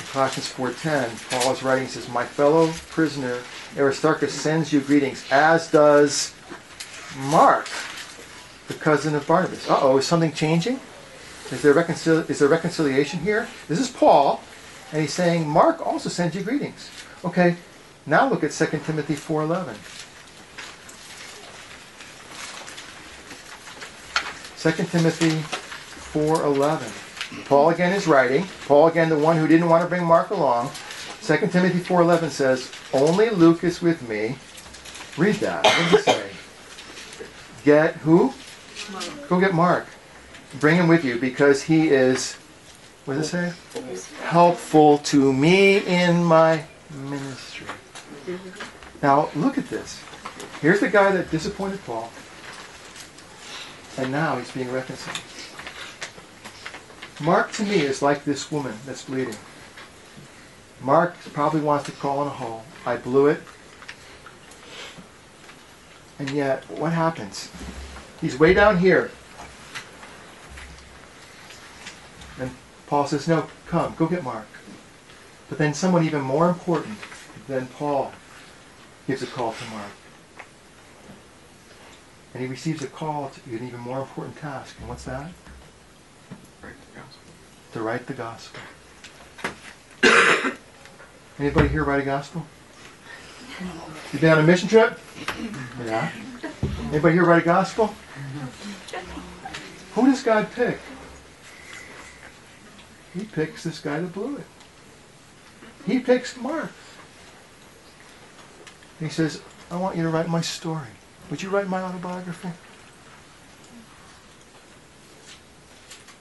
In 0.00 0.06
Colossians 0.06 0.50
4.10, 0.52 1.30
Paul 1.30 1.52
is 1.52 1.62
writing, 1.62 1.86
says, 1.86 2.08
My 2.08 2.24
fellow 2.24 2.72
prisoner 2.88 3.40
Aristarchus 3.76 4.32
sends 4.32 4.72
you 4.72 4.80
greetings, 4.80 5.24
as 5.30 5.70
does 5.70 6.34
Mark, 7.18 7.68
the 8.70 8.78
cousin 8.78 9.14
of 9.16 9.26
Barnabas. 9.26 9.68
Uh-oh, 9.68 9.98
is 9.98 10.06
something 10.06 10.32
changing? 10.32 10.78
Is 11.50 11.62
there, 11.62 11.74
reconcil- 11.74 12.28
is 12.30 12.38
there 12.38 12.48
reconciliation 12.48 13.18
here? 13.20 13.48
This 13.66 13.80
is 13.80 13.90
Paul, 13.90 14.40
and 14.92 15.02
he's 15.02 15.12
saying, 15.12 15.48
Mark 15.48 15.84
also 15.84 16.08
sends 16.08 16.36
you 16.36 16.42
greetings. 16.42 16.88
Okay, 17.24 17.56
now 18.06 18.28
look 18.28 18.44
at 18.44 18.52
2 18.52 18.66
Timothy 18.78 19.14
4.11. 19.14 19.74
2 24.76 24.84
Timothy 24.84 25.30
4.11. 26.12 27.46
Paul 27.46 27.70
again 27.70 27.92
is 27.92 28.06
writing. 28.06 28.46
Paul 28.66 28.86
again, 28.86 29.08
the 29.08 29.18
one 29.18 29.36
who 29.36 29.48
didn't 29.48 29.68
want 29.68 29.82
to 29.82 29.88
bring 29.88 30.04
Mark 30.04 30.30
along. 30.30 30.70
2 31.22 31.36
Timothy 31.48 31.80
4.11 31.80 32.30
says, 32.30 32.70
Only 32.92 33.30
Luke 33.30 33.64
is 33.64 33.82
with 33.82 34.08
me. 34.08 34.36
Read 35.16 35.36
that. 35.36 35.64
What 35.64 35.90
does 35.90 36.00
it 36.00 36.04
say? 36.04 36.30
Get 37.64 37.96
who? 37.96 38.32
Go 39.28 39.40
get 39.40 39.54
Mark. 39.54 39.86
Bring 40.58 40.76
him 40.76 40.88
with 40.88 41.04
you 41.04 41.18
because 41.18 41.62
he 41.62 41.88
is, 41.88 42.34
what 43.04 43.14
does 43.14 43.32
it 43.32 43.52
say? 43.52 44.12
Helpful 44.24 44.98
to 44.98 45.32
me 45.32 45.78
in 45.78 46.24
my 46.24 46.64
ministry. 46.90 47.66
Now, 49.02 49.30
look 49.34 49.58
at 49.58 49.68
this. 49.68 50.02
Here's 50.60 50.80
the 50.80 50.88
guy 50.88 51.12
that 51.12 51.30
disappointed 51.30 51.84
Paul. 51.84 52.10
And 53.96 54.10
now 54.10 54.36
he's 54.38 54.50
being 54.50 54.70
reconciled. 54.72 55.18
Mark 57.20 57.52
to 57.52 57.64
me 57.64 57.80
is 57.80 58.02
like 58.02 58.24
this 58.24 58.50
woman 58.50 58.74
that's 58.86 59.04
bleeding. 59.04 59.36
Mark 60.80 61.16
probably 61.32 61.60
wants 61.60 61.84
to 61.86 61.92
crawl 61.92 62.22
in 62.22 62.28
a 62.28 62.30
hole. 62.30 62.64
I 62.86 62.96
blew 62.96 63.26
it. 63.26 63.42
And 66.18 66.30
yet, 66.30 66.64
what 66.70 66.92
happens? 66.92 67.50
He's 68.20 68.38
way 68.38 68.52
down 68.52 68.78
here. 68.78 69.10
And 72.38 72.50
Paul 72.86 73.06
says, 73.06 73.26
No, 73.26 73.48
come, 73.66 73.94
go 73.96 74.06
get 74.06 74.22
Mark. 74.22 74.46
But 75.48 75.58
then 75.58 75.74
someone 75.74 76.04
even 76.04 76.20
more 76.20 76.48
important 76.48 76.98
than 77.48 77.66
Paul 77.66 78.12
gives 79.06 79.22
a 79.22 79.26
call 79.26 79.52
to 79.52 79.64
Mark. 79.70 79.90
And 82.32 82.42
he 82.42 82.48
receives 82.48 82.82
a 82.82 82.86
call 82.86 83.30
to 83.30 83.56
an 83.56 83.66
even 83.66 83.80
more 83.80 84.00
important 84.00 84.36
task. 84.36 84.76
And 84.78 84.88
what's 84.88 85.04
that? 85.04 85.30
Write 86.62 86.74
To 87.72 87.82
write 87.82 88.06
the 88.06 88.14
gospel. 88.14 88.60
Anybody 91.38 91.68
here 91.68 91.84
write 91.84 92.02
a 92.02 92.04
gospel? 92.04 92.46
You 94.12 94.18
been 94.18 94.32
on 94.32 94.38
a 94.38 94.42
mission 94.42 94.68
trip? 94.68 94.98
Yeah. 95.84 96.10
Anybody 96.90 97.14
here 97.14 97.24
write 97.24 97.42
a 97.42 97.44
gospel? 97.44 97.94
Who 99.94 100.06
does 100.06 100.22
God 100.22 100.50
pick? 100.52 100.78
He 103.14 103.24
picks 103.24 103.64
this 103.64 103.80
guy 103.80 104.00
that 104.00 104.12
blew 104.12 104.36
it. 104.36 104.46
He 105.86 105.98
picks 105.98 106.36
Mark. 106.36 106.70
He 109.00 109.08
says, 109.08 109.42
I 109.70 109.76
want 109.76 109.96
you 109.96 110.02
to 110.04 110.08
write 110.10 110.28
my 110.28 110.40
story. 110.40 110.86
Would 111.30 111.42
you 111.42 111.48
write 111.48 111.68
my 111.68 111.82
autobiography? 111.82 112.50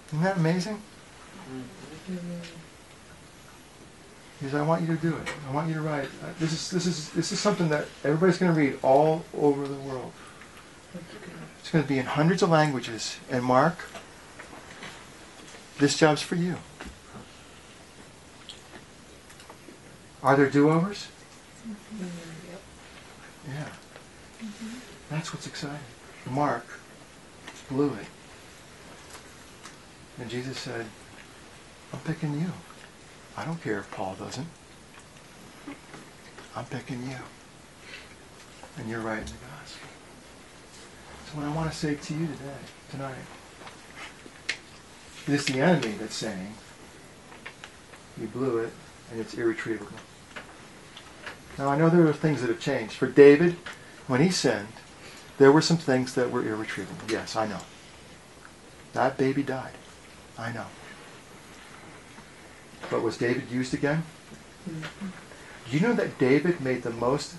Isn't 0.08 0.24
that 0.24 0.38
amazing? 0.38 0.82
He 4.40 4.46
says, 4.46 4.56
I 4.56 4.62
want 4.62 4.82
you 4.82 4.88
to 4.88 5.02
do 5.02 5.16
it. 5.16 5.28
I 5.48 5.54
want 5.54 5.68
you 5.68 5.76
to 5.76 5.82
write. 5.82 6.06
Uh, 6.24 6.28
This 6.40 6.54
is, 6.54 6.70
this 6.72 6.86
is, 6.86 7.10
this 7.12 7.32
is 7.32 7.40
something 7.40 7.70
that 7.70 7.86
everybody's 8.04 8.38
going 8.38 8.54
to 8.54 8.60
read 8.60 8.80
all 8.82 9.26
over 9.38 9.68
the 9.68 9.76
world. 9.76 10.12
It's 11.70 11.74
going 11.76 11.86
to 11.86 11.88
be 11.88 12.00
in 12.00 12.08
hundreds 12.08 12.42
of 12.42 12.50
languages. 12.50 13.20
And 13.30 13.44
Mark, 13.44 13.78
this 15.78 15.96
job's 15.96 16.24
for 16.24 16.34
you. 16.34 16.56
Are 20.24 20.36
there 20.36 20.50
do-overs? 20.50 21.10
Mm-hmm. 21.62 22.06
Yeah. 23.50 23.66
Mm-hmm. 24.44 24.80
That's 25.12 25.32
what's 25.32 25.46
exciting. 25.46 25.78
Mark 26.28 26.66
blew 27.70 27.94
it. 27.94 28.08
And 30.18 30.28
Jesus 30.28 30.58
said, 30.58 30.88
I'm 31.94 32.00
picking 32.00 32.34
you. 32.34 32.52
I 33.38 33.46
don't 33.46 33.62
care 33.62 33.78
if 33.78 33.92
Paul 33.92 34.16
doesn't. 34.18 34.48
I'm 36.56 36.66
picking 36.66 37.04
you. 37.04 37.18
And 38.80 38.90
you're 38.90 39.02
writing 39.02 39.26
the 39.26 39.34
gospel. 39.34 39.59
So 41.30 41.38
what 41.38 41.46
I 41.46 41.54
want 41.54 41.72
to 41.72 41.78
say 41.78 41.94
to 41.94 42.14
you 42.14 42.26
today, 42.26 42.58
tonight, 42.90 43.14
is 45.28 45.46
the 45.46 45.60
enemy 45.60 45.94
that's 46.00 46.16
saying, 46.16 46.56
you 48.20 48.26
blew 48.28 48.58
it 48.58 48.74
and 49.12 49.20
it's 49.20 49.36
irretrievable. 49.36 49.98
Now 51.60 51.68
I 51.70 51.78
know 51.78 51.90
there 51.90 52.08
are 52.08 52.14
things 52.14 52.42
that 52.42 52.50
have 52.50 52.60
changed. 52.60 52.94
For 52.94 53.06
David, 53.06 53.58
when 54.08 54.22
he 54.22 54.32
sinned, 54.32 54.70
there 55.38 55.52
were 55.52 55.62
some 55.62 55.78
things 55.78 56.16
that 56.16 56.32
were 56.32 56.44
irretrievable. 56.44 57.06
Yes, 57.08 57.36
I 57.36 57.46
know. 57.48 57.62
That 58.94 59.16
baby 59.18 59.44
died. 59.44 59.74
I 60.36 60.52
know. 60.52 60.66
But 62.90 63.04
was 63.04 63.18
David 63.18 63.52
used 63.52 63.76
again? 63.76 64.04
Mm-hmm. 64.68 65.08
Do 65.70 65.78
you 65.78 65.80
know 65.80 65.94
that 65.94 66.18
David 66.18 66.60
made 66.60 66.82
the 66.82 66.90
most 66.90 67.36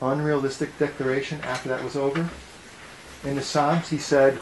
unrealistic 0.00 0.78
declaration 0.78 1.42
after 1.42 1.68
that 1.68 1.84
was 1.84 1.94
over? 1.94 2.30
In 3.24 3.36
the 3.36 3.42
Psalms, 3.42 3.88
he 3.88 3.98
said, 3.98 4.38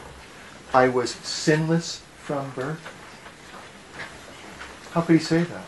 I 0.75 0.89
was 0.89 1.11
sinless 1.11 2.03
from 2.19 2.51
birth. 2.51 2.81
How 4.93 5.01
could 5.01 5.17
he 5.17 5.23
say 5.23 5.43
that? 5.43 5.65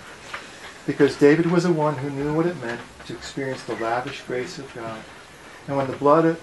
Because 0.86 1.16
David 1.16 1.46
was 1.46 1.64
the 1.64 1.72
one 1.72 1.96
who 1.96 2.11
knew 2.11 2.34
what 2.34 2.46
it 2.46 2.61
meant 2.61 2.80
to 3.06 3.14
experience 3.14 3.62
the 3.64 3.74
lavish 3.76 4.22
grace 4.22 4.59
of 4.59 4.74
God. 4.74 5.00
And 5.66 5.76
when 5.76 5.86
the 5.86 5.96
blood, 5.96 6.36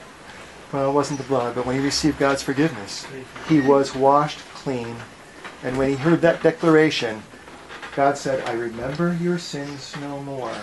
well, 0.72 0.90
it 0.90 0.94
wasn't 0.94 1.20
the 1.20 1.26
blood, 1.26 1.56
but 1.56 1.66
when 1.66 1.76
he 1.76 1.84
received 1.84 2.20
God's 2.20 2.44
forgiveness, 2.44 3.08
he 3.48 3.62
was 3.62 3.96
washed 3.96 4.40
clean. 4.54 4.96
And 5.64 5.78
when 5.78 5.90
he 5.90 5.96
heard 5.96 6.22
that 6.22 6.44
declaration, 6.44 7.24
God 7.96 8.18
said, 8.18 8.48
I 8.48 8.54
remember 8.54 9.16
your 9.22 9.40
sins 9.40 9.96
no 10.02 10.22
more. 10.22 10.56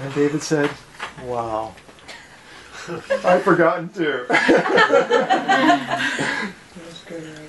And 0.00 0.14
David 0.14 0.42
said, 0.42 0.70
Wow. 1.24 1.74
I've 3.24 3.42
forgotten 3.42 3.88
too. 3.88 4.26
That's 4.28 4.54
good, 7.06 7.24
right? 7.24 7.48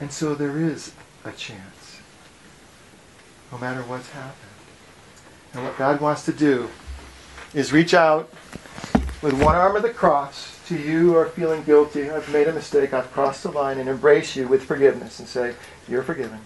And 0.00 0.10
so 0.10 0.34
there 0.34 0.58
is 0.58 0.92
a 1.24 1.32
chance, 1.32 2.00
no 3.52 3.58
matter 3.58 3.82
what's 3.82 4.08
happened. 4.10 4.50
And 5.52 5.62
what 5.64 5.76
God 5.76 6.00
wants 6.00 6.24
to 6.24 6.32
do 6.32 6.70
is 7.52 7.72
reach 7.72 7.94
out 7.94 8.32
with 9.22 9.34
one 9.42 9.54
arm 9.54 9.76
of 9.76 9.82
the 9.82 9.90
cross 9.90 10.58
to 10.68 10.76
you 10.76 10.98
who 11.00 11.16
are 11.16 11.26
feeling 11.26 11.62
guilty. 11.64 12.10
I've 12.10 12.30
made 12.32 12.48
a 12.48 12.52
mistake. 12.52 12.92
I've 12.92 13.12
crossed 13.12 13.42
the 13.42 13.52
line 13.52 13.78
and 13.78 13.88
embrace 13.88 14.34
you 14.36 14.48
with 14.48 14.64
forgiveness 14.64 15.18
and 15.18 15.28
say, 15.28 15.54
You're 15.88 16.02
forgiven. 16.02 16.40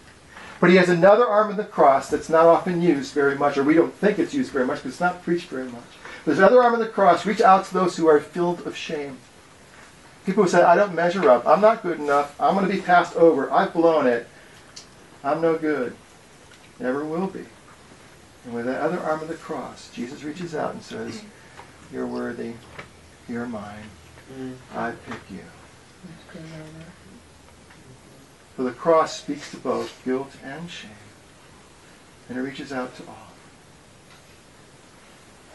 But 0.61 0.71
he 0.71 0.77
has 0.77 0.89
another 0.89 1.27
arm 1.27 1.51
of 1.51 1.57
the 1.57 1.65
cross 1.65 2.11
that's 2.11 2.29
not 2.29 2.45
often 2.45 2.83
used 2.83 3.15
very 3.15 3.39
much, 3.39 3.57
or 3.57 3.63
we 3.63 3.75
don't 3.75 3.95
think 3.95 4.19
it's 4.19 4.35
used 4.35 4.51
very 4.51 4.67
much 4.67 4.79
because 4.79 4.93
it's 4.93 5.01
not 5.01 5.23
preached 5.23 5.49
very 5.49 5.71
much. 5.71 5.85
There's 6.25 6.41
other 6.41 6.63
arm 6.63 6.75
of 6.75 6.81
the 6.81 6.89
cross. 6.89 7.25
Reach 7.25 7.41
out 7.41 7.65
to 7.67 7.75
those 7.75 7.97
who 7.97 8.07
are 8.07 8.21
filled 8.21 8.67
of 8.67 8.77
shame. 8.77 9.19
People 10.27 10.45
who 10.45 10.49
say, 10.49 10.63
I 10.63 10.77
don't 10.77 10.95
measure 10.95 11.31
up. 11.31 11.47
I'm 11.47 11.61
not 11.61 11.83
good 11.83 11.99
enough. 11.99 12.39
I'm 12.41 12.55
going 12.55 12.69
to 12.69 12.73
be 12.73 12.83
passed 12.83 13.17
over. 13.17 13.51
I've 13.51 13.73
blown 13.73 14.07
it. 14.07 14.29
I'm 15.25 15.41
no 15.41 15.57
good. 15.57 15.97
Never 16.79 17.05
will 17.05 17.27
be. 17.27 17.45
And 18.45 18.55
with 18.55 18.67
that 18.67 18.81
other 18.81 19.01
arm 19.01 19.21
of 19.21 19.29
the 19.29 19.35
cross, 19.35 19.91
Jesus 19.93 20.23
reaches 20.23 20.55
out 20.55 20.75
and 20.75 20.83
says, 20.83 21.17
mm. 21.17 21.25
You're 21.93 22.07
worthy. 22.07 22.53
You're 23.29 23.47
mine. 23.47 23.85
Mm. 24.39 24.55
I 24.75 24.93
pick 25.07 25.21
you. 25.31 25.39
That's 26.05 26.33
good, 26.33 26.43
right? 26.43 26.85
For 28.57 28.63
the 28.65 28.73
cross 28.73 29.17
speaks 29.17 29.51
to 29.53 29.57
both 29.57 30.05
guilt 30.05 30.33
and 30.45 30.71
shame. 30.71 30.91
And 32.29 32.37
it 32.37 32.43
reaches 32.43 32.73
out 32.73 32.95
to 32.97 33.07
all. 33.07 33.29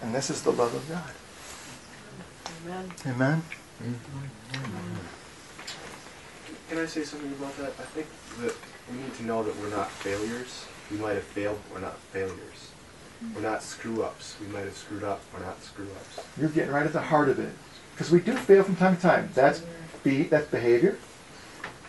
And 0.03 0.13
this 0.13 0.29
is 0.29 0.41
the 0.41 0.51
love 0.51 0.75
of 0.75 0.89
God. 0.89 1.11
Amen. 2.65 2.91
Amen? 3.07 3.41
Can 6.69 6.77
I 6.77 6.85
say 6.85 7.03
something 7.03 7.31
about 7.31 7.55
that? 7.57 7.71
I 7.79 7.83
think 7.83 8.07
that 8.41 8.53
we 8.91 9.01
need 9.01 9.15
to 9.15 9.23
know 9.23 9.43
that 9.43 9.55
we're 9.57 9.69
not 9.69 9.89
failures. 9.89 10.65
We 10.91 10.97
might 10.97 11.13
have 11.13 11.23
failed, 11.23 11.57
but 11.63 11.75
we're 11.75 11.87
not 11.87 11.97
failures. 11.97 12.71
We're 13.33 13.41
not 13.41 13.63
screw 13.63 14.03
ups. 14.03 14.35
We 14.41 14.47
might 14.47 14.65
have 14.65 14.75
screwed 14.75 15.03
up, 15.03 15.21
we're 15.33 15.45
not 15.45 15.63
screw 15.63 15.85
ups. 15.85 16.27
You're 16.37 16.49
getting 16.49 16.73
right 16.73 16.85
at 16.85 16.91
the 16.91 17.01
heart 17.01 17.29
of 17.29 17.39
it. 17.39 17.53
Because 17.93 18.11
we 18.11 18.19
do 18.19 18.33
fail 18.33 18.63
from 18.63 18.75
time 18.75 18.97
to 18.97 19.01
time. 19.01 19.29
That's 19.33 19.63
be 20.03 20.23
that's 20.23 20.47
behavior. 20.47 20.97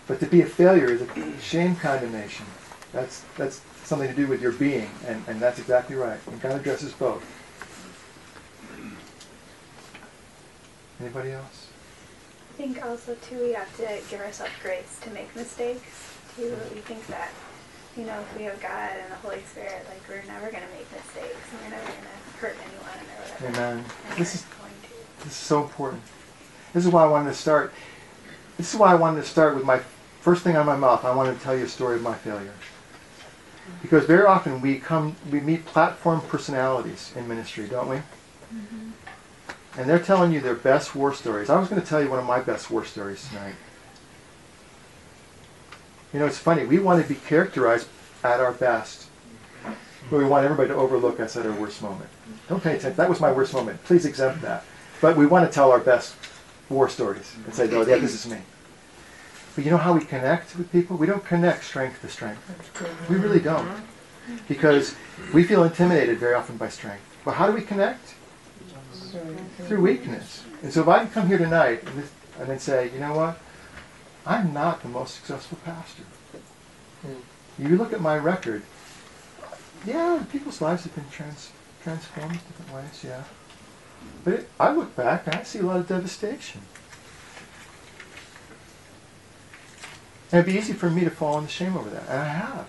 But 0.06 0.20
to 0.20 0.26
be 0.26 0.42
a 0.42 0.46
failure 0.46 0.90
is 0.90 1.02
a 1.02 1.40
shame 1.40 1.74
condemnation. 1.76 2.46
That's 2.92 3.24
that's 3.36 3.60
something 3.82 4.08
to 4.08 4.14
do 4.14 4.28
with 4.28 4.40
your 4.40 4.52
being, 4.52 4.90
and, 5.06 5.24
and 5.26 5.40
that's 5.40 5.58
exactly 5.58 5.96
right. 5.96 6.20
And 6.28 6.40
God 6.40 6.60
addresses 6.60 6.92
both. 6.92 7.24
Anybody 11.04 11.32
else? 11.32 11.68
I 12.48 12.56
think 12.56 12.82
also 12.82 13.14
too 13.16 13.38
we 13.38 13.52
have 13.52 13.68
to 13.76 14.00
give 14.08 14.20
ourselves 14.20 14.52
grace 14.62 14.98
to 15.02 15.10
make 15.10 15.36
mistakes 15.36 16.16
too. 16.34 16.44
Mm-hmm. 16.44 16.74
We 16.74 16.80
think 16.80 17.06
that 17.08 17.28
you 17.94 18.06
know 18.06 18.18
if 18.20 18.38
we 18.38 18.44
have 18.44 18.58
God 18.62 18.90
and 19.02 19.12
the 19.12 19.16
Holy 19.16 19.42
Spirit, 19.42 19.84
like 19.90 20.00
we're 20.08 20.24
never 20.26 20.50
gonna 20.50 20.64
make 20.72 20.90
mistakes 20.90 21.36
and 21.52 21.60
we're 21.60 21.76
never 21.76 21.84
gonna 21.84 22.40
hurt 22.40 22.56
anyone 22.56 23.04
or 23.04 23.46
whatever. 23.46 23.58
Amen. 23.58 23.84
And 24.08 24.18
This 24.18 24.34
is. 24.34 24.46
This 25.18 25.32
is 25.32 25.38
so 25.38 25.62
important. 25.62 26.02
This 26.72 26.86
is 26.86 26.90
why 26.90 27.04
I 27.04 27.06
wanted 27.06 27.30
to 27.30 27.36
start. 27.36 27.74
This 28.56 28.72
is 28.72 28.80
why 28.80 28.90
I 28.90 28.94
wanted 28.94 29.20
to 29.20 29.28
start 29.28 29.56
with 29.56 29.64
my 29.64 29.80
first 30.22 30.42
thing 30.42 30.56
on 30.56 30.64
my 30.64 30.76
mouth. 30.76 31.04
I 31.04 31.14
wanted 31.14 31.36
to 31.36 31.44
tell 31.44 31.54
you 31.54 31.64
a 31.64 31.68
story 31.68 31.96
of 31.96 32.02
my 32.02 32.14
failure. 32.14 32.54
Mm-hmm. 32.54 33.82
Because 33.82 34.06
very 34.06 34.24
often 34.24 34.62
we 34.62 34.78
come, 34.78 35.16
we 35.30 35.40
meet 35.40 35.66
platform 35.66 36.22
personalities 36.22 37.12
in 37.14 37.28
ministry, 37.28 37.66
don't 37.68 37.90
we? 37.90 37.96
Mm-hmm. 37.96 38.83
And 39.76 39.88
they're 39.90 39.98
telling 39.98 40.32
you 40.32 40.40
their 40.40 40.54
best 40.54 40.94
war 40.94 41.12
stories. 41.12 41.50
I 41.50 41.58
was 41.58 41.68
going 41.68 41.80
to 41.80 41.86
tell 41.86 42.02
you 42.02 42.08
one 42.08 42.18
of 42.18 42.24
my 42.24 42.40
best 42.40 42.70
war 42.70 42.84
stories 42.84 43.28
tonight. 43.28 43.54
You 46.12 46.20
know, 46.20 46.26
it's 46.26 46.38
funny. 46.38 46.64
We 46.64 46.78
want 46.78 47.02
to 47.02 47.08
be 47.08 47.16
characterized 47.16 47.88
at 48.22 48.38
our 48.38 48.52
best, 48.52 49.08
but 50.10 50.18
we 50.18 50.24
want 50.24 50.44
everybody 50.44 50.68
to 50.68 50.74
overlook 50.76 51.18
us 51.18 51.36
at 51.36 51.44
our 51.44 51.52
worst 51.52 51.82
moment. 51.82 52.08
Don't 52.48 52.62
pay 52.62 52.76
attention. 52.76 52.96
That 52.96 53.08
was 53.08 53.20
my 53.20 53.32
worst 53.32 53.52
moment. 53.52 53.82
Please 53.84 54.06
exempt 54.06 54.42
that. 54.42 54.64
But 55.00 55.16
we 55.16 55.26
want 55.26 55.44
to 55.46 55.52
tell 55.52 55.72
our 55.72 55.80
best 55.80 56.14
war 56.68 56.88
stories 56.88 57.34
and 57.44 57.52
say, 57.52 57.68
"Oh, 57.72 57.84
yeah, 57.84 57.96
this 57.96 58.14
is 58.14 58.30
me." 58.30 58.38
But 59.54 59.64
you 59.64 59.70
know 59.70 59.76
how 59.76 59.92
we 59.92 60.04
connect 60.04 60.56
with 60.56 60.70
people? 60.70 60.96
We 60.96 61.06
don't 61.06 61.24
connect 61.24 61.64
strength 61.64 62.00
to 62.02 62.08
strength. 62.08 62.40
We 63.10 63.16
really 63.16 63.40
don't, 63.40 63.68
because 64.48 64.94
we 65.32 65.42
feel 65.44 65.64
intimidated 65.64 66.18
very 66.18 66.34
often 66.34 66.56
by 66.56 66.68
strength. 66.68 67.02
But 67.24 67.34
how 67.34 67.46
do 67.46 67.52
we 67.52 67.62
connect? 67.62 68.13
Through 69.66 69.80
weakness. 69.80 70.42
And 70.62 70.72
so 70.72 70.82
if 70.82 70.88
I 70.88 70.98
can 71.00 71.10
come 71.10 71.28
here 71.28 71.38
tonight 71.38 71.82
and, 71.84 72.02
this, 72.02 72.10
and 72.38 72.48
then 72.48 72.58
say, 72.58 72.90
you 72.92 72.98
know 72.98 73.14
what? 73.14 73.38
I'm 74.26 74.52
not 74.52 74.82
the 74.82 74.88
most 74.88 75.14
successful 75.14 75.58
pastor. 75.64 76.02
Hmm. 77.02 77.62
You 77.62 77.76
look 77.76 77.92
at 77.92 78.00
my 78.00 78.16
record, 78.16 78.62
yeah, 79.86 80.24
people's 80.32 80.60
lives 80.60 80.84
have 80.84 80.94
been 80.94 81.08
trans- 81.10 81.50
transformed 81.82 82.32
in 82.32 82.38
different 82.38 82.72
ways, 82.74 83.04
yeah. 83.04 83.24
But 84.24 84.34
it, 84.34 84.48
I 84.58 84.72
look 84.72 84.96
back 84.96 85.26
and 85.26 85.36
I 85.36 85.42
see 85.42 85.58
a 85.58 85.62
lot 85.62 85.76
of 85.76 85.88
devastation. 85.88 86.62
And 90.32 90.40
it'd 90.40 90.52
be 90.52 90.58
easy 90.58 90.72
for 90.72 90.90
me 90.90 91.04
to 91.04 91.10
fall 91.10 91.38
into 91.38 91.50
shame 91.50 91.76
over 91.76 91.90
that, 91.90 92.08
and 92.08 92.18
I 92.20 92.24
have. 92.24 92.68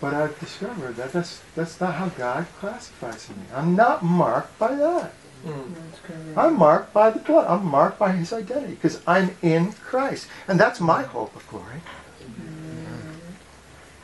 But 0.00 0.14
I've 0.14 0.38
discovered 0.38 0.96
that 0.96 1.12
that's, 1.12 1.42
that's 1.56 1.80
not 1.80 1.94
how 1.94 2.08
God 2.10 2.46
classifies 2.60 3.28
me. 3.30 3.36
I'm 3.54 3.74
not 3.74 4.04
marked 4.04 4.56
by 4.58 4.74
that. 4.76 5.12
Mm. 5.44 5.74
That's 5.74 6.00
correct. 6.00 6.38
I'm 6.38 6.58
marked 6.58 6.92
by 6.92 7.10
the 7.10 7.18
blood. 7.18 7.46
I'm 7.48 7.66
marked 7.66 7.98
by 7.98 8.12
his 8.12 8.32
identity 8.32 8.74
because 8.74 9.00
I'm 9.06 9.36
in 9.42 9.72
Christ. 9.72 10.28
And 10.46 10.58
that's 10.58 10.80
my 10.80 11.02
hope 11.02 11.34
of 11.34 11.46
glory. 11.48 11.82
Mm. 12.24 13.16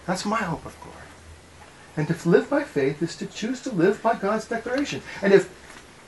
That's 0.06 0.24
my 0.24 0.38
hope 0.38 0.66
of 0.66 0.78
glory. 0.80 0.94
And 1.96 2.08
to 2.08 2.28
live 2.28 2.50
by 2.50 2.64
faith 2.64 3.00
is 3.02 3.16
to 3.16 3.26
choose 3.26 3.60
to 3.62 3.70
live 3.70 4.02
by 4.02 4.14
God's 4.14 4.46
declaration. 4.46 5.00
And 5.22 5.32
if 5.32 5.48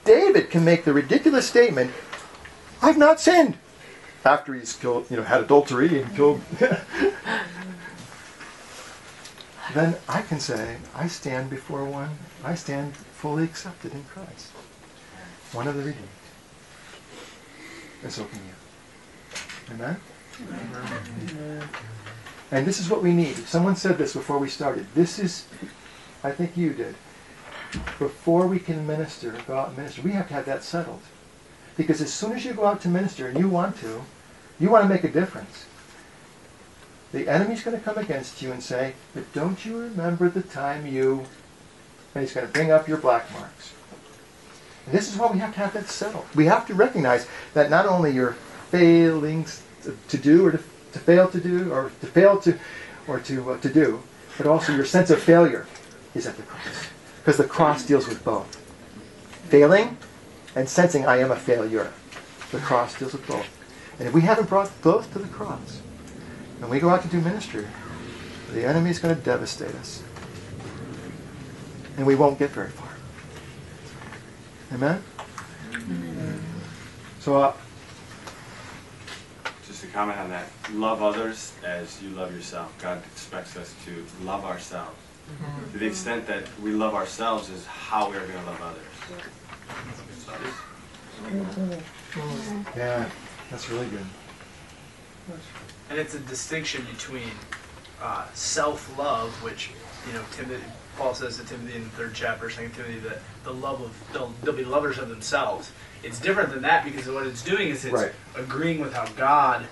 David 0.05 0.51
can 0.51 0.65
make 0.65 0.85
the 0.85 0.93
ridiculous 0.93 1.49
statement, 1.49 1.93
I've 2.83 2.99
not 2.99 3.21
sinned, 3.21 3.57
after 4.25 4.53
he's 4.55 4.73
killed, 4.73 5.07
you 5.11 5.17
know, 5.17 5.23
had 5.23 5.43
adultery 5.43 6.03
and 6.03 6.15
killed, 6.17 6.41
then 9.77 9.97
I 10.09 10.23
can 10.23 10.41
say, 10.41 10.77
I 10.95 11.07
stand 11.09 11.51
before 11.51 11.85
one, 11.85 12.11
I 12.45 12.55
stand 12.55 12.97
fully 12.97 13.45
accepted 13.45 13.93
in 13.93 14.05
Christ. 14.05 14.51
One 15.53 15.69
of 15.69 15.77
the 15.77 15.83
redeemed. 15.83 16.09
Let's 18.03 18.19
open 18.19 18.39
you. 18.47 19.75
Amen? 19.75 19.97
And 22.51 22.67
this 22.67 22.79
is 22.79 22.89
what 22.89 23.03
we 23.03 23.13
need. 23.13 23.37
Someone 23.37 23.77
said 23.77 23.99
this 23.99 24.13
before 24.13 24.39
we 24.39 24.49
started. 24.49 24.87
This 24.95 25.19
is, 25.19 25.47
I 26.23 26.31
think 26.31 26.57
you 26.57 26.73
did. 26.73 26.95
Before 27.99 28.47
we 28.47 28.59
can 28.59 28.87
minister, 28.87 29.35
go 29.47 29.57
out 29.57 29.69
and 29.69 29.77
minister, 29.77 30.03
we 30.03 30.13
have 30.13 30.29
to 30.29 30.35
have 30.35 30.47
that 30.47 30.63
settled. 30.63 31.03
Because 31.77 32.01
as 32.01 32.13
soon 32.13 32.33
as 32.33 32.45
you 32.45 32.55
go 32.55 32.65
out 32.65 32.81
to 32.83 32.89
minister 32.89 33.27
and 33.29 33.39
you 33.39 33.49
want 33.49 33.79
to, 33.81 34.03
you 34.59 34.71
want 34.71 34.85
to 34.85 34.89
make 34.89 35.05
a 35.05 35.11
difference. 35.11 35.67
The 37.17 37.29
enemy's 37.29 37.63
going 37.63 37.75
to 37.75 37.83
come 37.83 37.97
against 37.97 38.43
you 38.43 38.53
and 38.53 38.63
say, 38.63 38.93
but 39.15 39.33
don't 39.33 39.65
you 39.65 39.79
remember 39.79 40.29
the 40.29 40.43
time 40.43 40.87
you... 40.87 41.25
And 42.15 42.23
he's 42.23 42.35
going 42.35 42.47
to 42.47 42.53
bring 42.53 42.71
up 42.71 42.87
your 42.87 42.99
black 42.99 43.33
marks. 43.33 43.73
And 44.85 44.95
this 44.95 45.11
is 45.11 45.19
why 45.19 45.33
we 45.33 45.39
have 45.39 45.55
to 45.55 45.61
have 45.61 45.73
that 45.73 45.89
settled. 45.89 46.27
We 46.35 46.45
have 46.45 46.67
to 46.67 46.75
recognize 46.75 47.27
that 47.55 47.71
not 47.71 47.87
only 47.87 48.11
your 48.11 48.33
failings 48.71 49.63
to, 50.09 50.19
do 50.19 50.45
or 50.47 50.53
to, 50.53 50.59
to 50.59 50.99
fail 50.99 51.27
to 51.31 51.41
do 51.41 51.73
or 51.73 51.91
to 52.03 52.07
fail 52.07 52.39
to 52.41 52.59
or 53.09 53.19
to 53.21 53.53
uh, 53.53 53.59
to 53.61 53.73
do, 53.73 54.03
but 54.37 54.47
also 54.47 54.75
your 54.75 54.85
sense 54.85 55.09
of 55.09 55.23
failure 55.23 55.67
is 56.15 56.27
at 56.27 56.37
the 56.37 56.43
cross. 56.43 56.89
Because 57.21 57.39
the 57.39 57.45
cross 57.45 57.87
deals 57.87 58.07
with 58.07 58.23
both. 58.25 58.57
Failing 59.49 59.97
and 60.55 60.69
sensing 60.69 61.07
I 61.07 61.17
am 61.21 61.31
a 61.31 61.37
failure. 61.37 61.95
The 62.53 62.59
cross 62.59 62.99
deals 62.99 63.15
with 63.15 63.27
both. 63.27 63.49
And 63.99 64.07
if 64.07 64.13
we 64.13 64.21
haven't 64.21 64.51
brought 64.51 64.71
both 64.83 65.11
to 65.15 65.19
the 65.19 65.29
cross, 65.29 65.81
and 66.61 66.71
we 66.71 66.79
go 66.81 66.89
out 66.89 67.03
to 67.03 67.09
do 67.09 67.21
ministry, 67.21 67.67
the 68.53 68.65
enemy 68.65 68.91
is 68.91 68.99
going 68.99 69.15
to 69.15 69.21
devastate 69.21 69.75
us. 69.77 70.03
And 71.97 72.07
we 72.07 72.15
won't 72.15 72.39
get 72.39 72.51
very 72.51 72.71
far. 72.71 72.89
Amen? 74.73 75.03
So, 77.21 77.37
uh, 77.43 77.53
Just 79.67 79.81
to 79.83 79.87
comment 79.89 80.19
on 80.19 80.31
that, 80.31 80.47
love 80.73 81.03
others 81.03 81.53
as 81.65 82.01
you 82.03 82.11
love 82.11 82.35
yourself. 82.35 82.73
God 82.81 83.03
expects 83.13 83.57
us 83.57 83.75
to 83.85 84.05
love 84.25 84.45
ourselves. 84.45 84.97
To 85.73 85.79
the 85.79 85.87
extent 85.87 86.27
that 86.29 86.45
we 86.63 86.71
love 86.71 86.95
ourselves 86.95 87.51
is 87.51 87.67
how 87.67 88.09
we're 88.09 88.21
going 88.21 88.31
to 88.31 88.47
love 88.47 88.61
others. 88.63 88.83
yeah, 92.77 93.09
that's 93.51 93.69
really 93.71 93.87
good. 93.87 94.07
And 95.91 95.99
it's 95.99 96.15
a 96.15 96.19
distinction 96.21 96.85
between 96.93 97.31
uh, 98.03 98.27
self-love, 98.35 99.31
which 99.43 99.71
you 100.07 100.13
know 100.13 100.23
Timothy, 100.33 100.63
Paul 100.97 101.15
says 101.15 101.37
to 101.39 101.45
Timothy 101.45 101.77
in 101.77 101.85
the 101.85 101.91
third 101.91 102.13
chapter, 102.15 102.51
Second 102.51 102.75
Timothy, 102.75 102.99
that 103.01 103.19
the 103.45 103.53
love 103.53 103.81
of 103.81 103.93
they'll, 104.13 104.33
they'll 104.43 104.55
be 104.55 104.65
lovers 104.65 104.99
of 104.99 105.09
themselves. 105.09 105.71
It's 106.03 106.19
different 106.21 106.51
than 106.51 106.63
that 106.63 106.85
because 106.85 107.07
what 107.09 107.27
it's 107.27 107.43
doing 107.43 107.69
is 107.69 107.85
it's 107.85 107.95
Right. 107.95 108.13
agreeing 108.37 108.81
with 108.81 108.93
how 108.93 109.07
God, 109.17 109.65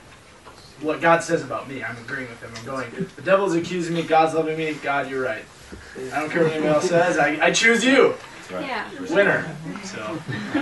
what 0.81 1.01
God 1.01 1.23
says 1.23 1.43
about 1.43 1.69
me. 1.69 1.83
I'm 1.85 1.97
agreeing 1.99 2.29
with 2.29 2.41
Him. 2.43 2.51
I'm 2.57 2.65
going. 2.65 3.09
The 3.17 3.23
devil's 3.23 3.55
accusing 3.55 3.95
me. 3.95 4.03
God's 4.03 4.35
loving 4.35 4.57
me. 4.57 4.75
God, 4.75 5.09
you're 5.11 5.23
right. 5.23 5.45
I 6.13 6.21
don't 6.21 6.31
care 6.31 6.45
what 6.45 6.53
anyone 6.53 6.73
else 6.75 6.89
says. 6.89 7.19
I, 7.19 7.39
I 7.47 7.51
choose 7.53 7.85
you, 7.85 8.15
Yeah. 8.51 8.89
winner. 9.11 9.45
So 9.85 10.19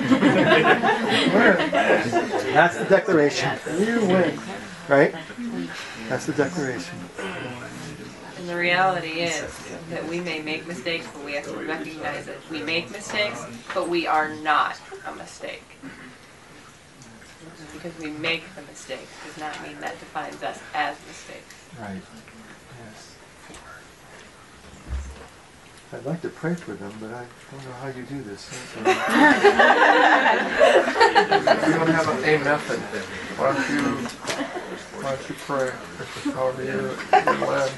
That's 2.53 2.76
the 2.78 2.84
declaration, 2.88 3.50
You 3.78 4.00
win. 4.07 4.38
right? 4.88 5.14
That's 6.09 6.26
the 6.26 6.32
declaration. 6.32 6.98
And 8.38 8.48
the 8.48 8.57
reality 8.57 9.20
is 9.20 9.44
that 9.90 10.07
we 10.09 10.20
may 10.20 10.40
make 10.42 10.66
mistakes, 10.66 11.07
but 11.12 11.24
we 11.24 11.32
have 11.34 11.44
to 11.44 11.53
recognize 11.57 12.26
that 12.26 12.36
we 12.50 12.62
make 12.62 12.90
mistakes, 12.90 13.44
but 13.74 13.88
we 13.88 14.07
are 14.07 14.28
not 14.36 14.80
a 15.07 15.14
mistake. 15.14 15.62
Because 17.74 17.96
we 17.98 18.11
make 18.11 18.42
the 18.55 18.62
mistake 18.62 19.07
does 19.26 19.38
not 19.38 19.61
mean 19.62 19.78
that 19.80 19.98
defines 20.00 20.42
us 20.42 20.59
as 20.74 20.96
mistakes. 21.07 21.55
Right. 21.80 22.00
Yes. 22.84 23.14
I'd 25.92 26.05
like 26.07 26.20
to 26.22 26.28
pray 26.28 26.55
for 26.55 26.74
them, 26.74 26.92
but 27.00 27.11
I 27.11 27.24
don't 27.50 27.64
know 27.64 27.72
how 27.80 27.88
you 27.88 28.03
do 28.05 28.22
this. 28.22 28.48
We 31.42 31.48
don't 31.74 31.90
have 31.90 32.09
a, 32.09 32.34
a 32.34 32.38
method. 32.42 32.78
Why 33.38 33.53
don't 33.53 33.70
you, 33.70 33.82
why 35.03 35.16
don't 35.16 35.28
you 35.28 35.34
pray, 35.46 35.72
you're 36.64 36.96
you're. 37.36 37.68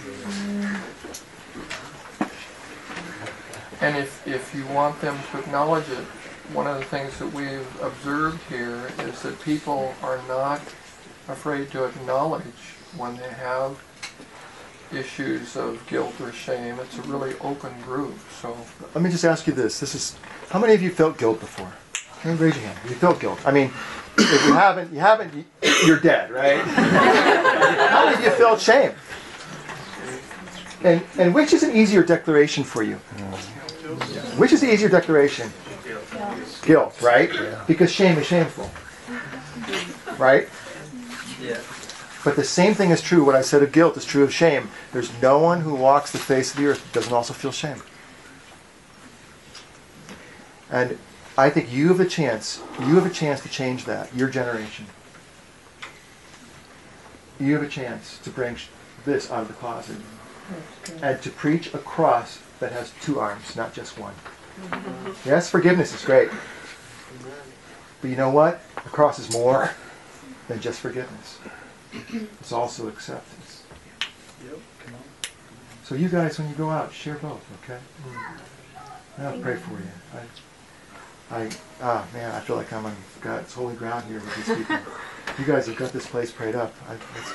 And 3.81 3.97
if, 3.97 4.27
if 4.27 4.55
you 4.55 4.67
want 4.67 5.01
them 5.01 5.19
to 5.33 5.39
acknowledge 5.39 5.89
it, 5.89 6.05
one 6.53 6.67
of 6.67 6.79
the 6.79 6.85
things 6.85 7.19
that 7.19 7.33
we've 7.33 7.67
observed 7.83 8.41
here 8.49 8.91
is 9.01 9.23
that 9.23 9.41
people 9.41 9.95
are 10.03 10.21
not 10.29 10.61
afraid 11.29 11.71
to 11.71 11.85
acknowledge 11.85 12.43
when 12.97 13.17
they 13.17 13.31
have 13.31 13.83
issues 14.93 15.57
of 15.57 15.85
guilt 15.87 16.15
or 16.21 16.33
shame. 16.33 16.79
It's 16.81 16.99
a 16.99 17.03
really 17.03 17.35
open 17.41 17.73
group, 17.83 18.15
so 18.41 18.57
Let 18.95 19.03
me 19.03 19.11
just 19.11 19.25
ask 19.25 19.47
you 19.47 19.53
this. 19.53 19.81
This 19.81 19.95
is 19.95 20.17
how 20.51 20.59
many 20.59 20.75
of 20.75 20.83
you 20.83 20.91
felt 20.91 21.19
guilt 21.19 21.41
before? 21.41 21.73
Raise 22.25 22.41
your 22.41 22.65
hand? 22.65 22.79
You 22.89 22.95
felt 22.95 23.21
guilt. 23.21 23.39
I 23.47 23.51
mean, 23.51 23.71
if 24.19 24.47
you 24.47 24.53
haven't, 24.55 24.93
you 24.93 25.01
haven't, 25.01 25.35
you- 25.35 25.45
you're 25.87 26.01
dead, 26.01 26.31
right? 26.31 26.61
how 26.63 28.11
did 28.15 28.23
you 28.25 28.31
feel 28.31 28.57
shame? 28.59 28.93
And 30.83 31.03
and 31.19 31.35
which 31.35 31.53
is 31.55 31.63
an 31.63 31.75
easier 31.75 32.03
declaration 32.03 32.63
for 32.65 32.83
you? 32.83 32.97
Which 34.37 34.53
is 34.53 34.61
the 34.61 34.73
easier 34.73 34.89
declaration? 34.89 35.51
Guilt, 36.63 37.01
right? 37.01 37.31
Because 37.67 37.91
shame 37.91 38.19
is 38.19 38.27
shameful. 38.27 38.71
Right? 40.19 40.49
yeah. 41.41 41.59
But 42.25 42.37
the 42.37 42.45
same 42.45 42.73
thing 42.75 42.91
is 42.91 43.03
true. 43.03 43.23
What 43.25 43.35
I 43.35 43.43
said 43.43 43.63
of 43.63 43.71
guilt 43.73 43.97
is 43.99 44.05
true 44.05 44.23
of 44.25 44.33
shame. 44.33 44.71
There's 44.93 45.11
no 45.21 45.39
one 45.39 45.61
who 45.61 45.75
walks 45.75 46.11
the 46.13 46.19
face 46.19 46.53
of 46.53 46.57
the 46.59 46.67
earth 46.67 46.83
that 46.85 46.93
doesn't 46.95 47.13
also 47.13 47.35
feel 47.35 47.53
shame. 47.53 47.83
And 50.71 50.99
I 51.37 51.51
think 51.51 51.73
you 51.73 51.89
have 51.89 52.01
a 52.01 52.07
chance. 52.07 52.63
You 52.79 52.95
have 52.95 53.07
a 53.07 53.11
chance 53.11 53.41
to 53.43 53.49
change 53.49 53.87
that. 53.87 54.15
Your 54.15 54.29
generation. 54.29 54.87
You 57.41 57.55
have 57.55 57.63
a 57.63 57.69
chance 57.69 58.19
to 58.19 58.31
bring 58.31 58.57
this 59.05 59.31
out 59.31 59.43
of 59.43 59.49
the 59.49 59.55
closet 59.55 59.97
and 61.03 61.21
to 61.23 61.31
preach 61.31 61.75
a 61.75 61.79
cross 61.79 62.39
that 62.61 62.71
has 62.73 62.93
two 63.01 63.19
arms, 63.19 63.57
not 63.57 63.75
just 63.75 63.99
one. 63.99 64.15
Mm-hmm. 64.71 65.29
Yes, 65.29 65.51
forgiveness 65.51 65.93
is 65.93 66.05
great. 66.05 66.31
But 68.01 68.11
you 68.11 68.17
know 68.17 68.31
what? 68.31 68.61
The 68.77 68.91
cross 68.91 69.19
is 69.19 69.33
more 69.33 69.71
than 70.47 70.61
just 70.61 70.81
forgiveness. 70.81 71.39
It's 72.41 72.53
also 72.53 72.87
acceptance. 72.87 73.65
Yep. 74.45 74.59
Come 74.85 74.95
on. 74.95 75.01
So 75.85 75.95
you 75.97 76.09
guys, 76.09 76.39
when 76.39 76.49
you 76.49 76.55
go 76.55 76.71
out, 76.71 76.93
share 76.93 77.17
both, 77.17 77.45
okay? 77.65 77.81
Mm-hmm. 78.07 79.21
And 79.21 79.27
I'll 79.27 79.41
pray 79.41 79.57
for 79.57 79.73
you. 79.73 79.89
I, 80.13 80.21
I, 81.31 81.51
ah, 81.81 82.07
man, 82.13 82.35
I 82.35 82.41
feel 82.41 82.57
like 82.57 82.73
I'm 82.73 82.87
on 82.87 82.97
God's 83.21 83.53
holy 83.53 83.75
ground 83.75 84.05
here 84.05 84.21
with 84.21 84.37
these 84.37 84.57
people. 84.57 84.79
You 85.39 85.47
guys 85.47 85.67
have 85.67 85.77
got 85.77 85.91
this 85.91 86.07
place 86.07 86.31
prayed 86.31 86.55
up. 86.55 86.73
I, 86.87 86.95
it's, 86.95 87.33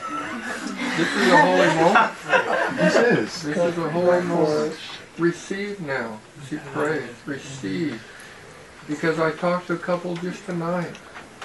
this 0.96 1.18
is 1.18 1.32
a 1.32 1.38
holy 1.42 1.68
moment. 1.76 2.78
this 2.78 2.96
is. 2.96 3.44
This 3.44 3.58
is 3.58 3.78
a 3.78 3.90
holy 3.90 4.22
moment. 4.22 4.78
Receive 5.18 5.82
now. 5.82 6.20
She 6.48 6.58
prays. 6.58 7.10
Receive. 7.26 8.02
Because 8.88 9.20
I 9.20 9.32
talked 9.32 9.68
to 9.68 9.74
a 9.74 9.78
couple 9.78 10.16
just 10.18 10.46
tonight 10.46 10.96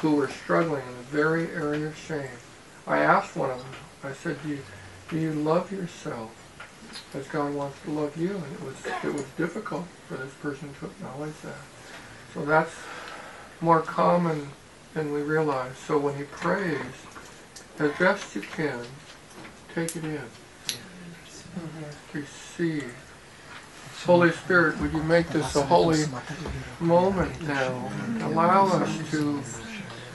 who 0.00 0.14
were 0.14 0.28
struggling 0.28 0.82
in 0.86 0.96
the 0.96 1.02
very 1.04 1.48
area 1.50 1.88
of 1.88 1.96
shame. 1.96 2.28
I 2.86 2.98
asked 2.98 3.34
one 3.36 3.50
of 3.50 3.58
them, 3.58 3.72
I 4.04 4.12
said, 4.12 4.40
do 4.42 4.50
you, 4.50 4.58
do 5.08 5.18
you 5.18 5.32
love 5.32 5.72
yourself 5.72 6.30
as 7.14 7.26
God 7.28 7.52
wants 7.54 7.78
to 7.84 7.90
love 7.90 8.16
you? 8.16 8.36
And 8.36 8.52
it 8.52 8.62
was, 8.62 8.76
it 9.02 9.12
was 9.12 9.24
difficult 9.36 9.86
for 10.06 10.18
this 10.18 10.32
person 10.34 10.72
to 10.80 10.86
acknowledge 10.86 11.34
that. 11.42 11.56
So 12.34 12.44
that's 12.44 12.74
more 13.60 13.80
common 13.80 14.48
than 14.92 15.12
we 15.12 15.22
realize. 15.22 15.76
So 15.78 15.98
when 15.98 16.16
he 16.16 16.24
prays, 16.24 16.76
as 17.78 17.92
best 17.92 18.34
you 18.34 18.42
can, 18.42 18.80
take 19.74 19.94
it 19.96 20.04
in. 20.04 20.20
Receive. 22.12 22.94
Holy 24.04 24.32
Spirit, 24.32 24.78
would 24.80 24.92
you 24.92 25.02
make 25.04 25.28
this 25.28 25.56
a 25.56 25.62
holy 25.62 26.04
moment 26.80 27.40
now? 27.46 27.90
Allow 28.22 28.66
us 28.66 29.10
to 29.12 29.42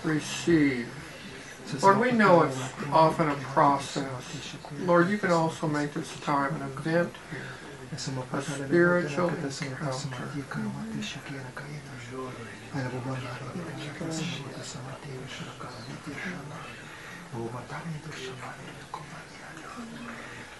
receive. 0.03 0.87
Lord, 1.81 1.99
we 1.99 2.11
know 2.11 2.43
it's 2.43 2.69
often 2.91 3.29
a 3.29 3.35
process. 3.35 4.55
Lord, 4.81 5.09
you 5.09 5.17
can 5.17 5.31
also 5.31 5.67
make 5.67 5.93
this 5.93 6.19
time 6.19 6.55
an 6.55 6.63
event 6.63 7.13
here, 7.31 7.41
spiritual 7.97 9.29
encounter. 9.29 10.27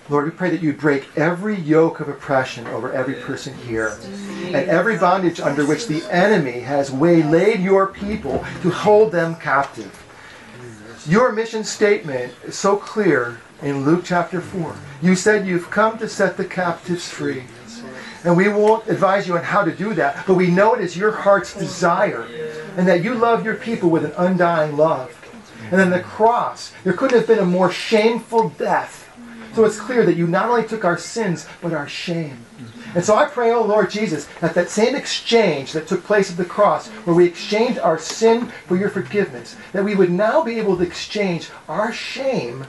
Lord, 0.10 0.26
we 0.26 0.32
pray 0.32 0.50
that 0.50 0.64
you 0.64 0.74
break 0.74 1.16
every 1.16 1.56
yoke 1.56 2.00
of 2.00 2.10
oppression 2.10 2.66
over 2.68 2.92
every 2.92 3.14
person 3.14 3.54
here 3.60 3.96
and 4.46 4.56
every 4.56 4.98
bondage 4.98 5.40
under 5.40 5.68
which 5.68 5.86
the 5.86 6.04
enemy 6.12 6.62
has 6.62 6.90
waylaid 6.90 7.60
your 7.60 7.88
people 7.88 8.44
to 8.64 8.72
hold 8.72 9.12
them 9.12 9.36
captive. 9.36 10.04
Your 11.06 11.32
mission 11.32 11.64
statement 11.64 12.34
is 12.44 12.58
so 12.58 12.76
clear 12.76 13.40
in 13.62 13.86
Luke 13.86 14.04
chapter 14.06 14.42
4. 14.42 14.76
You 15.02 15.16
said 15.16 15.48
you've 15.48 15.70
come 15.70 15.98
to 15.98 16.08
set 16.08 16.38
the 16.38 16.46
captives 16.46 17.08
free. 17.10 17.44
And 18.24 18.36
we 18.36 18.50
won't 18.50 18.88
advise 18.88 19.28
you 19.28 19.38
on 19.38 19.44
how 19.44 19.64
to 19.64 19.72
do 19.72 19.94
that, 19.94 20.26
but 20.28 20.34
we 20.34 20.48
know 20.48 20.74
it 20.74 20.82
is 20.82 20.98
your 20.98 21.12
heart's 21.12 21.54
desire 21.54 22.28
and 22.76 22.88
that 22.88 23.04
you 23.04 23.14
love 23.14 23.46
your 23.46 23.56
people 23.56 23.90
with 23.90 24.04
an 24.04 24.14
undying 24.18 24.76
love. 24.76 25.16
And 25.72 25.80
then 25.80 25.90
the 25.90 26.02
cross, 26.02 26.74
there 26.84 26.94
couldn't 26.94 27.18
have 27.18 27.28
been 27.28 27.40
a 27.40 27.46
more 27.46 27.72
shameful 27.72 28.50
death. 28.50 29.10
So 29.54 29.66
it's 29.66 29.80
clear 29.80 30.06
that 30.06 30.16
you 30.16 30.28
not 30.28 30.50
only 30.50 30.68
took 30.68 30.86
our 30.86 30.98
sins, 30.98 31.48
but 31.62 31.74
our 31.74 31.88
shame. 31.88 32.46
And 32.96 33.06
so 33.06 33.16
I 33.16 33.26
pray, 33.26 33.52
oh 33.52 33.64
Lord 33.64 33.90
Jesus, 33.90 34.26
that 34.42 34.56
that 34.56 34.70
same 34.70 34.96
exchange 34.96 35.74
that 35.74 35.88
took 35.88 36.04
place 36.04 36.32
at 36.32 36.38
the 36.38 36.46
cross, 36.46 36.88
where 36.88 37.16
we 37.16 37.26
exchanged 37.26 37.80
our 37.80 38.00
sin 38.00 38.48
for 38.68 38.76
your 38.78 38.90
forgiveness, 38.90 39.56
that 39.74 39.84
we 39.84 39.96
would 39.96 40.12
now 40.12 40.44
be 40.44 40.60
able 40.60 40.76
to 40.78 40.84
exchange 40.84 41.50
our 41.68 41.94
shame 41.94 42.66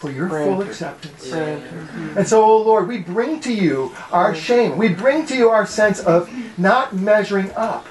for 0.00 0.10
your 0.10 0.30
full 0.30 0.62
acceptance. 0.62 1.30
Mm-hmm. 1.30 2.16
And 2.16 2.26
so, 2.26 2.42
oh 2.42 2.62
Lord, 2.62 2.88
we 2.88 2.98
bring 2.98 3.38
to 3.40 3.52
you 3.52 3.94
our 4.10 4.34
shame. 4.34 4.78
We 4.78 4.88
bring 4.88 5.26
to 5.26 5.36
you 5.36 5.50
our 5.50 5.66
sense 5.66 6.00
of 6.00 6.30
not 6.58 6.96
measuring 6.96 7.50
up. 7.52 7.86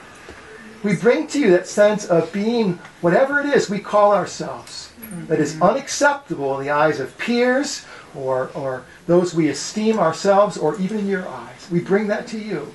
We 0.81 0.95
bring 0.95 1.27
to 1.27 1.39
you 1.39 1.51
that 1.51 1.67
sense 1.67 2.07
of 2.07 2.33
being 2.33 2.79
whatever 3.01 3.39
it 3.39 3.45
is 3.45 3.69
we 3.69 3.77
call 3.77 4.11
ourselves 4.11 4.91
that 5.27 5.39
is 5.39 5.61
unacceptable 5.61 6.59
in 6.59 6.65
the 6.65 6.71
eyes 6.71 6.99
of 6.99 7.15
peers 7.19 7.85
or, 8.15 8.49
or 8.55 8.85
those 9.05 9.35
we 9.35 9.47
esteem 9.47 9.99
ourselves 9.99 10.57
or 10.57 10.79
even 10.79 10.97
in 10.97 11.07
your 11.07 11.27
eyes. 11.27 11.67
We 11.69 11.79
bring 11.79 12.07
that 12.07 12.25
to 12.29 12.39
you 12.39 12.73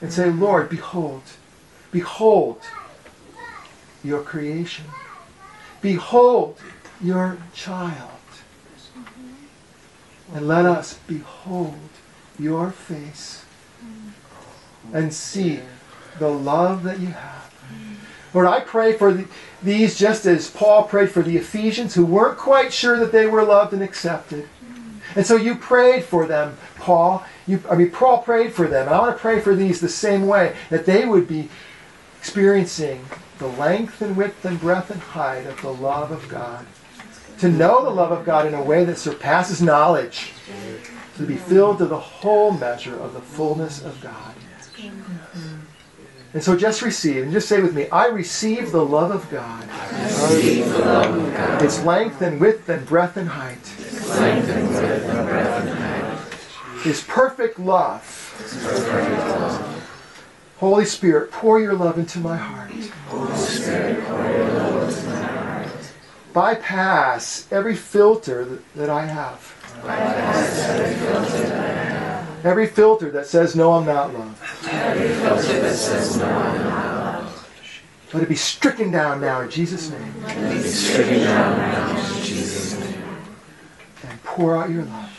and 0.00 0.12
say, 0.12 0.30
Lord, 0.30 0.68
behold, 0.68 1.22
behold 1.92 2.60
your 4.02 4.22
creation. 4.22 4.86
Behold 5.80 6.58
your 7.00 7.38
child. 7.54 8.13
And 10.34 10.48
let 10.48 10.66
us 10.66 10.98
behold 11.06 11.78
your 12.38 12.70
face 12.72 13.44
and 14.92 15.14
see 15.14 15.60
the 16.18 16.28
love 16.28 16.82
that 16.82 17.00
you 17.00 17.06
have. 17.06 17.54
Lord, 18.34 18.48
I 18.48 18.60
pray 18.60 18.94
for 18.94 19.12
the, 19.12 19.28
these 19.62 19.96
just 19.96 20.26
as 20.26 20.50
Paul 20.50 20.84
prayed 20.84 21.10
for 21.10 21.22
the 21.22 21.36
Ephesians 21.36 21.94
who 21.94 22.04
weren't 22.04 22.36
quite 22.36 22.72
sure 22.72 22.98
that 22.98 23.12
they 23.12 23.26
were 23.26 23.44
loved 23.44 23.72
and 23.72 23.82
accepted. 23.82 24.48
And 25.14 25.24
so 25.24 25.36
you 25.36 25.54
prayed 25.54 26.04
for 26.04 26.26
them, 26.26 26.56
Paul. 26.76 27.24
You, 27.46 27.62
I 27.70 27.76
mean, 27.76 27.92
Paul 27.92 28.18
prayed 28.22 28.52
for 28.52 28.66
them. 28.66 28.86
And 28.86 28.94
I 28.94 28.98
want 28.98 29.16
to 29.16 29.20
pray 29.20 29.38
for 29.40 29.54
these 29.54 29.80
the 29.80 29.88
same 29.88 30.26
way, 30.26 30.56
that 30.70 30.84
they 30.84 31.04
would 31.04 31.28
be 31.28 31.48
experiencing 32.18 33.04
the 33.38 33.46
length 33.46 34.02
and 34.02 34.16
width 34.16 34.44
and 34.44 34.58
breadth 34.58 34.90
and 34.90 35.00
height 35.00 35.46
of 35.46 35.60
the 35.62 35.72
love 35.72 36.10
of 36.10 36.28
God. 36.28 36.66
To 37.44 37.50
know 37.50 37.84
the 37.84 37.90
love 37.90 38.10
of 38.10 38.24
God 38.24 38.46
in 38.46 38.54
a 38.54 38.62
way 38.62 38.86
that 38.86 38.96
surpasses 38.96 39.60
knowledge. 39.60 40.32
To 41.18 41.26
be 41.26 41.36
filled 41.36 41.76
to 41.76 41.84
the 41.84 42.00
whole 42.00 42.52
measure 42.52 42.98
of 42.98 43.12
the 43.12 43.20
fullness 43.20 43.84
of 43.84 44.00
God. 44.00 44.34
And 46.32 46.42
so 46.42 46.56
just 46.56 46.80
receive, 46.80 47.22
and 47.22 47.32
just 47.32 47.46
say 47.46 47.60
with 47.60 47.74
me, 47.74 47.86
I 47.90 48.06
receive 48.06 48.72
the 48.72 48.82
love 48.82 49.10
of 49.10 49.30
God. 49.30 49.68
Love 49.68 51.18
of 51.18 51.36
God. 51.36 51.60
Its 51.60 51.84
length 51.84 52.22
and 52.22 52.40
width 52.40 52.66
and 52.70 52.86
breadth 52.86 53.18
and 53.18 53.28
height. 53.28 53.58
Length 54.08 54.48
and 54.48 54.74
and 54.74 55.28
breadth 55.28 55.66
and 55.66 55.78
height. 55.78 56.82
His 56.82 57.02
perfect 57.02 57.58
love. 57.58 58.06
Holy 60.60 60.86
Spirit, 60.86 61.30
pour 61.30 61.60
your 61.60 61.74
love 61.74 61.98
into 61.98 62.20
my 62.20 62.38
heart. 62.38 62.70
Holy 62.70 63.36
Spirit, 63.36 64.02
pour 64.06 64.30
your 64.30 64.48
love 64.48 64.88
into 64.88 65.06
my 65.08 65.16
heart. 65.16 65.23
Bypass 66.34 67.46
every 67.52 67.76
filter 67.76 68.58
that, 68.74 68.90
I 68.90 69.06
have. 69.06 69.54
Every 72.44 72.66
filter 72.66 73.10
that 73.12 73.26
says, 73.26 73.54
no, 73.54 73.72
I'm 73.72 73.86
not 73.86 74.12
loved. 74.12 74.36
Every 74.66 75.14
filter 75.14 75.60
that 75.60 75.76
says, 75.76 76.16
no, 76.18 76.26
I'm 76.26 76.58
not. 76.58 77.32
Let 78.12 78.24
it 78.24 78.28
be 78.28 78.34
stricken 78.34 78.90
down 78.90 79.20
now 79.20 79.42
in 79.42 79.50
Jesus' 79.50 79.90
name. 79.90 80.22
Let 80.22 80.56
it 80.56 80.62
be 80.64 80.68
stricken 80.68 81.20
down 81.20 81.56
now 81.56 81.96
in 81.96 82.22
Jesus' 82.24 82.80
name. 82.80 83.04
And 84.02 84.22
pour 84.24 84.56
out 84.56 84.70
your 84.70 84.82
love. 84.82 85.10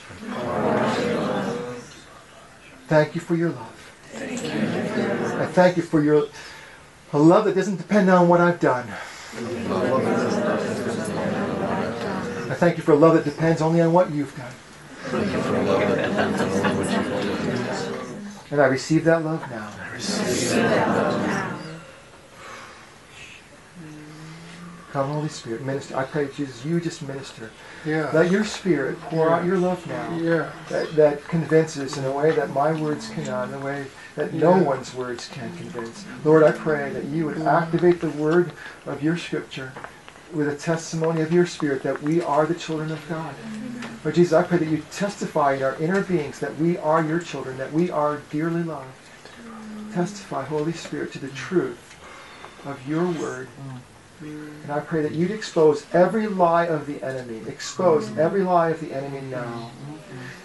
Thank 2.88 3.16
you 3.16 3.22
for 3.22 3.36
your 3.36 3.51
love. 3.51 3.93
Thank 4.11 4.43
you. 4.43 5.39
I 5.39 5.45
thank 5.45 5.78
you 5.78 5.84
for 5.84 6.03
your 6.03 6.28
a 7.13 7.18
love 7.18 7.45
that 7.45 7.55
doesn't 7.55 7.78
depend 7.78 8.09
on 8.09 8.28
what 8.28 8.41
I've 8.41 8.59
done. 8.59 8.88
I 12.56 12.58
thank 12.58 12.78
you 12.78 12.84
for 12.84 12.95
love 12.95 13.16
that 13.16 13.26
depends 13.26 13.62
only 13.62 13.82
on 13.82 13.91
what 13.91 14.12
you've 14.12 14.34
done. 14.38 14.53
And 18.49 18.62
I 18.62 18.66
receive 18.68 19.03
that 19.03 19.26
love 19.26 19.41
now. 19.51 19.70
Come, 24.93 25.10
Holy 25.10 25.28
Spirit, 25.28 25.66
minister. 25.66 25.97
I 25.97 26.06
pray, 26.06 26.30
Jesus, 26.30 26.64
you 26.64 26.80
just 26.80 27.01
minister. 27.01 27.51
Yeah. 27.86 28.10
Let 28.14 28.32
your 28.32 28.45
Spirit 28.45 29.01
pour 29.01 29.30
out 29.30 29.43
your 29.43 29.58
love 29.58 29.86
now. 29.86 30.16
Yeah. 30.16 30.49
That, 30.70 30.95
that 30.95 31.26
convinces 31.26 31.97
in 31.97 32.06
a 32.06 32.12
way 32.14 32.32
that 32.32 32.51
my 32.51 32.72
words 32.72 33.10
cannot, 33.10 33.49
in 33.49 33.56
a 33.56 33.60
way 33.60 33.88
that 34.16 34.34
no 34.34 34.58
one's 34.58 34.93
words 34.93 35.28
can 35.28 35.53
convince. 35.58 36.06
Lord, 36.24 36.43
I 36.43 36.53
pray 36.53 36.93
that 36.93 37.03
you 37.03 37.26
would 37.26 37.41
activate 37.41 37.99
the 37.99 38.12
word 38.12 38.53
of 38.86 39.03
your 39.03 39.18
Scripture 39.18 39.74
with 40.36 40.49
a 40.49 40.55
testimony 40.55 41.21
of 41.21 41.31
your 41.31 41.45
Spirit 41.45 41.81
that 41.83 42.03
we 42.03 42.21
are 42.21 42.45
the 42.45 42.53
children 42.53 42.91
of 42.91 43.07
God. 43.07 43.33
Lord 44.03 44.15
Jesus, 44.15 44.33
I 44.33 44.43
pray 44.43 44.57
that 44.57 44.67
you 44.67 44.83
testify 44.91 45.53
in 45.53 45.63
our 45.63 45.75
inner 45.81 46.01
beings 46.01 46.39
that 46.39 46.57
we 46.57 46.77
are 46.77 47.03
your 47.03 47.19
children, 47.19 47.57
that 47.57 47.71
we 47.71 47.89
are 47.89 48.21
dearly 48.29 48.61
loved. 48.61 48.91
Testify, 49.93 50.43
Holy 50.43 50.73
Spirit, 50.73 51.13
to 51.13 51.19
the 51.19 51.29
truth 51.29 51.97
of 52.65 52.88
your 52.88 53.05
word. 53.05 53.47
And 54.21 54.71
I 54.71 54.81
pray 54.81 55.01
that 55.01 55.13
you'd 55.13 55.31
expose 55.31 55.86
every 55.93 56.27
lie 56.27 56.65
of 56.65 56.86
the 56.86 57.01
enemy. 57.01 57.41
Expose 57.47 58.17
every 58.17 58.43
lie 58.43 58.69
of 58.69 58.81
the 58.81 58.93
enemy 58.93 59.21
now. 59.21 59.71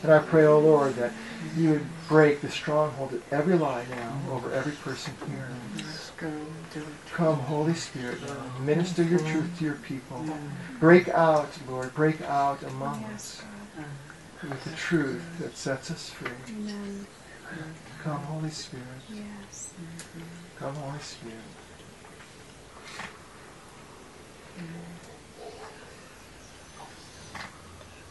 And 0.03 0.13
I 0.13 0.21
pray, 0.21 0.45
O 0.45 0.55
oh 0.55 0.61
Lord, 0.61 0.95
that 0.95 1.13
you 1.57 1.71
would 1.71 1.87
break 2.09 2.41
the 2.41 2.51
stronghold 2.51 3.13
of 3.13 3.33
every 3.33 3.57
lie 3.57 3.85
now 3.91 4.21
over 4.31 4.53
every 4.53 4.73
person 4.73 5.15
here. 5.29 5.49
Come, 7.21 7.37
Holy 7.41 7.75
Spirit, 7.75 8.17
minister 8.63 9.03
your 9.03 9.19
mm-hmm. 9.19 9.31
truth 9.31 9.59
to 9.59 9.65
your 9.67 9.75
people. 9.75 10.25
Break 10.79 11.07
out, 11.11 11.51
Lord, 11.69 11.95
break 11.95 12.23
out 12.23 12.63
among 12.63 13.05
us 13.13 13.43
with 14.43 14.65
the 14.65 14.71
truth 14.71 15.23
that 15.39 15.55
sets 15.55 15.91
us 15.91 16.09
free. 16.09 16.31
Come, 18.03 18.21
Holy 18.21 18.49
Spirit. 18.49 18.87
Come, 20.59 20.75
Holy 20.77 20.99
Spirit. 21.01 21.37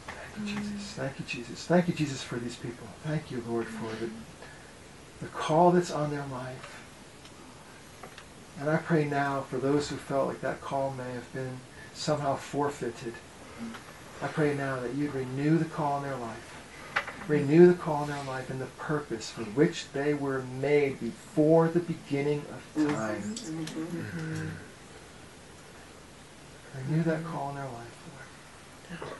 Thank 0.05 0.49
you, 0.49 0.53
mm-hmm. 0.53 0.71
Jesus. 0.71 0.93
Thank 0.93 1.19
you, 1.19 1.25
Jesus. 1.25 1.65
Thank 1.65 1.87
you, 1.87 1.93
Jesus, 1.95 2.21
for 2.21 2.35
these 2.35 2.57
people. 2.57 2.85
Thank 3.07 3.31
you, 3.31 3.43
Lord, 3.47 3.65
for 3.65 3.89
the, 3.89 4.05
mm-hmm. 4.05 5.25
the 5.25 5.27
call 5.29 5.71
that's 5.71 5.89
on 5.89 6.11
their 6.11 6.27
life. 6.31 6.75
And 8.59 8.69
I 8.69 8.77
pray 8.77 9.05
now 9.05 9.41
for 9.41 9.57
those 9.57 9.89
who 9.89 9.95
felt 9.95 10.27
like 10.27 10.41
that 10.41 10.59
call 10.59 10.91
may 10.91 11.11
have 11.13 11.31
been 11.33 11.59
somehow 11.93 12.35
forfeited. 12.35 13.13
I 14.21 14.27
pray 14.27 14.53
now 14.53 14.81
that 14.81 14.95
you'd 14.95 15.13
renew 15.13 15.57
the 15.57 15.65
call 15.65 15.97
in 15.97 16.03
their 16.03 16.17
life. 16.17 16.55
Renew 17.29 17.67
the 17.67 17.73
call 17.73 18.03
in 18.03 18.09
their 18.09 18.23
life 18.25 18.49
and 18.49 18.59
the 18.59 18.65
purpose 18.65 19.29
for 19.29 19.43
which 19.43 19.91
they 19.93 20.13
were 20.13 20.41
made 20.41 20.99
before 20.99 21.69
the 21.69 21.79
beginning 21.79 22.43
of 22.51 22.87
time. 22.95 23.35
Renew 26.75 27.03
that 27.03 27.23
call 27.23 27.51
in 27.51 27.55
their 27.55 27.65
life, 27.65 27.97
Lord. 28.99 29.13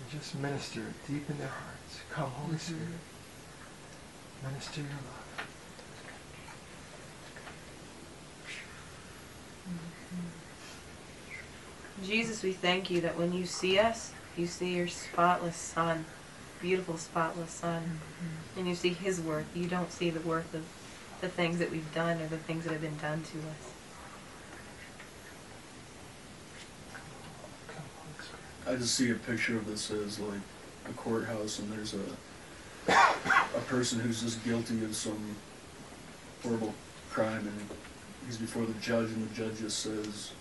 And 0.00 0.10
just 0.10 0.34
minister 0.38 0.94
deep 1.06 1.28
in 1.28 1.38
their 1.38 1.48
hearts. 1.48 2.00
Come, 2.10 2.30
Holy 2.30 2.58
Spirit. 2.58 2.82
Minister 4.44 4.80
your 4.80 4.90
love. 4.90 5.21
Jesus, 12.04 12.42
we 12.42 12.52
thank 12.52 12.90
you 12.90 13.00
that 13.02 13.16
when 13.16 13.32
you 13.32 13.46
see 13.46 13.78
us, 13.78 14.12
you 14.36 14.46
see 14.46 14.74
your 14.74 14.88
spotless 14.88 15.56
Son, 15.56 16.04
beautiful 16.60 16.96
spotless 16.96 17.50
Son, 17.50 17.82
mm-hmm. 17.82 18.58
and 18.58 18.68
you 18.68 18.74
see 18.74 18.90
His 18.90 19.20
worth. 19.20 19.46
You 19.54 19.66
don't 19.66 19.92
see 19.92 20.10
the 20.10 20.20
worth 20.20 20.52
of 20.54 20.64
the 21.20 21.28
things 21.28 21.58
that 21.58 21.70
we've 21.70 21.94
done 21.94 22.20
or 22.20 22.26
the 22.26 22.38
things 22.38 22.64
that 22.64 22.72
have 22.72 22.82
been 22.82 22.98
done 22.98 23.22
to 23.22 23.38
us. 23.38 23.72
I 28.66 28.76
just 28.76 28.94
see 28.94 29.10
a 29.10 29.14
picture 29.14 29.56
of 29.56 29.66
this 29.66 29.90
as 29.90 30.18
like 30.18 30.40
a 30.88 30.92
courthouse, 30.92 31.58
and 31.58 31.70
there's 31.72 31.94
a 31.94 32.00
a 32.88 33.60
person 33.66 34.00
who's 34.00 34.22
just 34.22 34.44
guilty 34.44 34.84
of 34.84 34.94
some 34.94 35.36
horrible 36.42 36.74
crime, 37.10 37.46
and 37.46 37.68
he's 38.26 38.36
before 38.36 38.64
the 38.64 38.74
judge, 38.74 39.10
and 39.10 39.28
the 39.28 39.34
judge 39.34 39.58
just 39.58 39.78
says, 39.80 40.32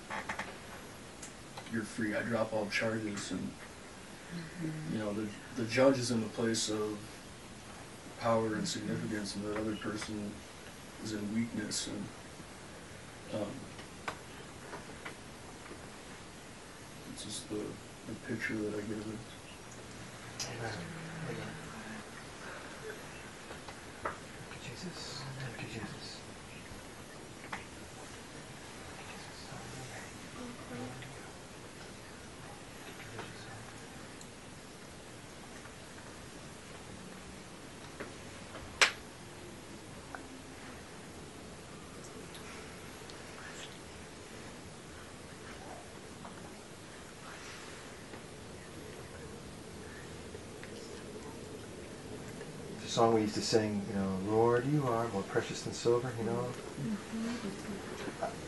"You're 1.71 1.83
free. 1.83 2.15
I 2.15 2.21
drop 2.21 2.53
all 2.53 2.67
charges." 2.67 3.31
And 3.31 3.51
you 4.91 4.99
know, 4.99 5.13
the 5.13 5.27
the 5.55 5.65
judge 5.65 5.97
is 5.97 6.11
in 6.11 6.21
the 6.21 6.29
place 6.29 6.69
of 6.69 6.97
power 8.19 8.55
and 8.55 8.67
significance, 8.67 9.35
and 9.35 9.45
the 9.45 9.59
other 9.59 9.75
person 9.75 10.31
is 11.03 11.13
in 11.13 11.35
weakness, 11.35 11.87
and 11.87 13.41
um, 13.41 13.47
it's 17.13 17.23
just 17.25 17.49
the 17.49 17.55
the 18.07 18.13
picture 18.27 18.55
that 18.55 18.73
I 18.73 18.81
give 18.81 18.97
it. 18.97 19.05
Amen. 20.57 20.71
You, 24.03 24.69
Jesus. 24.69 25.21
Thank 25.39 25.73
you, 25.73 25.79
Jesus. 25.79 26.17
It's 52.73 52.80
a 52.80 52.80
song 52.91 53.13
we 53.13 53.21
used 53.21 53.35
to 53.35 53.41
sing, 53.41 53.81
you 53.89 53.95
know, 53.97 54.17
Lord, 54.27 54.65
you 54.65 54.85
are 54.85 55.07
more 55.09 55.21
precious 55.23 55.61
than 55.61 55.71
silver, 55.71 56.11
you 56.19 56.25
know. 56.25 56.45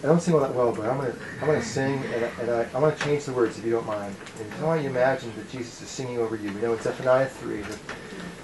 I 0.03 0.07
don't 0.07 0.19
sing 0.19 0.33
all 0.33 0.41
that 0.41 0.53
well, 0.53 0.73
but 0.75 0.85
I'm 0.85 0.97
gonna 0.97 1.15
I'm 1.39 1.47
gonna 1.47 1.63
sing 1.63 2.03
and, 2.13 2.25
I, 2.25 2.27
and 2.41 2.51
I, 2.51 2.63
I'm 2.75 2.81
gonna 2.81 2.95
change 2.97 3.23
the 3.23 3.31
words 3.31 3.57
if 3.57 3.63
you 3.63 3.71
don't 3.71 3.87
mind. 3.87 4.13
And 4.39 4.53
I 4.61 4.65
want 4.65 4.83
you 4.83 4.89
to 4.89 4.95
imagine 4.95 5.31
that 5.37 5.49
Jesus 5.49 5.81
is 5.81 5.87
singing 5.87 6.17
over 6.17 6.35
you. 6.35 6.51
We 6.51 6.59
know 6.59 6.73
in 6.73 6.81
Zephaniah 6.81 7.27
three 7.27 7.61
that 7.61 7.79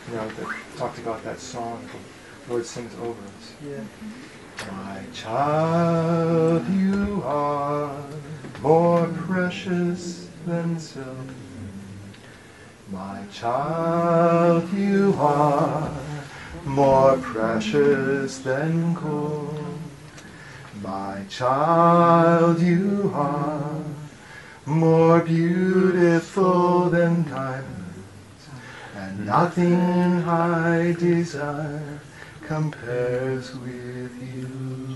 you 0.08 0.16
know 0.16 0.26
that 0.30 0.56
talks 0.78 1.00
about 1.00 1.22
that 1.26 1.38
song 1.40 1.86
the 2.48 2.54
Lord 2.54 2.66
sings 2.66 2.96
over 2.96 3.10
us. 3.10 3.54
Yeah. 3.62 4.72
My 4.72 5.02
child, 5.14 6.66
you 6.70 7.22
are 7.26 8.06
more 8.62 9.06
precious 9.08 10.30
than 10.46 10.80
silver. 10.80 11.34
My 12.92 13.22
child, 13.32 14.74
you 14.74 15.14
are 15.20 15.92
more 16.66 17.18
precious 17.18 18.40
than 18.40 18.96
gold. 18.96 19.80
My 20.82 21.22
child, 21.30 22.60
you 22.60 23.12
are 23.14 23.84
more 24.66 25.20
beautiful 25.20 26.90
than 26.90 27.30
diamonds, 27.30 28.50
and 28.96 29.24
nothing 29.24 30.24
I 30.28 30.94
desire 30.94 32.00
compares 32.42 33.54
with 33.54 34.14
you. 34.34 34.89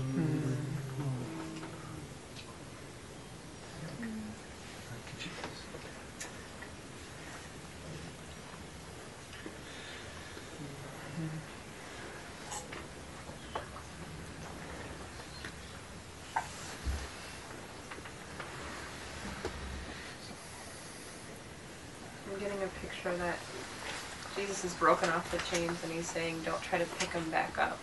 I'm 22.34 22.40
getting 22.40 22.62
a 22.64 22.68
picture 22.82 23.16
that 23.16 23.38
Jesus 24.34 24.62
has 24.62 24.74
broken 24.74 25.08
off 25.10 25.30
the 25.30 25.38
chains 25.56 25.78
and 25.84 25.92
he's 25.92 26.08
saying, 26.08 26.42
don't 26.44 26.60
try 26.62 26.80
to 26.80 26.84
pick 26.98 27.12
them 27.12 27.30
back 27.30 27.56
up. 27.58 27.78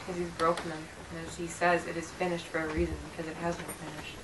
Because 0.00 0.20
he's 0.20 0.28
broken 0.32 0.68
them. 0.68 0.82
And 1.16 1.26
as 1.26 1.36
he 1.36 1.46
says, 1.46 1.86
it 1.86 1.96
is 1.96 2.10
finished 2.10 2.44
for 2.44 2.58
a 2.58 2.68
reason 2.68 2.96
because 3.10 3.30
it 3.30 3.36
has 3.38 3.56
been 3.56 3.64
finished. 3.64 4.16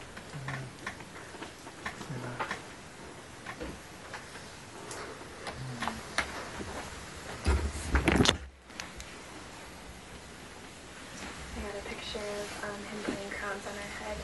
I 11.56 11.60
got 11.62 11.72
a 11.72 11.88
picture 11.88 12.18
of 12.18 12.64
um, 12.64 12.84
him 12.84 13.00
putting 13.04 13.30
crowns 13.30 13.64
on 13.64 13.72
our 13.72 13.92
head 14.04 14.18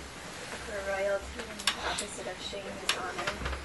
for 0.69 0.77
royalty, 0.93 1.49
and 1.49 1.61
the 1.61 1.73
opposite 1.89 2.27
of 2.27 2.43
shame 2.43 2.61
is 2.85 2.97
honor. 2.99 3.62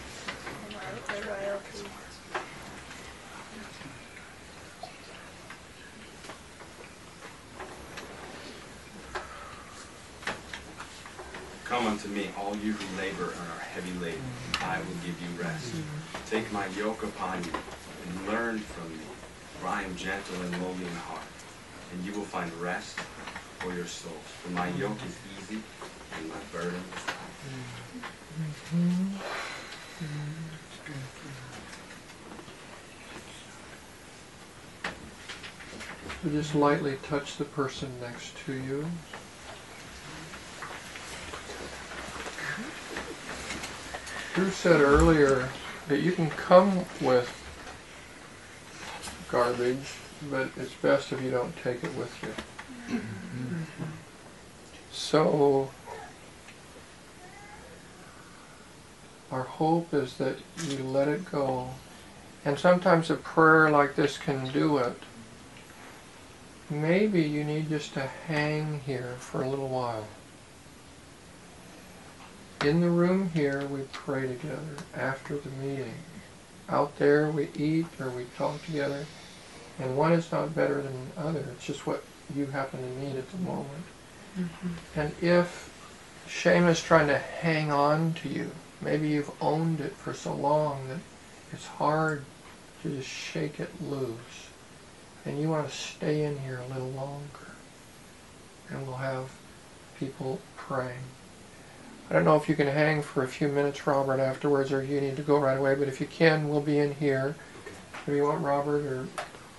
Come 11.64 11.88
unto 11.88 12.08
me, 12.10 12.30
all 12.38 12.55
you 12.58 12.74
who 12.74 12.97
labor 12.97 13.32
and 13.32 13.51
are 13.51 13.60
heavy 13.60 13.93
laden, 13.99 14.22
I 14.62 14.80
will 14.80 14.95
give 15.05 15.16
you 15.22 15.41
rest. 15.41 15.74
Take 16.30 16.51
my 16.51 16.68
yoke 16.78 17.03
upon 17.03 17.43
you, 17.43 17.51
and 17.51 18.28
learn 18.28 18.60
from 18.60 18.89
me, 18.89 19.05
for 19.60 19.68
I 19.68 19.84
am 19.84 19.95
gentle 19.95 20.36
and 20.41 20.62
lowly 20.62 20.84
in 20.84 20.95
heart, 20.95 21.22
and 21.93 22.03
you 22.05 22.12
will 22.14 22.24
find 22.26 22.51
rest 22.53 22.99
for 23.60 23.74
your 23.74 23.88
souls. 23.88 24.16
For 24.43 24.49
my 24.49 24.68
yoke 24.70 24.99
is 25.05 25.16
easy, 25.38 25.62
and 26.18 26.30
my 26.30 26.36
burden 26.51 26.84
is 26.95 27.05
light. 27.08 27.18
Mm-hmm. 28.39 29.16
Mm-hmm. 30.03 30.26
So 36.24 36.30
just 36.30 36.55
lightly 36.55 36.97
touch 37.03 37.38
the 37.38 37.45
person 37.45 37.91
next 38.01 38.36
to 38.45 38.53
you. 38.53 38.88
Drew 44.34 44.49
said 44.49 44.82
earlier 44.82 45.49
that 45.88 46.01
you 46.01 46.11
can 46.11 46.30
come 46.30 46.86
with 47.01 47.32
garbage, 49.30 49.95
but 50.30 50.49
it's 50.57 50.74
best 50.74 51.11
if 51.11 51.22
you 51.22 51.32
don't 51.32 51.55
take 51.57 51.84
it 51.84 51.95
with 51.95 52.15
you. 52.24 52.99
So, 54.91 55.70
our 59.32 59.43
hope 59.43 59.93
is 59.93 60.18
that 60.18 60.38
you 60.68 60.84
let 60.84 61.07
it 61.07 61.30
go. 61.32 61.70
And 62.43 62.57
sometimes 62.57 63.09
a 63.09 63.15
prayer 63.15 63.70
like 63.70 63.95
this 63.95 64.18
can 64.18 64.51
do 64.51 64.78
it. 64.78 64.97
Maybe 66.70 67.22
you 67.22 67.43
need 67.43 67.70
just 67.70 67.93
to 67.93 68.01
hang 68.01 68.82
here 68.86 69.15
for 69.20 69.41
a 69.41 69.49
little 69.49 69.70
while. 69.70 70.05
In 72.65 72.82
the 72.82 72.89
room 72.89 73.30
here, 73.30 73.65
we 73.68 73.82
pray 73.93 74.28
together 74.28 74.78
after 74.95 75.38
the 75.38 75.49
meeting. 75.49 75.93
Out 76.70 76.97
there, 76.97 77.30
we 77.30 77.49
eat 77.55 77.86
or 77.99 78.09
we 78.09 78.26
talk 78.38 78.63
together. 78.65 79.05
And 79.80 79.95
one 79.95 80.11
is 80.11 80.32
not 80.32 80.55
better 80.55 80.82
than 80.82 81.11
the 81.15 81.22
other. 81.22 81.45
It's 81.53 81.65
just 81.65 81.86
what 81.86 82.03
you 82.36 82.47
happen 82.47 82.82
to 82.82 83.05
need 83.05 83.15
at 83.15 83.30
the 83.32 83.38
moment. 83.38 83.86
Mm-hmm. 84.38 84.99
And 84.99 85.13
if 85.22 85.72
shame 86.28 86.65
is 86.65 86.82
trying 86.82 87.07
to 87.07 87.18
hang 87.18 87.72
on 87.72 88.13
to 88.15 88.30
you, 88.30 88.51
Maybe 88.82 89.09
you've 89.09 89.32
owned 89.41 89.82
it 89.82 89.93
for 89.93 90.13
so 90.13 90.34
long 90.34 90.88
that 90.89 90.99
it's 91.51 91.65
hard 91.65 92.24
to 92.84 92.89
just 92.89 93.09
shake 93.09 93.59
it 93.59 93.72
loose. 93.82 94.47
And 95.28 95.41
you 95.41 95.49
want 95.49 95.67
to 95.69 95.75
stay 95.75 96.23
in 96.23 96.39
here 96.39 96.59
a 96.59 96.73
little 96.73 96.89
longer. 96.91 97.51
And 98.69 98.88
we'll 98.88 98.95
have 98.95 99.30
people 99.99 100.39
praying. 100.55 101.03
I 102.09 102.13
don't 102.13 102.23
know 102.23 102.38
if 102.38 102.47
you 102.47 102.55
can 102.55 102.67
hang 102.67 103.01
for 103.01 103.23
a 103.23 103.28
few 103.28 103.49
minutes, 103.49 103.86
Robert, 103.86 104.21
afterwards, 104.21 104.71
or 104.71 104.82
you 104.82 105.01
need 105.01 105.17
to 105.17 105.21
go 105.21 105.38
right 105.38 105.57
away, 105.57 105.75
but 105.75 105.89
if 105.89 105.99
you 105.99 106.07
can, 106.07 106.47
we'll 106.47 106.61
be 106.61 106.80
in 106.80 106.95
here. 106.95 107.36
If 107.93 108.13
you 108.15 108.23
want 108.23 108.41
Robert 108.41 108.86
or 108.86 109.07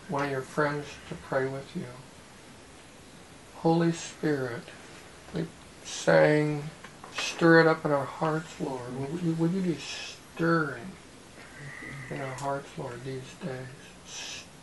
one 0.09 0.25
of 0.25 0.31
your 0.31 0.41
friends 0.41 0.87
to 1.11 1.15
pray 1.15 1.47
with 1.47 1.77
you. 1.77 1.85
Holy 3.57 3.93
Spirit, 3.93 4.63
we 5.35 5.45
sang, 5.85 6.63
stir 7.15 7.61
it 7.61 7.67
up 7.67 7.85
in 7.85 7.91
our 7.91 8.07
hearts, 8.07 8.59
Lord. 8.59 9.13
Would 9.13 9.23
you, 9.23 9.35
would 9.35 9.53
you 9.53 9.61
be 9.61 9.77
stirring 9.77 10.93
in 12.09 12.23
our 12.23 12.35
hearts, 12.37 12.71
Lord, 12.79 13.05
these 13.05 13.35
days? 13.43 13.67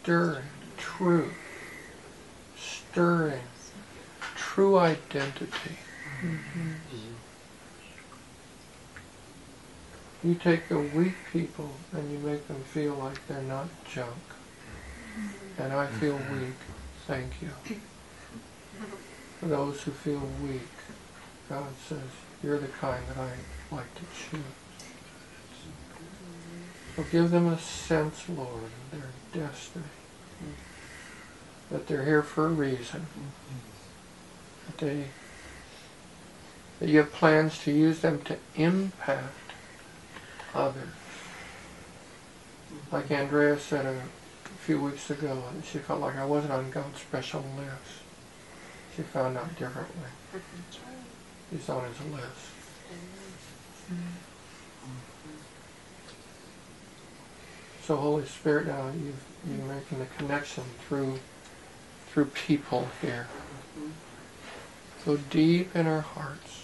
Stirring 0.02 0.42
truth, 0.86 1.34
stirring 2.56 3.42
true 4.36 4.78
identity. 4.78 5.76
You 10.24 10.36
take 10.36 10.70
the 10.70 10.80
weak 10.80 11.16
people 11.34 11.70
and 11.92 12.12
you 12.12 12.20
make 12.20 12.48
them 12.48 12.64
feel 12.64 12.94
like 12.94 13.28
they're 13.28 13.42
not 13.42 13.68
junk. 13.92 14.24
And 15.58 15.74
I 15.74 15.88
feel 15.88 16.18
mm-hmm. 16.18 16.46
weak. 16.46 16.56
Thank 17.06 17.42
you. 17.42 17.50
For 19.40 19.48
those 19.48 19.82
who 19.82 19.92
feel 19.92 20.24
weak, 20.42 20.62
God 21.50 21.74
says, 21.88 22.00
you're 22.42 22.60
the 22.60 22.68
kind 22.68 23.04
that 23.10 23.18
I 23.18 23.32
like 23.76 23.94
to 23.96 24.02
choose. 24.02 24.42
So 26.96 27.04
give 27.12 27.30
them 27.32 27.48
a 27.48 27.60
sense, 27.60 28.30
Lord, 28.30 28.64
of 28.64 28.92
their 28.92 29.10
destiny. 29.34 29.84
That 31.72 31.88
they're 31.88 32.06
here 32.06 32.22
for 32.22 32.46
a 32.46 32.50
reason. 32.50 33.08
That 34.68 34.78
they 34.78 35.06
that 36.80 36.90
you 36.90 37.00
have 37.00 37.12
plans 37.14 37.60
to 37.64 37.72
use 37.72 38.00
them 38.00 38.22
to 38.24 38.38
impact 38.56 39.34
others. 40.54 40.90
Like 42.92 43.10
Andrea 43.12 43.60
said 43.60 43.86
a 43.86 44.02
few 44.60 44.82
weeks 44.82 45.10
ago, 45.10 45.42
she 45.64 45.80
felt 45.80 46.02
like 46.02 46.18
I 46.18 46.26
wasn't 46.26 46.54
on 46.54 46.70
God's 46.72 47.00
special 47.00 47.44
list. 47.58 48.02
She 48.96 49.04
found 49.04 49.38
out 49.38 49.58
differently. 49.58 50.10
He's 51.52 51.70
on 51.70 51.86
his 51.86 52.00
list. 52.12 52.56
So 57.84 57.96
Holy 57.96 58.26
Spirit, 58.26 58.68
now 58.68 58.88
you've, 58.88 59.24
you're 59.48 59.68
making 59.68 60.00
the 60.00 60.08
connection 60.18 60.64
through 60.88 61.20
through 62.16 62.26
people 62.28 62.88
here. 63.02 63.28
Go 65.06 65.18
deep 65.18 65.76
in 65.76 65.86
our 65.86 66.00
hearts. 66.00 66.64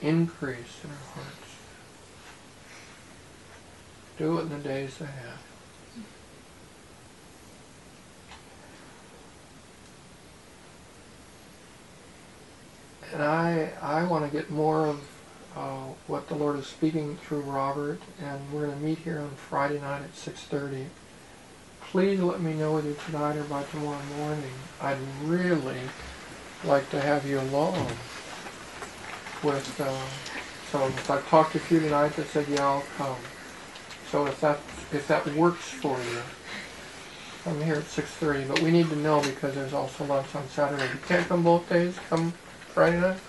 Increase 0.00 0.80
in 0.82 0.88
our 0.88 0.96
hearts. 1.12 1.56
Do 4.16 4.38
it 4.38 4.44
in 4.44 4.48
the 4.48 4.56
days 4.56 4.98
ahead. 5.02 5.36
And 13.12 13.22
I, 13.22 13.70
I 13.82 14.04
want 14.04 14.24
to 14.24 14.34
get 14.34 14.50
more 14.50 14.86
of 14.86 15.00
uh, 15.54 15.88
what 16.06 16.30
the 16.30 16.36
Lord 16.36 16.58
is 16.58 16.66
speaking 16.66 17.18
through 17.18 17.42
Robert, 17.42 18.00
and 18.22 18.40
we're 18.50 18.64
going 18.64 18.78
to 18.78 18.82
meet 18.82 18.98
here 19.00 19.20
on 19.20 19.28
Friday 19.32 19.78
night 19.78 20.00
at 20.00 20.14
6.30. 20.14 20.86
Please 21.94 22.18
let 22.18 22.40
me 22.40 22.54
know 22.54 22.76
either 22.78 22.92
tonight 23.06 23.36
or 23.36 23.44
by 23.44 23.62
tomorrow 23.62 24.02
morning. 24.18 24.50
I'd 24.80 24.98
really 25.22 25.78
like 26.64 26.90
to 26.90 27.00
have 27.00 27.24
you 27.24 27.38
along 27.38 27.86
with 29.44 29.80
uh, 29.80 30.02
some 30.72 30.82
of 30.82 30.98
us. 30.98 31.08
I've 31.08 31.28
talked 31.28 31.52
to 31.52 31.58
a 31.58 31.60
few 31.60 31.78
tonight 31.78 32.16
that 32.16 32.26
said, 32.26 32.48
yeah, 32.48 32.66
I'll 32.66 32.84
come. 32.98 33.14
So 34.10 34.26
if 34.26 34.40
that 34.40 34.58
if 34.90 35.06
that 35.06 35.24
works 35.36 35.68
for 35.68 35.96
you, 35.96 36.18
I'm 37.46 37.62
here 37.62 37.76
at 37.76 37.84
6.30, 37.84 38.48
but 38.48 38.58
we 38.58 38.72
need 38.72 38.88
to 38.90 38.96
know 38.96 39.22
because 39.22 39.54
there's 39.54 39.72
also 39.72 40.04
lunch 40.04 40.34
on 40.34 40.48
Saturday. 40.48 40.92
You 40.92 40.98
can't 41.06 41.28
come 41.28 41.44
both 41.44 41.68
days, 41.68 41.96
come 42.10 42.32
Friday 42.70 43.00
night. 43.00 43.20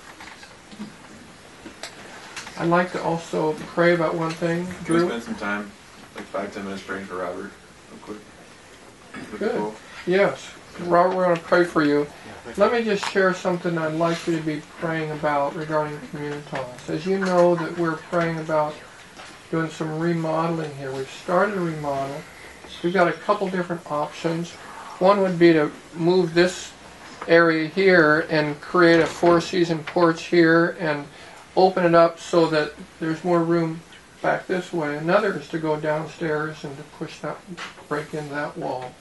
I'd 2.57 2.70
like 2.70 2.91
to 2.93 3.03
also 3.03 3.53
pray 3.76 3.93
about 3.93 4.16
one 4.16 4.32
thing. 4.32 4.66
Can 4.86 4.95
we 4.95 5.01
spend 5.01 5.22
some 5.22 5.36
time, 5.36 5.72
like 6.16 6.26
five, 6.26 6.51
ten 6.51 6.63
minutes 6.63 6.82
praying 6.82 7.05
for 7.05 7.18
Robert, 7.18 7.51
real 7.91 7.99
quick? 8.01 8.18
Would 8.18 8.22
be 8.22 9.05
Good. 9.38 9.74
Yes. 10.05 10.51
Robert, 10.82 11.16
we're 11.16 11.26
going 11.26 11.38
to 11.38 11.43
pray 11.43 11.63
for 11.63 11.84
you. 11.84 12.07
Let 12.57 12.72
me 12.72 12.84
just 12.84 13.09
share 13.11 13.34
something 13.34 13.78
I'd 13.78 13.93
like 13.93 14.28
you 14.28 14.38
to 14.38 14.43
be 14.43 14.61
praying 14.80 15.11
about 15.11 15.55
regarding 15.55 15.97
Communitas. 15.99 16.89
As 16.89 17.05
you 17.05 17.18
know 17.18 17.55
that 17.55 17.78
we're 17.78 17.95
praying 17.95 18.39
about 18.39 18.76
doing 19.51 19.70
some 19.70 19.99
remodeling 19.99 20.74
here. 20.76 20.91
We've 20.91 21.09
started 21.09 21.57
a 21.57 21.61
remodel. 21.61 22.22
We've 22.84 22.93
got 22.93 23.07
a 23.07 23.13
couple 23.13 23.49
different 23.49 23.89
options. 23.89 24.51
One 24.99 25.22
would 25.22 25.39
be 25.39 25.53
to 25.53 25.72
move 25.95 26.34
this 26.34 26.72
area 27.28 27.68
here 27.68 28.28
and 28.30 28.59
create 28.61 28.99
a 28.99 29.05
four-season 29.05 29.84
porch 29.86 30.24
here 30.24 30.78
and 30.80 31.05
open 31.55 31.86
it 31.86 31.95
up 31.95 32.20
so 32.20 32.47
that 32.47 32.74
there's 32.99 33.24
more 33.24 33.43
room 33.43 33.82
back 34.22 34.45
this 34.47 34.74
way. 34.74 34.97
Another 34.97 35.38
is 35.39 35.47
to 35.49 35.59
go 35.59 35.80
downstairs 35.80 36.63
and 36.63 36.76
to 36.78 36.84
push 36.97 37.20
that, 37.20 37.38
break 37.88 38.13
in 38.13 38.28
that 38.30 38.57
wall. 38.57 38.91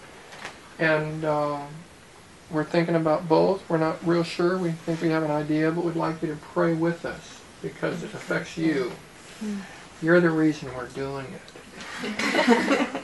And 0.78 1.24
um, 1.24 1.62
we're 2.50 2.64
thinking 2.64 2.96
about 2.96 3.28
both. 3.28 3.68
We're 3.68 3.78
not 3.78 4.04
real 4.06 4.24
sure. 4.24 4.58
We 4.58 4.72
think 4.72 5.00
we 5.00 5.08
have 5.10 5.22
an 5.22 5.30
idea, 5.30 5.70
but 5.70 5.84
we'd 5.84 5.96
like 5.96 6.20
you 6.22 6.28
to 6.28 6.36
pray 6.36 6.74
with 6.74 7.04
us 7.04 7.40
because 7.62 8.02
it 8.02 8.12
affects 8.14 8.56
you. 8.58 8.92
You're 10.02 10.20
the 10.20 10.30
reason 10.30 10.74
we're 10.74 10.88
doing 10.88 11.26
it. 12.02 12.88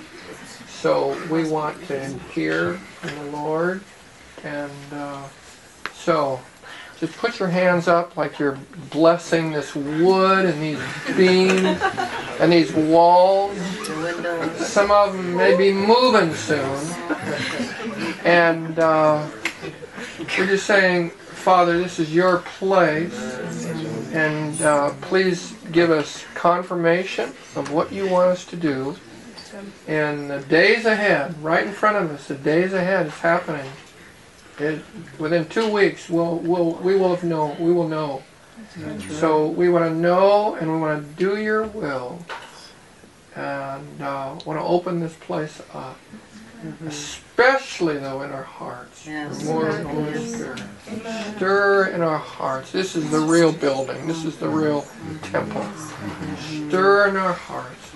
So 0.81 1.15
we 1.31 1.47
want 1.47 1.87
to 1.89 2.09
hear 2.33 2.77
from 2.77 3.15
the 3.17 3.37
Lord. 3.37 3.83
And 4.43 4.73
uh, 4.91 5.29
so 5.93 6.41
just 7.01 7.17
put 7.17 7.39
your 7.39 7.49
hands 7.49 7.89
up 7.89 8.19
like 8.19 8.39
you're 8.39 8.59
blessing 8.91 9.53
this 9.53 9.75
wood 9.75 10.45
and 10.45 10.63
these 10.63 11.17
beams 11.17 11.81
and 12.39 12.53
these 12.53 12.75
walls. 12.75 13.57
Some 14.59 14.91
of 14.91 15.15
them 15.15 15.35
may 15.35 15.57
be 15.57 15.73
moving 15.73 16.35
soon. 16.35 16.79
And 18.23 18.79
uh, 18.79 19.27
we're 20.37 20.47
just 20.47 20.67
saying, 20.67 21.09
Father, 21.11 21.79
this 21.79 21.99
is 21.99 22.15
your 22.15 22.41
place. 22.59 23.19
And 24.13 24.61
uh, 24.61 24.93
please 25.01 25.55
give 25.73 25.91
us 25.91 26.27
confirmation 26.35 27.31
of 27.57 27.73
what 27.73 27.91
you 27.91 28.11
want 28.11 28.29
us 28.29 28.45
to 28.45 28.57
do. 28.57 28.95
And 29.89 30.31
the 30.31 30.41
days 30.41 30.85
ahead, 30.85 31.43
right 31.43 31.67
in 31.67 31.73
front 31.73 31.97
of 31.97 32.11
us, 32.11 32.29
the 32.29 32.35
days 32.35 32.75
ahead 32.75 33.07
is 33.07 33.15
happening. 33.15 33.71
It, 34.61 34.83
within 35.19 35.47
two 35.47 35.69
weeks, 35.69 36.09
we'll, 36.11 36.37
we'll, 36.37 36.73
we 36.75 36.95
will 36.95 37.15
have 37.15 37.25
know, 37.25 37.57
we 37.59 37.73
will 37.73 37.89
know. 37.89 38.23
So 39.19 39.47
we 39.47 39.69
want 39.71 39.87
to 39.87 39.95
know 39.95 40.55
and 40.55 40.71
we 40.71 40.79
want 40.79 41.03
to 41.03 41.15
do 41.15 41.39
your 41.39 41.65
will. 41.65 42.19
And 43.35 44.03
uh, 44.03 44.39
want 44.45 44.59
to 44.59 44.65
open 44.65 45.01
this 45.01 45.15
place 45.15 45.63
up. 45.73 45.99
Especially 46.87 47.97
though 47.97 48.21
in 48.23 48.33
our 48.33 48.43
hearts. 48.43 49.07
Yes. 49.07 49.45
More 49.45 49.69
of 49.69 49.79
the 49.79 49.89
Holy 49.89 50.27
Spirit. 50.27 50.63
Stir 51.37 51.89
in 51.89 52.03
our 52.03 52.19
hearts. 52.19 52.71
This 52.71 52.97
is 52.97 53.11
the 53.11 53.21
real 53.21 53.51
building. 53.53 54.07
This 54.07 54.27
is 54.27 54.37
the 54.37 54.49
real 54.49 54.87
temple. 55.23 55.67
Stir 56.69 57.09
in 57.09 57.17
our 57.17 57.33
hearts 57.33 57.93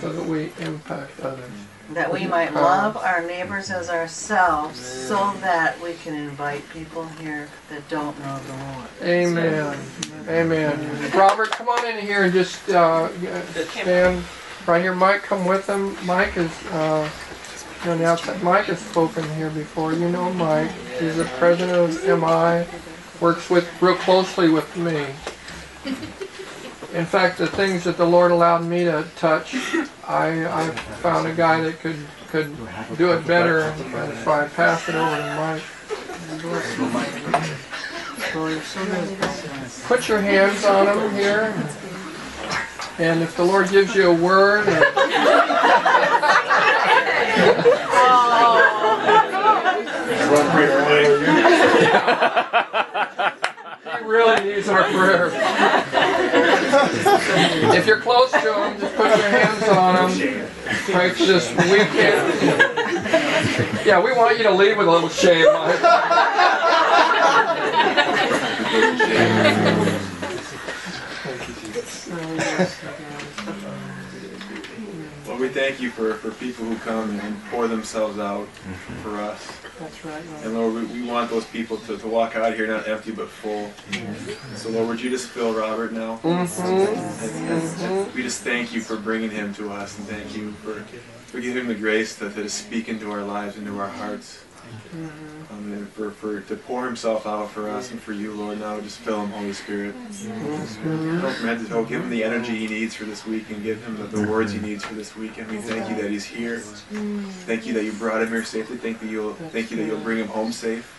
so 0.00 0.12
that 0.12 0.24
we 0.24 0.50
impact 0.60 1.20
others. 1.20 1.50
That 1.92 2.12
we 2.12 2.26
might 2.26 2.52
love 2.52 2.96
our 2.96 3.22
neighbors 3.24 3.70
as 3.70 3.88
ourselves 3.88 4.78
so 4.78 5.32
that 5.40 5.80
we 5.80 5.94
can 5.94 6.14
invite 6.14 6.68
people 6.70 7.06
here 7.20 7.48
that 7.70 7.88
don't 7.88 8.18
know 8.18 8.38
the 8.40 8.52
Lord. 8.52 8.88
Amen. 9.02 9.78
Amen. 10.28 11.12
Robert, 11.12 11.50
come 11.52 11.68
on 11.68 11.86
in 11.86 11.98
here 11.98 12.24
and 12.24 12.32
just 12.32 12.68
uh, 12.70 13.08
stand 13.70 14.24
right 14.66 14.82
here. 14.82 14.94
Mike, 14.94 15.22
come 15.22 15.44
with 15.46 15.68
him. 15.68 15.96
Mike 16.04 16.36
is 16.36 16.50
uh, 16.72 17.08
on 17.84 17.98
the 17.98 18.04
outside. 18.04 18.42
Mike 18.42 18.64
has 18.64 18.80
spoken 18.80 19.22
here 19.36 19.50
before. 19.50 19.92
You 19.92 20.08
know 20.08 20.32
Mike. 20.32 20.72
He's 20.98 21.16
the 21.16 21.24
president 21.38 21.78
of 21.78 22.20
MI. 22.20 22.66
Works 23.20 23.48
with 23.48 23.70
real 23.80 23.94
closely 23.94 24.48
with 24.48 24.76
me. 24.76 25.06
In 26.96 27.04
fact, 27.04 27.36
the 27.36 27.46
things 27.46 27.84
that 27.84 27.98
the 27.98 28.06
Lord 28.06 28.30
allowed 28.30 28.64
me 28.64 28.84
to 28.84 29.06
touch, 29.16 29.54
I, 30.08 30.46
I 30.46 30.70
found 31.02 31.28
a 31.28 31.34
guy 31.34 31.60
that 31.60 31.78
could 31.80 31.98
could 32.28 32.56
do 32.96 33.12
it 33.12 33.26
better, 33.26 33.60
and 33.60 34.18
so 34.24 34.32
I 34.32 34.48
passed 34.48 34.88
it 34.88 34.94
over 34.94 35.14
to 35.14 35.36
Mike. 35.36 35.60
Put 39.86 40.08
your 40.08 40.22
hands 40.22 40.64
on 40.64 40.88
him 40.88 41.10
here. 41.12 41.52
And 42.98 43.22
if 43.22 43.36
the 43.36 43.44
Lord 43.44 43.68
gives 43.68 43.94
you 43.94 44.10
a 44.10 44.14
word, 44.14 44.66
or 44.66 44.72
he 53.98 54.02
really 54.02 54.44
needs 54.44 54.70
our 54.70 54.84
prayer. 54.84 55.30
If 57.76 57.86
you're 57.86 58.00
close 58.00 58.30
to 58.32 58.38
him, 58.38 58.80
just 58.80 58.94
put 58.96 59.06
your 59.06 59.28
hands 59.28 59.62
on. 59.68 60.10
Pray 60.92 61.10
for 61.10 61.26
this 61.26 61.48
weekend. 61.70 62.32
Yeah, 63.86 64.02
we 64.02 64.12
want 64.12 64.36
you 64.38 64.44
to 64.44 64.50
leave 64.50 64.76
with 64.76 64.88
a 64.88 64.90
little 64.90 65.08
shame. 65.08 65.46
Lord, 75.26 75.40
we 75.40 75.48
thank 75.48 75.80
you 75.80 75.90
for, 75.90 76.14
for 76.14 76.30
people 76.32 76.64
who 76.64 76.76
come 76.78 77.18
and 77.20 77.42
pour 77.50 77.68
themselves 77.68 78.18
out 78.18 78.48
for 79.02 79.16
us. 79.16 79.46
That's 79.78 80.04
right. 80.04 80.22
And 80.42 80.54
Lord, 80.54 80.74
we, 80.74 80.84
we 80.86 81.02
want 81.06 81.30
those 81.30 81.44
people 81.46 81.76
to, 81.78 81.98
to 81.98 82.08
walk 82.08 82.34
out 82.36 82.50
of 82.52 82.56
here 82.56 82.66
not 82.66 82.88
empty 82.88 83.12
but 83.12 83.28
full. 83.28 83.70
So 84.54 84.70
Lord, 84.70 84.88
would 84.88 85.00
you 85.00 85.10
just 85.10 85.28
fill 85.28 85.52
Robert 85.54 85.92
now? 85.92 86.18
And- 86.24 86.48
and- 86.48 87.80
and 87.82 88.14
we 88.14 88.22
just 88.22 88.42
thank 88.42 88.72
you 88.72 88.80
for 88.80 88.96
bringing 88.96 89.30
him 89.30 89.52
to 89.54 89.70
us 89.72 89.98
and 89.98 90.06
thank 90.08 90.34
you 90.36 90.52
for, 90.64 90.74
for 91.30 91.40
giving 91.40 91.62
him 91.62 91.68
the 91.68 91.74
grace 91.74 92.16
to, 92.18 92.30
to 92.30 92.48
speak 92.48 92.88
into 92.88 93.10
our 93.12 93.22
lives, 93.22 93.56
into 93.58 93.78
our 93.78 93.88
hearts. 93.88 94.42
Um, 95.50 95.72
and 95.72 95.88
for, 95.90 96.10
for 96.10 96.40
to 96.40 96.56
pour 96.56 96.84
himself 96.86 97.26
out 97.26 97.50
for 97.50 97.68
us 97.68 97.90
and 97.90 98.00
for 98.00 98.12
you, 98.12 98.32
Lord. 98.32 98.60
Now 98.60 98.80
just 98.80 98.98
fill 98.98 99.22
him, 99.22 99.30
Holy 99.30 99.52
Spirit. 99.52 99.94
Fill 99.94 100.30
him 100.30 101.34
from 101.34 101.66
to. 101.66 101.86
Give 101.86 102.02
him 102.02 102.10
the 102.10 102.24
energy 102.24 102.56
he 102.56 102.66
needs 102.66 102.94
for 102.94 103.04
this 103.04 103.26
week 103.26 103.50
and 103.50 103.62
give 103.62 103.84
him 103.84 103.96
the, 103.96 104.04
the 104.04 104.28
words 104.28 104.52
he 104.52 104.58
needs 104.58 104.84
for 104.84 104.94
this 104.94 105.16
week. 105.16 105.38
And 105.38 105.50
we 105.50 105.58
thank 105.58 105.88
you 105.88 105.96
that 105.96 106.10
he's 106.10 106.24
here. 106.24 106.60
Thank 106.60 107.66
you 107.66 107.74
that 107.74 107.84
you 107.84 107.92
brought 107.92 108.22
him 108.22 108.28
here 108.28 108.44
safely. 108.44 108.76
Thank 108.76 109.02
you 109.02 109.08
you'll 109.08 109.34
thank 109.34 109.70
you 109.70 109.76
that 109.76 109.86
you'll 109.86 110.00
bring 110.00 110.18
him 110.18 110.28
home 110.28 110.52
safe. 110.52 110.92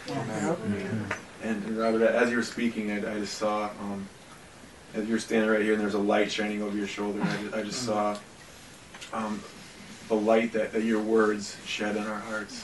And, 1.44 1.64
and 1.66 1.78
Robert, 1.78 2.04
as 2.04 2.30
you 2.30 2.38
were 2.38 2.44
speaking, 2.44 2.92
I, 2.92 2.98
I 2.98 3.20
just 3.20 3.38
saw 3.38 3.70
um, 3.82 4.08
as 4.94 5.06
you 5.08 5.14
were 5.14 5.20
standing 5.20 5.50
right 5.50 5.62
here, 5.62 5.74
and 5.74 5.82
there's 5.82 5.94
a 5.94 6.00
light 6.00 6.32
shining 6.32 6.62
over 6.62 6.76
your 6.76 6.88
shoulder. 6.88 7.22
I 7.22 7.42
just, 7.42 7.54
I 7.54 7.62
just 7.64 7.84
saw 7.84 8.18
um, 9.14 9.42
the 10.08 10.16
light 10.16 10.54
that, 10.54 10.72
that 10.72 10.84
your 10.84 11.02
words 11.02 11.58
shed 11.66 11.98
on 11.98 12.08
our 12.08 12.20
hearts. 12.20 12.64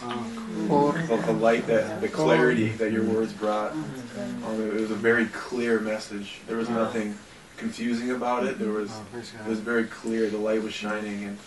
The, 1.08 1.18
the 1.18 1.34
light 1.34 1.68
that 1.68 2.00
the 2.02 2.08
clarity 2.08 2.70
that 2.70 2.92
your 2.92 3.04
words 3.04 3.34
brought. 3.34 3.72
Um, 3.72 4.62
it 4.62 4.74
was 4.74 4.92
a 4.92 4.96
very 4.96 5.26
clear 5.28 5.80
message. 5.80 6.40
There 6.48 6.58
was 6.58 6.70
nothing 6.70 7.18
confusing 7.58 8.12
about 8.12 8.46
it. 8.46 8.60
There 8.60 8.72
was 8.72 8.92
it 9.14 9.50
was 9.50 9.60
very 9.60 9.86
clear. 9.86 10.30
The 10.30 10.38
light 10.38 10.62
was 10.64 10.74
shining, 10.74 11.24
and 11.26 11.38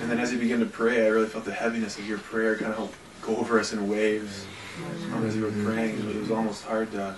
and 0.00 0.10
then 0.10 0.18
as 0.18 0.32
you 0.32 0.38
began 0.38 0.60
to 0.60 0.66
pray, 0.66 1.04
I 1.04 1.08
really 1.08 1.26
felt 1.26 1.44
the 1.44 1.52
heaviness 1.52 1.98
of 1.98 2.08
your 2.08 2.18
prayer 2.18 2.56
kind 2.56 2.72
of 2.72 2.96
go 3.22 3.36
over 3.36 3.58
us 3.58 3.72
in 3.72 3.88
waves. 3.88 4.46
Um, 5.12 5.26
as 5.26 5.36
you 5.36 5.42
were 5.42 5.64
praying, 5.64 5.98
it 6.08 6.16
was 6.16 6.30
almost 6.30 6.64
hard 6.64 6.90
to, 6.92 7.16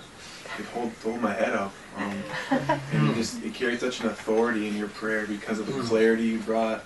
to 0.57 0.63
hold 0.73 0.91
hold 1.03 1.21
my 1.21 1.33
head 1.33 1.53
up. 1.53 1.71
Um, 1.97 2.23
and 2.91 3.07
you 3.07 3.13
just 3.13 3.41
you 3.43 3.51
carry 3.51 3.77
such 3.77 4.01
an 4.01 4.07
authority 4.07 4.67
in 4.67 4.75
your 4.75 4.89
prayer 4.89 5.25
because 5.27 5.59
of 5.59 5.67
the 5.67 5.81
clarity 5.83 6.23
you 6.23 6.39
brought. 6.39 6.83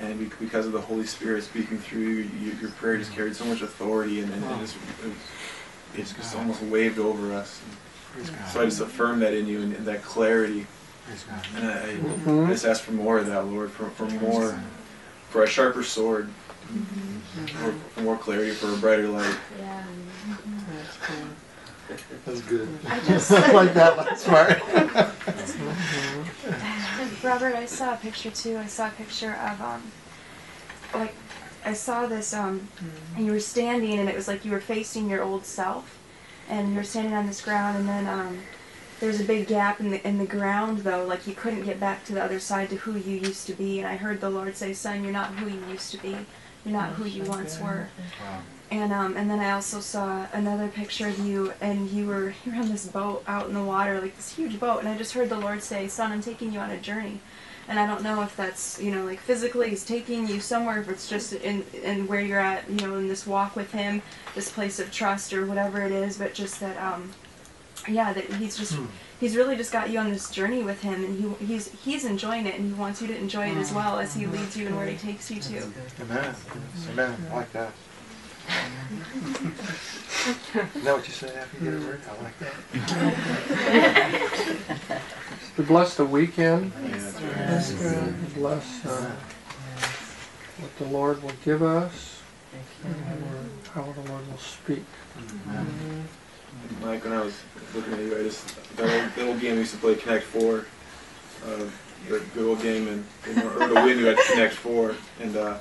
And 0.00 0.18
be- 0.18 0.30
because 0.40 0.66
of 0.66 0.72
the 0.72 0.80
Holy 0.80 1.06
Spirit 1.06 1.44
speaking 1.44 1.78
through 1.78 2.00
you, 2.00 2.30
you 2.40 2.52
your 2.60 2.70
prayer 2.70 2.96
just 2.98 3.12
carried 3.12 3.36
so 3.36 3.44
much 3.44 3.62
authority, 3.62 4.20
and, 4.20 4.32
and 4.32 4.44
it 4.44 4.58
just 4.58 4.76
it, 4.76 5.06
was, 5.06 5.16
it 5.94 6.16
just 6.16 6.36
almost 6.36 6.62
waved 6.62 6.98
over 6.98 7.32
us. 7.32 7.60
So 8.52 8.60
I 8.60 8.64
just 8.64 8.80
affirm 8.80 9.20
that 9.20 9.34
in 9.34 9.46
you 9.46 9.62
and, 9.62 9.74
and 9.74 9.86
that 9.86 10.02
clarity. 10.02 10.66
And 11.56 11.66
I, 11.68 11.96
mm-hmm. 11.96 12.46
I 12.46 12.50
just 12.50 12.64
ask 12.64 12.82
for 12.82 12.92
more 12.92 13.18
of 13.18 13.26
that, 13.26 13.46
Lord, 13.46 13.70
for, 13.70 13.90
for 13.90 14.06
more, 14.20 14.58
for 15.30 15.42
a 15.42 15.46
sharper 15.46 15.82
sword, 15.82 16.28
mm-hmm. 16.72 17.46
for, 17.46 17.72
for 17.90 18.00
more 18.00 18.16
clarity, 18.16 18.52
for 18.52 18.72
a 18.72 18.76
brighter 18.76 19.08
light. 19.08 19.36
Yeah. 19.58 19.82
That's 22.24 22.40
good. 22.42 22.68
I 22.88 23.00
just- 23.06 23.30
like 23.30 23.74
that 23.74 23.96
last 23.96 24.26
part. 24.26 24.62
Robert, 27.22 27.54
I 27.54 27.66
saw 27.66 27.94
a 27.94 27.96
picture 27.96 28.30
too. 28.30 28.58
I 28.58 28.66
saw 28.66 28.88
a 28.88 28.90
picture 28.90 29.32
of 29.34 29.60
um, 29.60 29.82
like 30.94 31.14
I 31.64 31.72
saw 31.72 32.06
this 32.06 32.34
um, 32.34 32.68
and 33.16 33.24
you 33.26 33.32
were 33.32 33.40
standing 33.40 33.98
and 33.98 34.08
it 34.08 34.14
was 34.14 34.28
like 34.28 34.44
you 34.44 34.50
were 34.52 34.60
facing 34.60 35.08
your 35.08 35.22
old 35.22 35.44
self, 35.46 35.98
and 36.48 36.70
you 36.70 36.76
were 36.76 36.84
standing 36.84 37.14
on 37.14 37.26
this 37.26 37.40
ground 37.40 37.78
and 37.78 37.88
then 37.88 38.06
um, 38.06 38.40
there's 39.00 39.20
a 39.20 39.24
big 39.24 39.46
gap 39.46 39.80
in 39.80 39.90
the 39.90 40.06
in 40.06 40.18
the 40.18 40.26
ground 40.26 40.78
though, 40.78 41.04
like 41.04 41.26
you 41.26 41.34
couldn't 41.34 41.64
get 41.64 41.80
back 41.80 42.04
to 42.06 42.12
the 42.14 42.22
other 42.22 42.38
side 42.40 42.70
to 42.70 42.76
who 42.76 42.92
you 42.96 43.18
used 43.18 43.46
to 43.46 43.52
be. 43.54 43.78
And 43.78 43.88
I 43.88 43.96
heard 43.96 44.20
the 44.20 44.30
Lord 44.30 44.56
say, 44.56 44.72
"Son, 44.72 45.02
you're 45.02 45.12
not 45.12 45.34
who 45.34 45.48
you 45.48 45.60
used 45.70 45.90
to 45.92 45.98
be. 45.98 46.16
You're 46.64 46.72
not 46.72 46.90
who 46.90 47.04
you 47.04 47.24
once 47.24 47.58
were." 47.60 47.88
And 48.70 48.92
um, 48.92 49.16
and 49.16 49.30
then 49.30 49.40
I 49.40 49.52
also 49.52 49.80
saw 49.80 50.26
another 50.32 50.68
picture 50.68 51.06
of 51.08 51.18
you, 51.18 51.52
and 51.60 51.90
you 51.90 52.06
were 52.06 52.34
you 52.44 52.52
were 52.52 52.58
on 52.58 52.68
this 52.68 52.86
boat 52.86 53.22
out 53.26 53.46
in 53.46 53.54
the 53.54 53.62
water, 53.62 54.00
like 54.00 54.16
this 54.16 54.34
huge 54.34 54.58
boat. 54.58 54.80
And 54.80 54.88
I 54.88 54.96
just 54.96 55.12
heard 55.12 55.28
the 55.28 55.38
Lord 55.38 55.62
say, 55.62 55.86
"Son, 55.86 56.10
I'm 56.10 56.22
taking 56.22 56.52
you 56.52 56.58
on 56.58 56.70
a 56.70 56.78
journey." 56.78 57.20
And 57.66 57.78
I 57.78 57.86
don't 57.86 58.02
know 58.02 58.22
if 58.22 58.36
that's 58.36 58.80
you 58.80 58.90
know 58.90 59.04
like 59.04 59.20
physically 59.20 59.70
He's 59.70 59.84
taking 59.84 60.26
you 60.28 60.40
somewhere, 60.40 60.80
if 60.80 60.88
it's 60.88 61.08
just 61.08 61.32
in 61.34 61.64
in 61.82 62.06
where 62.06 62.20
you're 62.20 62.40
at, 62.40 62.68
you 62.68 62.86
know, 62.86 62.96
in 62.96 63.06
this 63.08 63.26
walk 63.26 63.54
with 63.54 63.70
Him, 63.72 64.02
this 64.34 64.50
place 64.50 64.78
of 64.80 64.90
trust 64.90 65.32
or 65.32 65.46
whatever 65.46 65.82
it 65.82 65.92
is. 65.92 66.18
But 66.18 66.34
just 66.34 66.60
that, 66.60 66.76
um, 66.76 67.12
yeah, 67.88 68.12
that 68.12 68.24
He's 68.34 68.56
just 68.56 68.76
He's 69.20 69.36
really 69.36 69.56
just 69.56 69.72
got 69.72 69.90
you 69.90 69.98
on 69.98 70.10
this 70.10 70.30
journey 70.30 70.62
with 70.62 70.82
Him, 70.82 71.04
and 71.04 71.38
he, 71.38 71.46
He's 71.46 71.70
He's 71.84 72.04
enjoying 72.04 72.46
it, 72.46 72.56
and 72.56 72.66
He 72.66 72.74
wants 72.74 73.00
you 73.00 73.08
to 73.08 73.16
enjoy 73.16 73.46
it 73.46 73.56
as 73.56 73.72
well 73.72 73.98
as 73.98 74.14
He 74.14 74.26
leads 74.26 74.56
you 74.56 74.66
and 74.66 74.76
where 74.76 74.86
He 74.86 74.96
takes 74.96 75.30
you 75.30 75.40
to. 75.40 75.62
Amen. 76.02 76.34
Amen. 76.90 77.26
I 77.30 77.36
like 77.36 77.52
that. 77.52 77.72
Is 80.26 80.82
that 80.84 80.94
what 80.94 81.06
you 81.06 81.12
said 81.12 81.36
after 81.36 81.64
you 81.64 81.70
get 81.70 81.82
a 81.82 81.86
word? 81.86 82.00
I 82.08 82.22
like 82.22 82.38
that. 82.38 82.54
We 85.58 85.64
bless 85.64 85.96
the 85.96 86.04
weekend. 86.04 86.72
Yes. 86.88 87.72
We 87.72 88.40
Bless 88.40 88.84
uh, 88.86 89.12
what 90.58 90.76
the 90.78 90.86
Lord 90.86 91.22
will 91.22 91.32
give 91.44 91.62
us 91.62 92.22
and 92.84 92.94
how 93.72 93.82
the 93.82 94.10
Lord 94.10 94.28
will 94.28 94.38
speak. 94.38 94.84
Mike, 96.82 97.04
when 97.04 97.12
I 97.12 97.20
was 97.22 97.34
looking 97.74 97.92
at 97.92 98.00
you, 98.00 98.18
I 98.18 98.22
just 98.22 98.76
that 98.76 99.02
old, 99.02 99.12
that 99.14 99.28
old 99.28 99.40
game 99.40 99.52
we 99.54 99.60
used 99.60 99.74
to 99.74 99.80
play 99.80 99.94
Connect 99.94 100.24
Four, 100.24 100.66
uh, 101.46 101.64
the 102.08 102.20
good 102.34 102.48
old 102.48 102.62
game, 102.62 102.88
and 102.88 103.04
you 103.28 103.34
know, 103.36 103.48
or 103.50 103.68
to 103.68 103.74
win 103.74 103.98
you 103.98 104.06
had 104.06 104.18
Connect 104.32 104.54
Four, 104.54 104.94
and 105.20 105.36
uh, 105.36 105.58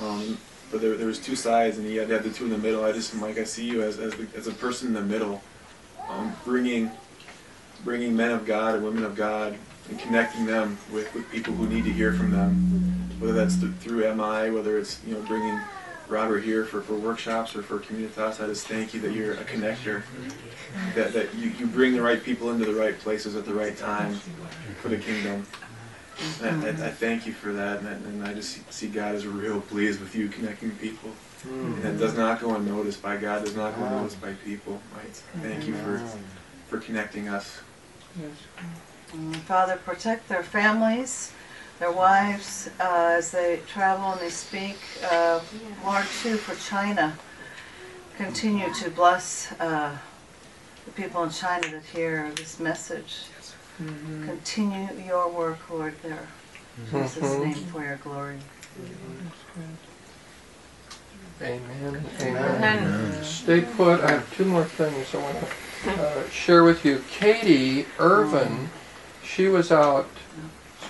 um, 0.00 0.38
but 0.70 0.80
there, 0.80 0.96
there 0.96 1.06
was 1.06 1.18
two 1.18 1.36
sides, 1.36 1.78
and 1.78 1.88
you 1.88 1.98
had 1.98 2.08
to 2.08 2.14
have 2.14 2.24
the 2.24 2.30
two 2.30 2.44
in 2.44 2.50
the 2.50 2.58
middle. 2.58 2.84
I 2.84 2.92
just 2.92 3.14
Mike, 3.14 3.38
I 3.38 3.44
see 3.44 3.66
you 3.66 3.82
as 3.82 3.98
as, 3.98 4.14
as 4.36 4.46
a 4.46 4.52
person 4.52 4.88
in 4.88 4.94
the 4.94 5.02
middle, 5.02 5.42
um, 6.08 6.34
bringing 6.44 6.90
bringing 7.84 8.16
men 8.16 8.30
of 8.30 8.44
God 8.44 8.74
and 8.74 8.84
women 8.84 9.04
of 9.04 9.14
God 9.14 9.56
and 9.88 9.98
connecting 9.98 10.46
them 10.46 10.76
with, 10.92 11.12
with 11.14 11.30
people 11.30 11.54
who 11.54 11.66
need 11.68 11.84
to 11.84 11.92
hear 11.92 12.12
from 12.12 12.30
them, 12.30 12.52
whether 13.18 13.32
that's 13.32 13.58
th- 13.58 13.72
through 13.80 14.02
MI, 14.14 14.50
whether 14.50 14.78
it's 14.78 15.00
you 15.06 15.14
know 15.14 15.20
bringing 15.22 15.58
Robert 16.08 16.40
here 16.40 16.64
for, 16.64 16.80
for 16.80 16.94
workshops 16.94 17.54
or 17.54 17.62
for 17.62 17.78
Communitas. 17.78 18.42
I 18.42 18.46
just 18.46 18.66
thank 18.66 18.94
you 18.94 19.00
that 19.00 19.12
you're 19.12 19.34
a 19.34 19.44
connector, 19.44 20.02
that, 20.94 21.12
that 21.12 21.34
you, 21.34 21.50
you 21.58 21.66
bring 21.66 21.94
the 21.94 22.02
right 22.02 22.22
people 22.22 22.50
into 22.50 22.64
the 22.64 22.74
right 22.74 22.98
places 22.98 23.36
at 23.36 23.44
the 23.44 23.52
right 23.52 23.76
time 23.76 24.14
for 24.80 24.88
the 24.88 24.96
kingdom. 24.96 25.46
And 26.42 26.64
I, 26.64 26.68
I, 26.68 26.88
I 26.88 26.90
thank 26.90 27.26
you 27.26 27.32
for 27.32 27.52
that, 27.52 27.78
and, 27.80 27.88
I- 27.88 27.92
and 27.92 28.24
I 28.24 28.34
just 28.34 28.50
see, 28.52 28.62
see 28.70 28.88
God 28.88 29.14
is 29.14 29.26
real 29.26 29.60
pleased 29.60 30.00
with 30.00 30.14
you 30.14 30.28
connecting 30.28 30.70
people. 30.72 31.10
And 31.44 31.84
it 31.84 31.98
does 31.98 32.16
not 32.16 32.40
go 32.40 32.56
unnoticed 32.56 33.00
by 33.00 33.16
God, 33.16 33.44
does 33.44 33.54
not 33.54 33.76
go 33.78 33.84
unnoticed 33.84 34.20
by 34.20 34.32
people. 34.44 34.80
Right? 34.96 35.14
Thank 35.42 35.66
you 35.68 35.74
for, 35.74 35.98
for 36.68 36.78
connecting 36.78 37.28
us. 37.28 37.60
Mm, 39.14 39.34
Father, 39.36 39.76
protect 39.76 40.28
their 40.28 40.42
families, 40.42 41.32
their 41.78 41.92
wives, 41.92 42.68
uh, 42.80 43.14
as 43.18 43.30
they 43.30 43.60
travel 43.68 44.12
and 44.12 44.20
they 44.20 44.30
speak. 44.30 44.76
Uh, 45.10 45.40
Lord, 45.84 46.04
too, 46.22 46.36
for 46.36 46.56
China, 46.68 47.16
continue 48.16 48.72
to 48.74 48.90
bless 48.90 49.52
uh, 49.60 49.96
the 50.84 50.90
people 50.92 51.22
in 51.22 51.30
China 51.30 51.68
that 51.68 51.84
hear 51.84 52.30
this 52.34 52.58
message. 52.58 53.22
Continue 53.78 54.88
your 55.06 55.28
work, 55.28 55.58
Lord, 55.70 55.94
there. 56.02 56.26
In 56.76 56.84
Jesus' 57.04 57.22
Mhm. 57.22 57.42
name, 57.42 57.54
for 57.66 57.84
your 57.84 57.96
glory. 57.96 58.38
Amen. 61.40 62.04
Amen. 62.20 62.62
Amen. 62.64 63.24
Stay 63.24 63.60
put. 63.60 64.00
I 64.00 64.10
have 64.12 64.36
two 64.36 64.44
more 64.44 64.64
things 64.64 65.14
I 65.14 65.18
want 65.18 65.38
to 65.84 65.90
uh, 66.02 66.28
share 66.30 66.64
with 66.64 66.84
you. 66.84 67.04
Katie 67.10 67.86
Irvin, 67.98 68.70
she 69.22 69.46
was 69.48 69.70
out 69.70 70.08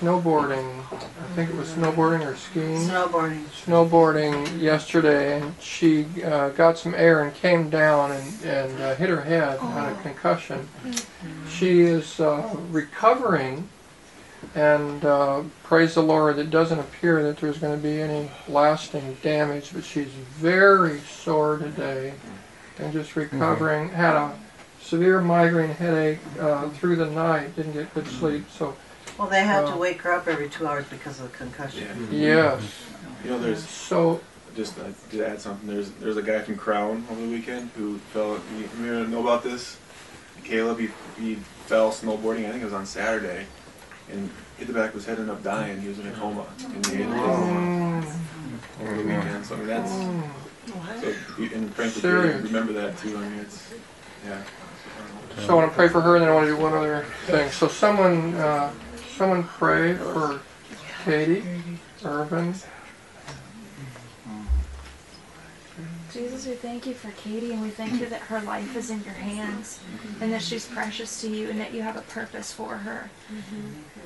snowboarding. 0.01 0.80
I 0.92 1.26
think 1.34 1.51
it 1.51 1.57
was 1.57 1.68
snowboarding 1.68 2.24
or 2.24 2.36
skiing. 2.36 2.88
Snowboarding. 2.88 3.44
Snowboarding 3.64 4.61
yesterday, 4.61 5.40
and 5.40 5.55
she 5.61 6.07
uh, 6.22 6.51
got 6.51 6.78
some 6.78 6.94
air 6.94 7.22
and 7.22 7.34
came 7.34 7.68
down 7.70 8.12
and, 8.12 8.42
and 8.44 8.80
uh, 8.80 8.94
hit 8.94 9.09
her 9.09 9.22
head, 9.22 9.59
had 9.59 9.92
a 9.92 10.03
concussion. 10.03 10.68
She 11.49 11.80
is 11.80 12.20
uh, 12.20 12.57
recovering, 12.70 13.68
and 14.55 15.05
uh, 15.05 15.42
praise 15.64 15.94
the 15.94 16.03
Lord, 16.03 16.38
it 16.38 16.51
doesn't 16.51 16.78
appear 16.78 17.22
that 17.24 17.38
there's 17.38 17.59
going 17.59 17.76
to 17.76 17.82
be 17.82 18.01
any 18.01 18.30
lasting 18.49 19.16
damage, 19.22 19.72
but 19.72 19.84
she's 19.84 20.09
very 20.09 21.01
sore 21.01 21.59
today 21.59 22.14
and 22.78 22.92
just 22.92 23.16
recovering. 23.16 23.88
Had 23.88 24.14
a 24.14 24.38
severe 24.80 25.20
migraine 25.20 25.70
headache 25.70 26.20
uh, 26.40 26.68
through 26.70 26.96
the 26.96 27.11
night, 27.11 27.55
didn't 27.57 27.72
get 27.72 27.92
good 27.94 28.07
sleep, 28.07 28.49
so 28.51 28.76
Well, 29.18 29.28
they 29.28 29.42
have 29.42 29.68
to 29.68 29.76
wake 29.76 30.00
her 30.02 30.12
up 30.12 30.28
every 30.28 30.48
two 30.48 30.66
hours 30.66 30.84
because 30.88 31.18
of 31.20 31.30
the 31.32 31.36
concussion. 31.36 32.08
yes. 32.10 32.62
You 33.24 33.30
know, 33.30 33.38
there's 33.40 33.68
So, 33.68 34.20
just 34.54 34.78
uh, 34.78 34.84
to 35.10 35.26
add 35.28 35.40
something. 35.40 35.68
There's 35.68 35.90
there's 35.92 36.16
a 36.16 36.22
guy 36.22 36.38
from 36.40 36.56
Crown 36.56 37.04
over 37.10 37.20
the 37.20 37.26
weekend 37.28 37.70
who 37.76 37.98
fell. 37.98 38.40
You, 38.56 38.84
you 38.84 39.06
know 39.08 39.20
about 39.20 39.42
this? 39.42 39.76
Caleb. 40.44 40.78
He 40.78 40.88
he 41.20 41.34
fell 41.66 41.90
snowboarding. 41.90 42.46
I 42.46 42.50
think 42.50 42.62
it 42.62 42.64
was 42.64 42.72
on 42.74 42.86
Saturday, 42.86 43.46
and 44.10 44.30
hit 44.56 44.68
the 44.68 44.72
back 44.72 44.88
of 44.90 44.94
his 44.94 45.04
head 45.06 45.18
and 45.18 45.28
ended 45.28 45.36
up 45.36 45.42
dying. 45.42 45.80
He 45.80 45.88
was 45.88 45.98
in 45.98 46.06
a 46.06 46.12
coma. 46.12 46.46
And 46.64 46.84
they 46.84 47.02
had 47.02 47.08
to 47.08 47.16
take 47.18 47.26
him 47.26 48.04
over 48.88 48.96
the 48.96 49.02
weekend. 49.02 49.46
So 49.46 49.54
I 49.54 49.58
mean 49.58 49.66
that's. 49.66 49.90
So 49.90 51.14
you- 51.42 51.50
and 51.54 51.74
frankly, 51.74 52.00
Serious. 52.02 52.42
remember 52.42 52.72
that 52.74 52.96
too. 52.98 53.16
I 53.16 53.20
mean 53.20 53.40
it's 53.40 53.72
yeah. 54.26 54.42
so 55.44 55.52
I 55.52 55.54
want 55.56 55.70
to 55.70 55.74
pray 55.76 55.88
for 55.88 56.00
her, 56.00 56.14
and 56.16 56.22
then 56.22 56.30
I 56.30 56.34
want 56.34 56.46
to 56.48 56.54
do 56.56 56.60
one 56.62 56.72
other 56.74 57.04
thing. 57.26 57.50
So 57.50 57.68
someone, 57.68 58.34
uh, 58.34 58.72
someone 59.18 59.42
pray 59.42 59.94
for 59.94 60.40
Katie 61.04 61.42
Irvin. 62.04 62.54
Jesus, 66.12 66.46
we 66.46 66.54
thank 66.54 66.86
you 66.86 66.94
for 66.94 67.10
Katie 67.10 67.50
and 67.50 67.60
we 67.60 67.70
thank 67.70 68.00
you 68.00 68.06
that 68.06 68.20
her 68.20 68.40
life 68.40 68.76
is 68.76 68.90
in 68.90 69.02
your 69.02 69.14
hands 69.14 69.80
and 70.20 70.32
that 70.32 70.40
she's 70.40 70.66
precious 70.66 71.20
to 71.20 71.28
you 71.28 71.50
and 71.50 71.60
that 71.60 71.74
you 71.74 71.82
have 71.82 71.96
a 71.96 72.02
purpose 72.02 72.52
for 72.52 72.76
her. 72.76 73.10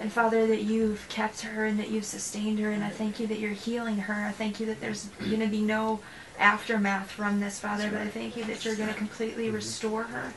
And 0.01 0.11
Father, 0.11 0.47
that 0.47 0.63
you've 0.63 1.07
kept 1.11 1.43
her 1.43 1.67
and 1.67 1.79
that 1.79 1.91
you've 1.91 2.07
sustained 2.07 2.59
her 2.61 2.71
and 2.71 2.83
I 2.83 2.89
thank 2.89 3.21
you 3.21 3.27
that 3.27 3.39
you're 3.39 3.51
healing 3.51 3.99
her. 3.99 4.25
I 4.27 4.33
thank 4.33 4.61
you 4.61 4.67
that 4.67 4.81
there's 4.81 5.11
going 5.19 5.41
to 5.41 5.47
be 5.47 5.61
no 5.61 6.01
aftermath 6.39 7.11
from 7.11 7.41
this, 7.41 7.59
Father, 7.59 7.89
but 7.91 8.01
I 8.01 8.09
thank 8.09 8.37
you 8.37 8.45
that 8.45 8.65
you're 8.65 8.77
going 8.77 8.89
to 8.89 8.95
completely 8.95 9.51
restore 9.51 10.05
her. 10.05 10.31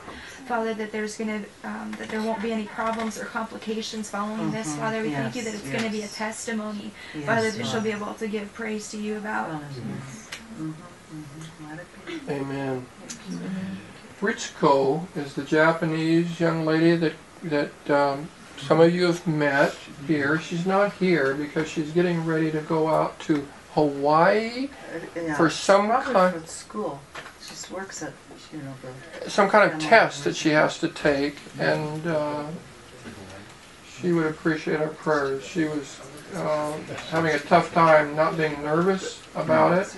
Father, 0.46 0.74
that 0.74 0.92
there's 0.92 1.16
going 1.16 1.42
to, 1.42 1.68
um, 1.68 1.92
that 1.98 2.08
there 2.08 2.22
won't 2.22 2.40
be 2.42 2.52
any 2.52 2.66
problems 2.66 3.18
or 3.18 3.24
complications 3.24 4.08
following 4.08 4.50
this. 4.52 4.68
Mhm. 4.68 4.78
Father, 4.78 5.02
we 5.02 5.10
thank 5.10 5.34
you 5.34 5.42
that 5.42 5.52
Yes, 5.52 5.60
it's 5.62 5.70
going 5.70 5.84
to 5.84 5.90
be 5.90 6.02
a 6.02 6.08
testimony. 6.08 6.92
Yes, 7.14 7.26
Father, 7.26 7.50
that 7.50 7.66
she'll 7.66 7.80
be 7.80 7.90
able 7.92 8.14
to 8.14 8.28
give 8.28 8.52
praise 8.54 8.88
to 8.90 8.96
you 8.96 9.16
about. 9.16 9.50
Mhm, 9.50 9.62
mhm. 10.60 10.74
Let 11.68 11.78
it 11.80 11.86
be. 12.28 12.32
Amen. 12.34 12.86
Ritsuko 14.20 15.06
is 15.16 15.34
the 15.34 15.42
Japanese 15.42 16.40
young 16.40 16.64
lady 16.64 16.96
that 16.96 17.12
that 17.42 17.90
um, 17.90 18.28
some 18.56 18.80
of 18.80 18.92
you 18.94 19.04
have 19.06 19.26
met 19.26 19.74
here. 20.06 20.38
She's 20.40 20.64
not 20.64 20.94
here 20.94 21.34
because 21.34 21.68
she's 21.68 21.90
getting 21.92 22.24
ready 22.24 22.50
to 22.50 22.60
go 22.60 22.88
out 22.88 23.20
to 23.20 23.46
Hawaii 23.76 24.68
Uh, 24.68 25.20
yeah, 25.20 25.36
for 25.36 25.50
some 25.50 25.88
kind 25.90 26.34
for 26.34 26.46
school. 26.48 26.98
She 27.42 27.74
works 27.74 28.02
at, 28.02 28.12
you 28.50 28.58
know, 28.58 28.72
the. 29.22 29.30
some 29.30 29.50
kind 29.50 29.70
of 29.70 29.78
test 29.78 30.24
that 30.24 30.34
she 30.34 30.48
has 30.48 30.78
to 30.78 30.88
take, 30.88 31.36
and 31.58 32.06
uh, 32.06 32.44
she 33.86 34.12
would 34.12 34.26
appreciate 34.26 34.80
our 34.80 34.88
prayers. 34.88 35.44
She 35.44 35.64
was 35.64 36.00
uh, 36.34 36.72
having 37.10 37.34
a 37.34 37.38
tough 37.38 37.72
time 37.74 38.16
not 38.16 38.38
being 38.38 38.62
nervous 38.62 39.22
about 39.34 39.76
it. 39.78 39.94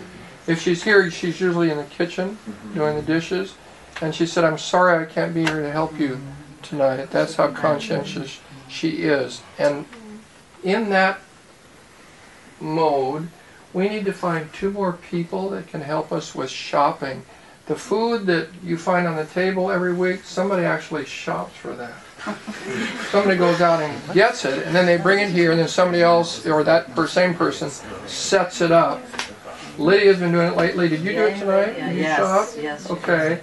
If 0.49 0.61
she's 0.61 0.83
here, 0.83 1.09
she's 1.11 1.41
usually 1.41 1.71
in 1.71 1.77
the 1.77 1.85
kitchen 1.85 2.37
doing 2.75 2.97
the 2.97 3.03
dishes, 3.03 3.55
and 4.01 4.13
she 4.13 4.27
said, 4.27 4.43
"I'm 4.43 4.59
sorry 4.59 5.05
I 5.05 5.07
can't 5.07 5.33
be 5.33 5.45
here 5.45 5.63
to 5.63 5.71
help 5.71 6.01
you 6.01 6.21
tonight." 6.63 7.11
That's 7.13 7.37
how 7.37 7.53
conscientious 7.53 8.41
she 8.69 9.03
is, 9.05 9.41
and 9.57 9.87
in 10.65 10.91
that 10.91 11.21
mode, 12.61 13.29
we 13.73 13.89
need 13.89 14.05
to 14.07 14.13
find 14.13 14.53
two 14.53 14.71
more 14.71 14.93
people 14.95 15.51
that 15.51 15.67
can 15.69 15.81
help 15.81 16.13
us 16.13 16.35
with 16.35 16.51
shopping. 16.51 17.23
The 17.67 17.77
food 17.77 18.25
that 18.27 18.49
you 18.65 18.79
find 18.79 19.07
on 19.07 19.17
the 19.17 19.27
table 19.27 19.71
every 19.71 19.93
week, 19.93 20.25
somebody 20.25 20.65
actually 20.65 21.05
shops 21.05 21.55
for 21.57 21.75
that. 21.75 21.93
Somebody 23.11 23.37
goes 23.37 23.61
out 23.61 23.83
and 23.83 24.15
gets 24.15 24.45
it, 24.45 24.67
and 24.67 24.75
then 24.75 24.87
they 24.87 24.97
bring 24.97 25.19
it 25.21 25.31
here, 25.31 25.51
and 25.51 25.61
then 25.61 25.69
somebody 25.69 26.03
else, 26.03 26.47
or 26.47 26.65
that 26.65 26.95
per- 26.95 27.07
same 27.07 27.35
person, 27.35 27.71
sets 28.07 28.61
it 28.61 28.73
up. 28.73 29.03
Lydia's 29.79 30.19
been 30.19 30.33
doing 30.33 30.49
it 30.49 30.57
lately. 30.57 30.89
Did 30.89 31.01
you 31.03 31.13
do 31.13 31.27
it 31.27 31.39
tonight? 31.39 31.75
Did 31.77 31.95
you 31.97 32.03
Yes, 32.03 32.19
shop? 32.19 32.63
yes. 32.63 32.91
Okay. 32.91 33.41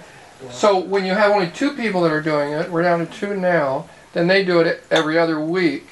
So 0.50 0.78
when 0.78 1.04
you 1.06 1.14
have 1.14 1.30
only 1.30 1.48
two 1.48 1.72
people 1.72 2.02
that 2.02 2.12
are 2.12 2.20
doing 2.20 2.52
it, 2.52 2.70
we're 2.70 2.82
down 2.82 2.98
to 2.98 3.06
two 3.06 3.34
now, 3.36 3.88
then 4.12 4.26
they 4.26 4.44
do 4.44 4.60
it 4.60 4.84
every 4.90 5.18
other 5.18 5.40
week. 5.40 5.86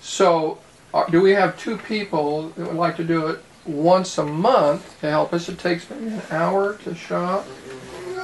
So 0.00 0.58
uh, 0.94 1.06
do 1.06 1.20
we 1.20 1.32
have 1.32 1.58
two 1.58 1.76
people 1.76 2.50
that 2.50 2.66
would 2.66 2.76
like 2.76 2.96
to 2.96 3.04
do 3.04 3.26
it 3.28 3.40
once 3.66 4.18
a 4.18 4.24
month 4.24 4.98
to 5.00 5.10
help 5.10 5.32
us? 5.32 5.48
It 5.48 5.58
takes 5.58 5.88
maybe 5.90 6.06
an 6.08 6.22
hour 6.30 6.74
to 6.84 6.94
shop. 6.94 7.46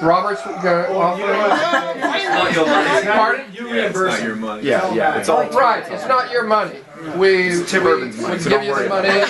Robert's 0.03 0.43
going 0.43 0.62
to 0.62 0.95
offer. 0.95 1.22
It's 1.22 2.28
not 2.28 2.53
your 2.55 2.66
money. 2.66 3.07
Pardon? 3.07 3.47
You 3.55 3.72
reimburse 3.72 4.12
It's 4.12 4.20
not 4.20 4.26
your 4.26 4.37
money. 4.37 4.62
Yeah, 4.62 4.93
yeah, 4.93 5.18
it's 5.18 5.28
all- 5.30 5.49
Right, 5.51 5.91
it's 5.91 6.07
not 6.07 6.30
your 6.30 6.45
money. 6.45 6.80
We, 7.16 7.59
we, 7.61 7.64
Tim 7.64 7.87
Urban's 7.87 8.20
money, 8.20 8.34
we 8.34 8.41
so 8.41 8.51
give 8.51 8.61
don't 8.61 8.64
you 8.66 8.74
the 8.74 8.80
worry 8.80 8.89
money. 8.89 9.09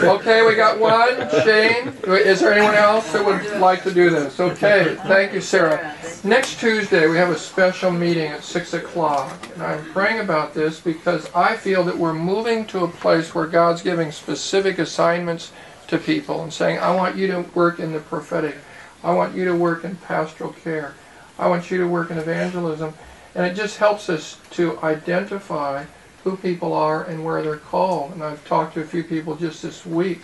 Oh, 0.00 0.18
okay, 0.20 0.44
we 0.46 0.54
got 0.54 0.78
one. 0.78 1.28
Shane, 1.44 1.92
is 2.04 2.40
there 2.40 2.52
anyone 2.52 2.74
else 2.74 3.12
that 3.12 3.24
would 3.24 3.60
like 3.60 3.82
to 3.84 3.92
do 3.92 4.10
this? 4.10 4.38
Okay, 4.40 4.96
thank 5.06 5.32
you, 5.32 5.40
Sarah. 5.40 5.94
Next 6.24 6.58
Tuesday, 6.58 7.06
we 7.06 7.16
have 7.16 7.30
a 7.30 7.38
special 7.38 7.92
meeting 7.92 8.26
at 8.26 8.42
6 8.42 8.74
o'clock. 8.74 9.38
And 9.54 9.62
I'm 9.62 9.84
praying 9.92 10.18
about 10.18 10.52
this 10.52 10.80
because 10.80 11.32
I 11.32 11.56
feel 11.56 11.84
that 11.84 11.96
we're 11.96 12.12
moving 12.12 12.66
to 12.66 12.82
a 12.82 12.88
place 12.88 13.36
where 13.36 13.46
God's 13.46 13.82
giving 13.82 14.10
specific 14.10 14.80
assignments 14.80 15.52
to 15.86 15.96
people 15.96 16.42
and 16.42 16.52
saying, 16.52 16.80
I 16.80 16.92
want 16.92 17.14
you 17.14 17.28
to 17.28 17.42
work 17.54 17.78
in 17.78 17.92
the 17.92 18.00
prophetic. 18.00 18.56
I 19.04 19.12
want 19.12 19.36
you 19.36 19.44
to 19.44 19.54
work 19.54 19.84
in 19.84 19.94
pastoral 19.94 20.52
care. 20.54 20.94
I 21.38 21.46
want 21.46 21.70
you 21.70 21.78
to 21.78 21.86
work 21.86 22.10
in 22.10 22.18
evangelism. 22.18 22.94
And 23.36 23.46
it 23.46 23.54
just 23.54 23.76
helps 23.76 24.10
us 24.10 24.38
to 24.50 24.76
identify 24.80 25.84
who 26.24 26.36
people 26.36 26.72
are 26.72 27.04
and 27.04 27.24
where 27.24 27.42
they're 27.42 27.58
called. 27.58 28.12
And 28.12 28.24
I've 28.24 28.44
talked 28.44 28.74
to 28.74 28.80
a 28.80 28.84
few 28.84 29.04
people 29.04 29.36
just 29.36 29.62
this 29.62 29.86
week 29.86 30.22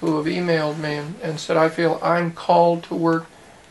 who 0.00 0.16
have 0.16 0.26
emailed 0.26 0.78
me 0.78 0.94
and, 0.94 1.14
and 1.22 1.38
said, 1.38 1.56
I 1.56 1.68
feel 1.68 2.00
I'm 2.02 2.32
called 2.32 2.82
to 2.84 2.96
work 2.96 3.26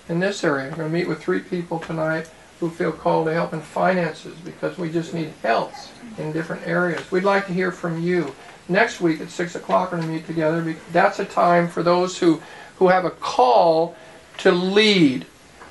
in 0.10 0.20
this 0.20 0.44
area. 0.44 0.70
I'm 0.70 0.78
going 0.78 0.90
to 0.90 0.94
meet 0.94 1.08
with 1.08 1.22
three 1.22 1.40
people 1.40 1.80
tonight 1.80 2.30
who 2.60 2.70
feel 2.70 2.92
called 2.92 3.28
to 3.28 3.34
help 3.34 3.54
in 3.54 3.62
finances 3.62 4.36
because 4.44 4.78
we 4.78 4.92
just 4.92 5.14
need 5.14 5.32
help 5.44 5.74
in 6.18 6.32
different 6.32 6.66
areas. 6.66 7.12
We'd 7.12 7.24
like 7.24 7.46
to 7.48 7.54
hear 7.54 7.72
from 7.72 8.02
you. 8.02 8.34
Next 8.70 9.00
week 9.00 9.22
at 9.22 9.30
6 9.30 9.56
o'clock, 9.56 9.92
we're 9.92 10.00
going 10.00 10.10
to 10.10 10.16
meet 10.16 10.28
together. 10.28 10.76
That's 10.92 11.20
a 11.20 11.26
time 11.26 11.68
for 11.68 11.84
those 11.84 12.18
who, 12.18 12.42
who 12.78 12.88
have 12.88 13.06
a 13.06 13.12
call 13.12 13.96
to 14.40 14.52
lead. 14.52 15.26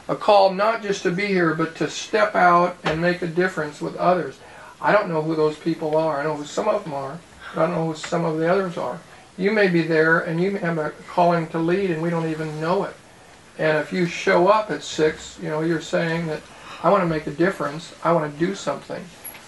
A 0.09 0.15
call 0.15 0.53
not 0.53 0.83
just 0.83 1.03
to 1.03 1.11
be 1.11 1.27
here, 1.27 1.55
but 1.55 1.75
to 1.77 1.91
step 1.91 2.35
out 2.35 2.77
and 2.85 3.03
make 3.03 3.23
a 3.23 3.27
difference 3.27 3.81
with 3.81 3.97
others. 3.97 4.39
I 4.81 4.93
don't 4.93 5.09
know 5.09 5.23
who 5.23 5.35
those 5.35 5.59
people 5.59 5.97
are. 5.97 6.21
I 6.21 6.25
know 6.25 6.37
who 6.37 6.45
some 6.45 6.69
of 6.69 6.85
them 6.85 6.95
are. 6.95 7.19
But 7.55 7.63
I 7.63 7.67
don't 7.67 7.75
know 7.75 7.87
who 7.89 7.97
some 7.97 8.25
of 8.25 8.39
the 8.39 8.51
others 8.51 8.77
are. 8.77 9.01
You 9.37 9.51
may 9.51 9.69
be 9.69 9.83
there 9.83 10.21
and 10.21 10.41
you 10.41 10.53
may 10.53 10.61
have 10.61 10.79
a 10.79 10.91
calling 11.09 11.49
to 11.49 11.59
lead 11.59 11.91
and 11.91 12.01
we 12.01 12.11
don't 12.11 12.31
even 12.31 12.61
know 12.61 12.85
it. 12.85 12.95
And 13.59 13.79
if 13.79 13.93
you 13.93 14.07
show 14.07 14.49
up 14.49 14.71
at 14.71 14.83
six, 14.83 15.39
you 15.43 15.49
know, 15.49 15.63
you're 15.63 15.81
saying 15.81 16.27
that 16.27 16.43
I 16.83 16.91
want 16.91 17.03
to 17.03 17.09
make 17.09 17.27
a 17.27 17.31
difference. 17.31 17.95
I 18.05 18.13
want 18.13 18.33
to 18.33 18.39
do 18.39 18.55
something. 18.55 19.03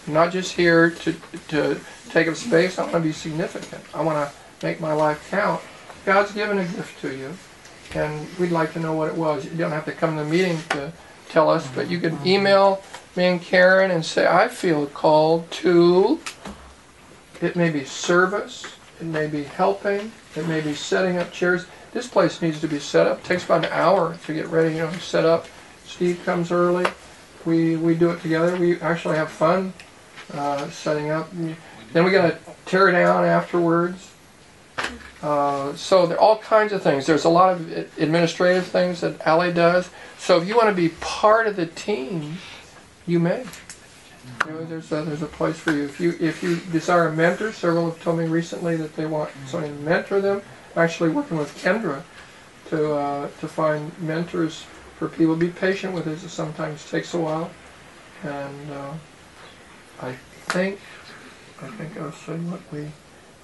I'm 0.07 0.15
not 0.15 0.33
just 0.33 0.55
here 0.55 0.91
to, 0.91 1.15
to 1.49 1.81
take 2.09 2.29
up 2.29 2.37
space. 2.37 2.79
I 2.79 2.83
want 2.83 2.95
to 2.95 3.01
be 3.01 3.13
significant. 3.13 3.83
I 3.95 4.03
want 4.03 4.17
to 4.29 4.67
make 4.67 4.81
my 4.81 4.93
life 4.93 5.29
count. 5.31 5.61
God's 6.05 6.33
given 6.33 6.59
a 6.59 6.65
gift 6.65 7.01
to 7.03 7.15
you 7.15 7.35
and 7.95 8.27
we'd 8.39 8.51
like 8.51 8.73
to 8.75 8.81
know 8.81 8.95
what 8.95 9.09
it 9.09 9.15
was. 9.15 9.45
You 9.45 9.51
don't 9.53 9.71
have 9.71 9.85
to 9.87 9.93
come 9.93 10.17
to 10.17 10.25
the 10.25 10.29
meeting 10.29 10.59
to 10.71 10.93
tell 11.29 11.51
us, 11.51 11.67
but 11.75 11.91
you 11.91 11.99
can 11.99 12.13
mm-hmm. 12.17 12.27
email 12.27 12.83
me 13.17 13.27
and 13.27 13.43
Karen 13.43 13.91
and 13.91 14.05
say, 14.05 14.27
I 14.27 14.49
feel 14.49 14.87
called 14.87 15.51
to, 15.51 16.21
it 17.41 17.57
may 17.57 17.71
be 17.71 17.85
service, 17.85 18.65
it 19.01 19.07
may 19.07 19.27
be 19.27 19.45
helping, 19.45 20.13
it 20.37 20.47
may 20.47 20.61
be 20.61 20.75
setting 20.75 21.19
up 21.19 21.33
chairs. 21.33 21.67
This 21.93 22.06
place 22.06 22.43
needs 22.43 22.60
to 22.60 22.69
be 22.69 22.78
set 22.78 23.06
up. 23.06 23.19
It 23.19 23.24
takes 23.24 23.44
about 23.44 23.65
an 23.65 23.73
hour 23.73 24.16
to 24.27 24.35
get 24.35 24.47
ready, 24.48 24.77
you 24.77 24.82
know, 24.82 24.93
set 24.93 25.24
up. 25.24 25.47
Steve 25.86 26.20
comes 26.24 26.52
early. 26.52 26.86
We, 27.44 27.77
we 27.77 27.94
do 27.94 28.10
it 28.10 28.20
together. 28.20 28.56
We 28.56 28.81
actually 28.81 29.16
have 29.16 29.31
fun 29.31 29.73
uh, 30.32 30.69
setting 30.70 31.10
up. 31.10 31.31
Then 31.93 32.05
we 32.05 32.10
got 32.10 32.28
to 32.28 32.39
tear 32.66 32.90
down 32.93 33.24
afterwards. 33.24 34.12
Uh, 35.23 35.74
so 35.74 36.06
there 36.06 36.16
are 36.16 36.20
all 36.20 36.39
kinds 36.39 36.73
of 36.73 36.82
things. 36.82 37.06
There's 37.06 37.24
a 37.24 37.28
lot 37.28 37.52
of 37.55 37.98
administrative 37.98 38.66
things 38.66 39.01
that 39.01 39.20
Ally 39.27 39.51
does. 39.51 39.90
So 40.19 40.40
if 40.40 40.47
you 40.47 40.56
want 40.56 40.69
to 40.69 40.74
be 40.74 40.90
part 41.01 41.47
of 41.47 41.56
the 41.56 41.66
team, 41.66 42.39
you 43.06 43.19
may. 43.19 43.44
You 44.47 44.52
know, 44.52 44.65
there's 44.65 44.93
a, 44.93 45.02
there's 45.02 45.23
a 45.23 45.27
place 45.27 45.59
for 45.59 45.73
you. 45.73 45.85
If 45.85 45.98
you 45.98 46.15
if 46.20 46.43
you 46.43 46.56
desire 46.70 47.09
a 47.09 47.12
mentor, 47.12 47.51
several 47.51 47.90
have 47.90 48.01
told 48.02 48.19
me 48.19 48.27
recently 48.27 48.77
that 48.77 48.94
they 48.94 49.06
want 49.06 49.31
somebody 49.47 49.73
to 49.73 49.78
mentor 49.81 50.20
them. 50.20 50.43
Actually 50.77 51.11
working 51.11 51.36
with 51.36 51.57
Kendra 51.62 52.03
to 52.70 52.95
uh, 52.95 53.28
to 53.40 53.49
find 53.49 53.93
mentors 53.99 54.65
for 54.99 55.09
people. 55.09 55.36
Be 55.36 55.49
patient 55.49 55.95
with 55.95 56.05
this. 56.05 56.24
It 56.24 56.31
sometimes 56.31 56.89
takes 56.90 57.15
a 57.15 57.19
while, 57.19 57.51
and 58.23 58.70
uh, 58.70 58.93
I 60.01 60.12
think, 60.47 60.78
I 61.62 61.69
think 61.69 61.99
I've 61.99 62.15
said 62.15 62.51
what 62.51 62.61
we 62.73 62.90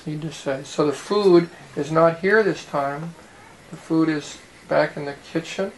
need 0.06 0.22
to 0.22 0.32
say. 0.32 0.62
So 0.64 0.86
the 0.86 0.92
food 0.92 1.48
is 1.76 1.90
not 1.90 2.20
here 2.20 2.42
this 2.42 2.64
time. 2.64 3.14
The 3.70 3.76
food 3.76 4.08
is 4.08 4.38
back 4.68 4.96
in 4.96 5.04
the 5.04 5.14
kitchen. 5.32 5.72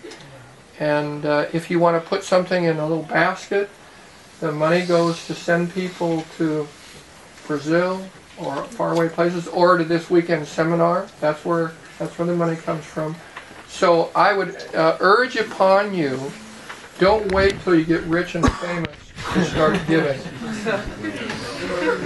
And 0.79 1.25
uh, 1.25 1.47
if 1.53 1.71
you 1.71 1.79
want 1.79 2.03
to 2.03 2.07
put 2.07 2.23
something 2.23 2.65
in 2.65 2.77
a 2.77 2.87
little 2.87 3.05
basket, 3.05 3.71
the 4.41 4.53
money 4.53 4.85
goes 4.85 5.27
to 5.27 5.35
send 5.35 5.73
people 5.73 6.25
to 6.37 6.69
Brazil 7.47 8.05
or 8.39 8.65
faraway 8.65 9.09
places, 9.09 9.49
or 9.49 9.79
to 9.79 9.85
this 9.85 10.11
weekend 10.11 10.47
seminar. 10.47 11.07
That's 11.21 11.45
where 11.45 11.73
that's 11.99 12.19
where 12.19 12.27
the 12.27 12.37
money 12.37 12.57
comes 12.57 12.85
from. 12.85 13.17
So 13.69 14.11
I 14.15 14.33
would 14.33 14.57
uh, 14.75 14.97
urge 15.01 15.37
upon 15.37 15.95
you, 15.95 16.33
don't 16.99 17.31
wait 17.33 17.61
till 17.63 17.75
you 17.75 17.85
get 17.85 18.03
rich 18.05 18.35
and 18.35 18.51
famous 18.55 18.97
to 19.35 19.45
start 19.45 19.79
giving. 19.87 20.19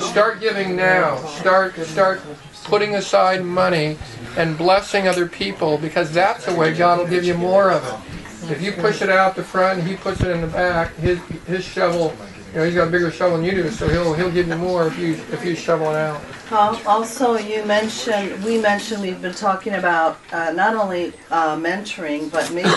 Start 0.01 0.40
giving 0.40 0.74
now. 0.77 1.16
Start 1.27 1.77
start 1.81 2.23
putting 2.65 2.94
aside 2.94 3.44
money 3.44 3.98
and 4.36 4.57
blessing 4.57 5.09
other 5.09 5.27
people 5.27 5.78
because 5.78 6.12
that's 6.12 6.47
the 6.47 6.55
way 6.55 6.73
God 6.73 6.98
will 6.98 7.07
give 7.07 7.24
you 7.24 7.35
more 7.35 7.70
of 7.70 7.85
it. 7.85 8.51
If 8.51 8.62
you 8.62 8.73
push 8.73 9.02
it 9.02 9.11
out 9.11 9.36
the 9.36 9.44
front 9.44 9.81
and 9.81 9.89
he 9.89 9.97
puts 9.97 10.20
it 10.23 10.28
in 10.28 10.40
the 10.40 10.47
back, 10.47 10.94
his 10.97 11.19
his 11.47 11.65
shovel, 11.65 12.15
you 12.52 12.59
know, 12.59 12.64
he's 12.64 12.74
got 12.74 12.89
a 12.89 12.90
bigger 12.90 13.10
shovel 13.10 13.36
than 13.36 13.47
you 13.47 13.52
do, 13.52 13.70
so 13.70 13.89
he'll 13.89 14.12
he'll 14.14 14.31
give 14.31 14.48
you 14.48 14.56
more 14.56 14.86
if 14.86 14.98
you 14.98 15.14
if 15.32 15.44
you 15.44 15.55
shovel 15.55 15.90
it 15.90 15.97
out. 15.97 16.20
Al- 16.51 16.81
Also, 16.86 17.36
you 17.39 17.64
mentioned, 17.64 18.43
we 18.44 18.59
mentioned, 18.60 19.02
we've 19.02 19.22
been 19.22 19.35
talking 19.35 19.74
about 19.74 20.18
uh, 20.32 20.51
not 20.52 20.74
only 20.74 21.12
uh, 21.31 21.56
mentoring, 21.56 22.31
but 22.31 22.51
maybe 22.52 22.68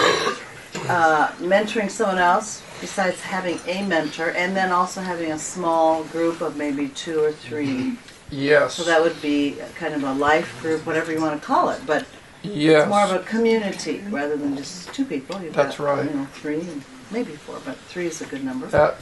uh, 0.90 1.28
mentoring 1.40 1.90
someone 1.90 2.20
else 2.20 2.62
besides 2.82 3.20
having 3.22 3.60
a 3.68 3.82
mentor, 3.88 4.30
and 4.36 4.56
then 4.56 4.72
also 4.72 5.02
having 5.02 5.32
a 5.32 5.40
small 5.40 6.04
group 6.06 6.42
of 6.42 6.56
maybe 6.58 6.90
two 6.90 7.20
or 7.24 7.32
three. 7.32 7.98
Yes. 8.30 8.74
So 8.76 8.84
that 8.84 9.02
would 9.02 9.20
be 9.22 9.58
kind 9.76 9.94
of 9.94 10.04
a 10.04 10.14
life 10.14 10.60
group, 10.62 10.86
whatever 10.86 11.12
you 11.12 11.22
want 11.22 11.40
to 11.40 11.46
call 11.46 11.70
it, 11.70 11.82
but 11.86 12.06
Yes. 12.44 12.82
it's 12.84 12.90
more 12.90 13.02
of 13.04 13.12
a 13.12 13.20
community 13.24 14.04
rather 14.10 14.36
than 14.36 14.58
just 14.58 14.94
two 14.94 15.06
people. 15.06 15.42
You've 15.42 15.54
That's 15.54 15.78
got, 15.78 15.86
right. 15.86 16.06
You 16.10 16.18
know, 16.18 16.26
three, 16.34 16.60
and 16.60 16.84
maybe 17.10 17.32
four, 17.34 17.58
but 17.64 17.78
three 17.78 18.08
is 18.08 18.22
a 18.22 18.26
good 18.26 18.44
number. 18.44 18.68
That, 18.68 18.98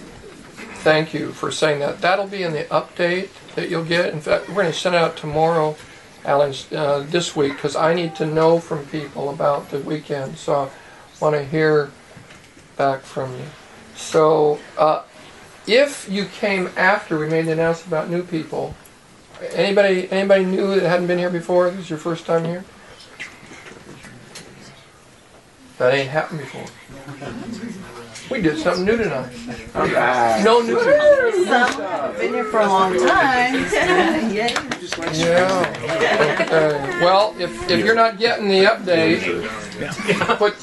thank 0.81 1.13
you 1.13 1.31
for 1.31 1.51
saying 1.51 1.79
that. 1.79 2.01
That'll 2.01 2.27
be 2.27 2.43
in 2.43 2.53
the 2.53 2.63
update 2.65 3.29
that 3.55 3.69
you'll 3.69 3.85
get. 3.85 4.13
In 4.13 4.21
fact, 4.21 4.49
we're 4.49 4.55
going 4.55 4.71
to 4.71 4.73
send 4.73 4.95
out 4.95 5.15
tomorrow, 5.15 5.75
Alan, 6.25 6.53
uh, 6.71 7.01
this 7.01 7.35
week, 7.35 7.53
because 7.53 7.75
I 7.75 7.93
need 7.93 8.15
to 8.15 8.25
know 8.25 8.59
from 8.59 8.85
people 8.87 9.29
about 9.29 9.69
the 9.69 9.79
weekend. 9.79 10.37
So 10.37 10.53
I 10.63 10.69
want 11.23 11.35
to 11.35 11.45
hear 11.45 11.91
back 12.77 13.01
from 13.01 13.31
you. 13.33 13.45
So 13.95 14.59
uh, 14.77 15.03
if 15.67 16.09
you 16.09 16.25
came 16.25 16.69
after 16.75 17.19
we 17.19 17.29
made 17.29 17.45
the 17.45 17.51
announcement 17.51 17.87
about 17.87 18.09
new 18.09 18.23
people, 18.23 18.75
anybody 19.53 20.11
anybody 20.11 20.45
new 20.45 20.79
that 20.79 20.89
hadn't 20.89 21.07
been 21.07 21.19
here 21.19 21.29
before? 21.29 21.69
This 21.69 21.81
is 21.81 21.89
your 21.91 21.99
first 21.99 22.25
time 22.25 22.45
here. 22.45 22.63
That 25.77 25.93
ain't 25.93 26.09
happened 26.09 26.39
before. 26.39 27.85
We 28.31 28.41
did 28.41 28.57
something 28.59 28.85
new 28.85 28.95
tonight. 28.97 29.29
No 30.43 30.61
new 30.61 30.77
people. 30.77 31.45
Some 31.45 32.13
been 32.17 32.33
here 32.33 32.45
for 32.45 32.61
a 32.61 32.67
long 32.67 32.97
time. 32.97 33.55
Yay. 34.33 34.55
Yeah. 35.13 36.41
Okay. 36.41 36.99
Well, 37.01 37.33
if, 37.39 37.69
if 37.69 37.83
you're 37.83 37.95
not 37.95 38.19
getting 38.19 38.49
the 38.49 38.65
update, 38.65 39.47
put 40.37 40.55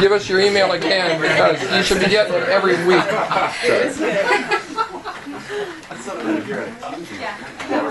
give 0.00 0.12
us 0.12 0.28
your 0.28 0.40
email 0.40 0.72
again 0.72 1.20
because 1.20 1.60
you 1.74 1.82
should 1.82 2.00
be 2.00 2.08
getting 2.08 2.34
it 2.34 2.48
every 2.48 2.76
week. 2.86 3.02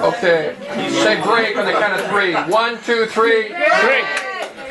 Okay. 0.01 0.55
Say 1.03 1.21
break 1.21 1.57
on 1.57 1.65
the 1.65 1.73
count 1.73 1.99
of 1.99 2.07
three. 2.09 2.33
One, 2.51 2.81
two, 2.83 3.05
three. 3.07 3.49
Break. 3.49 4.05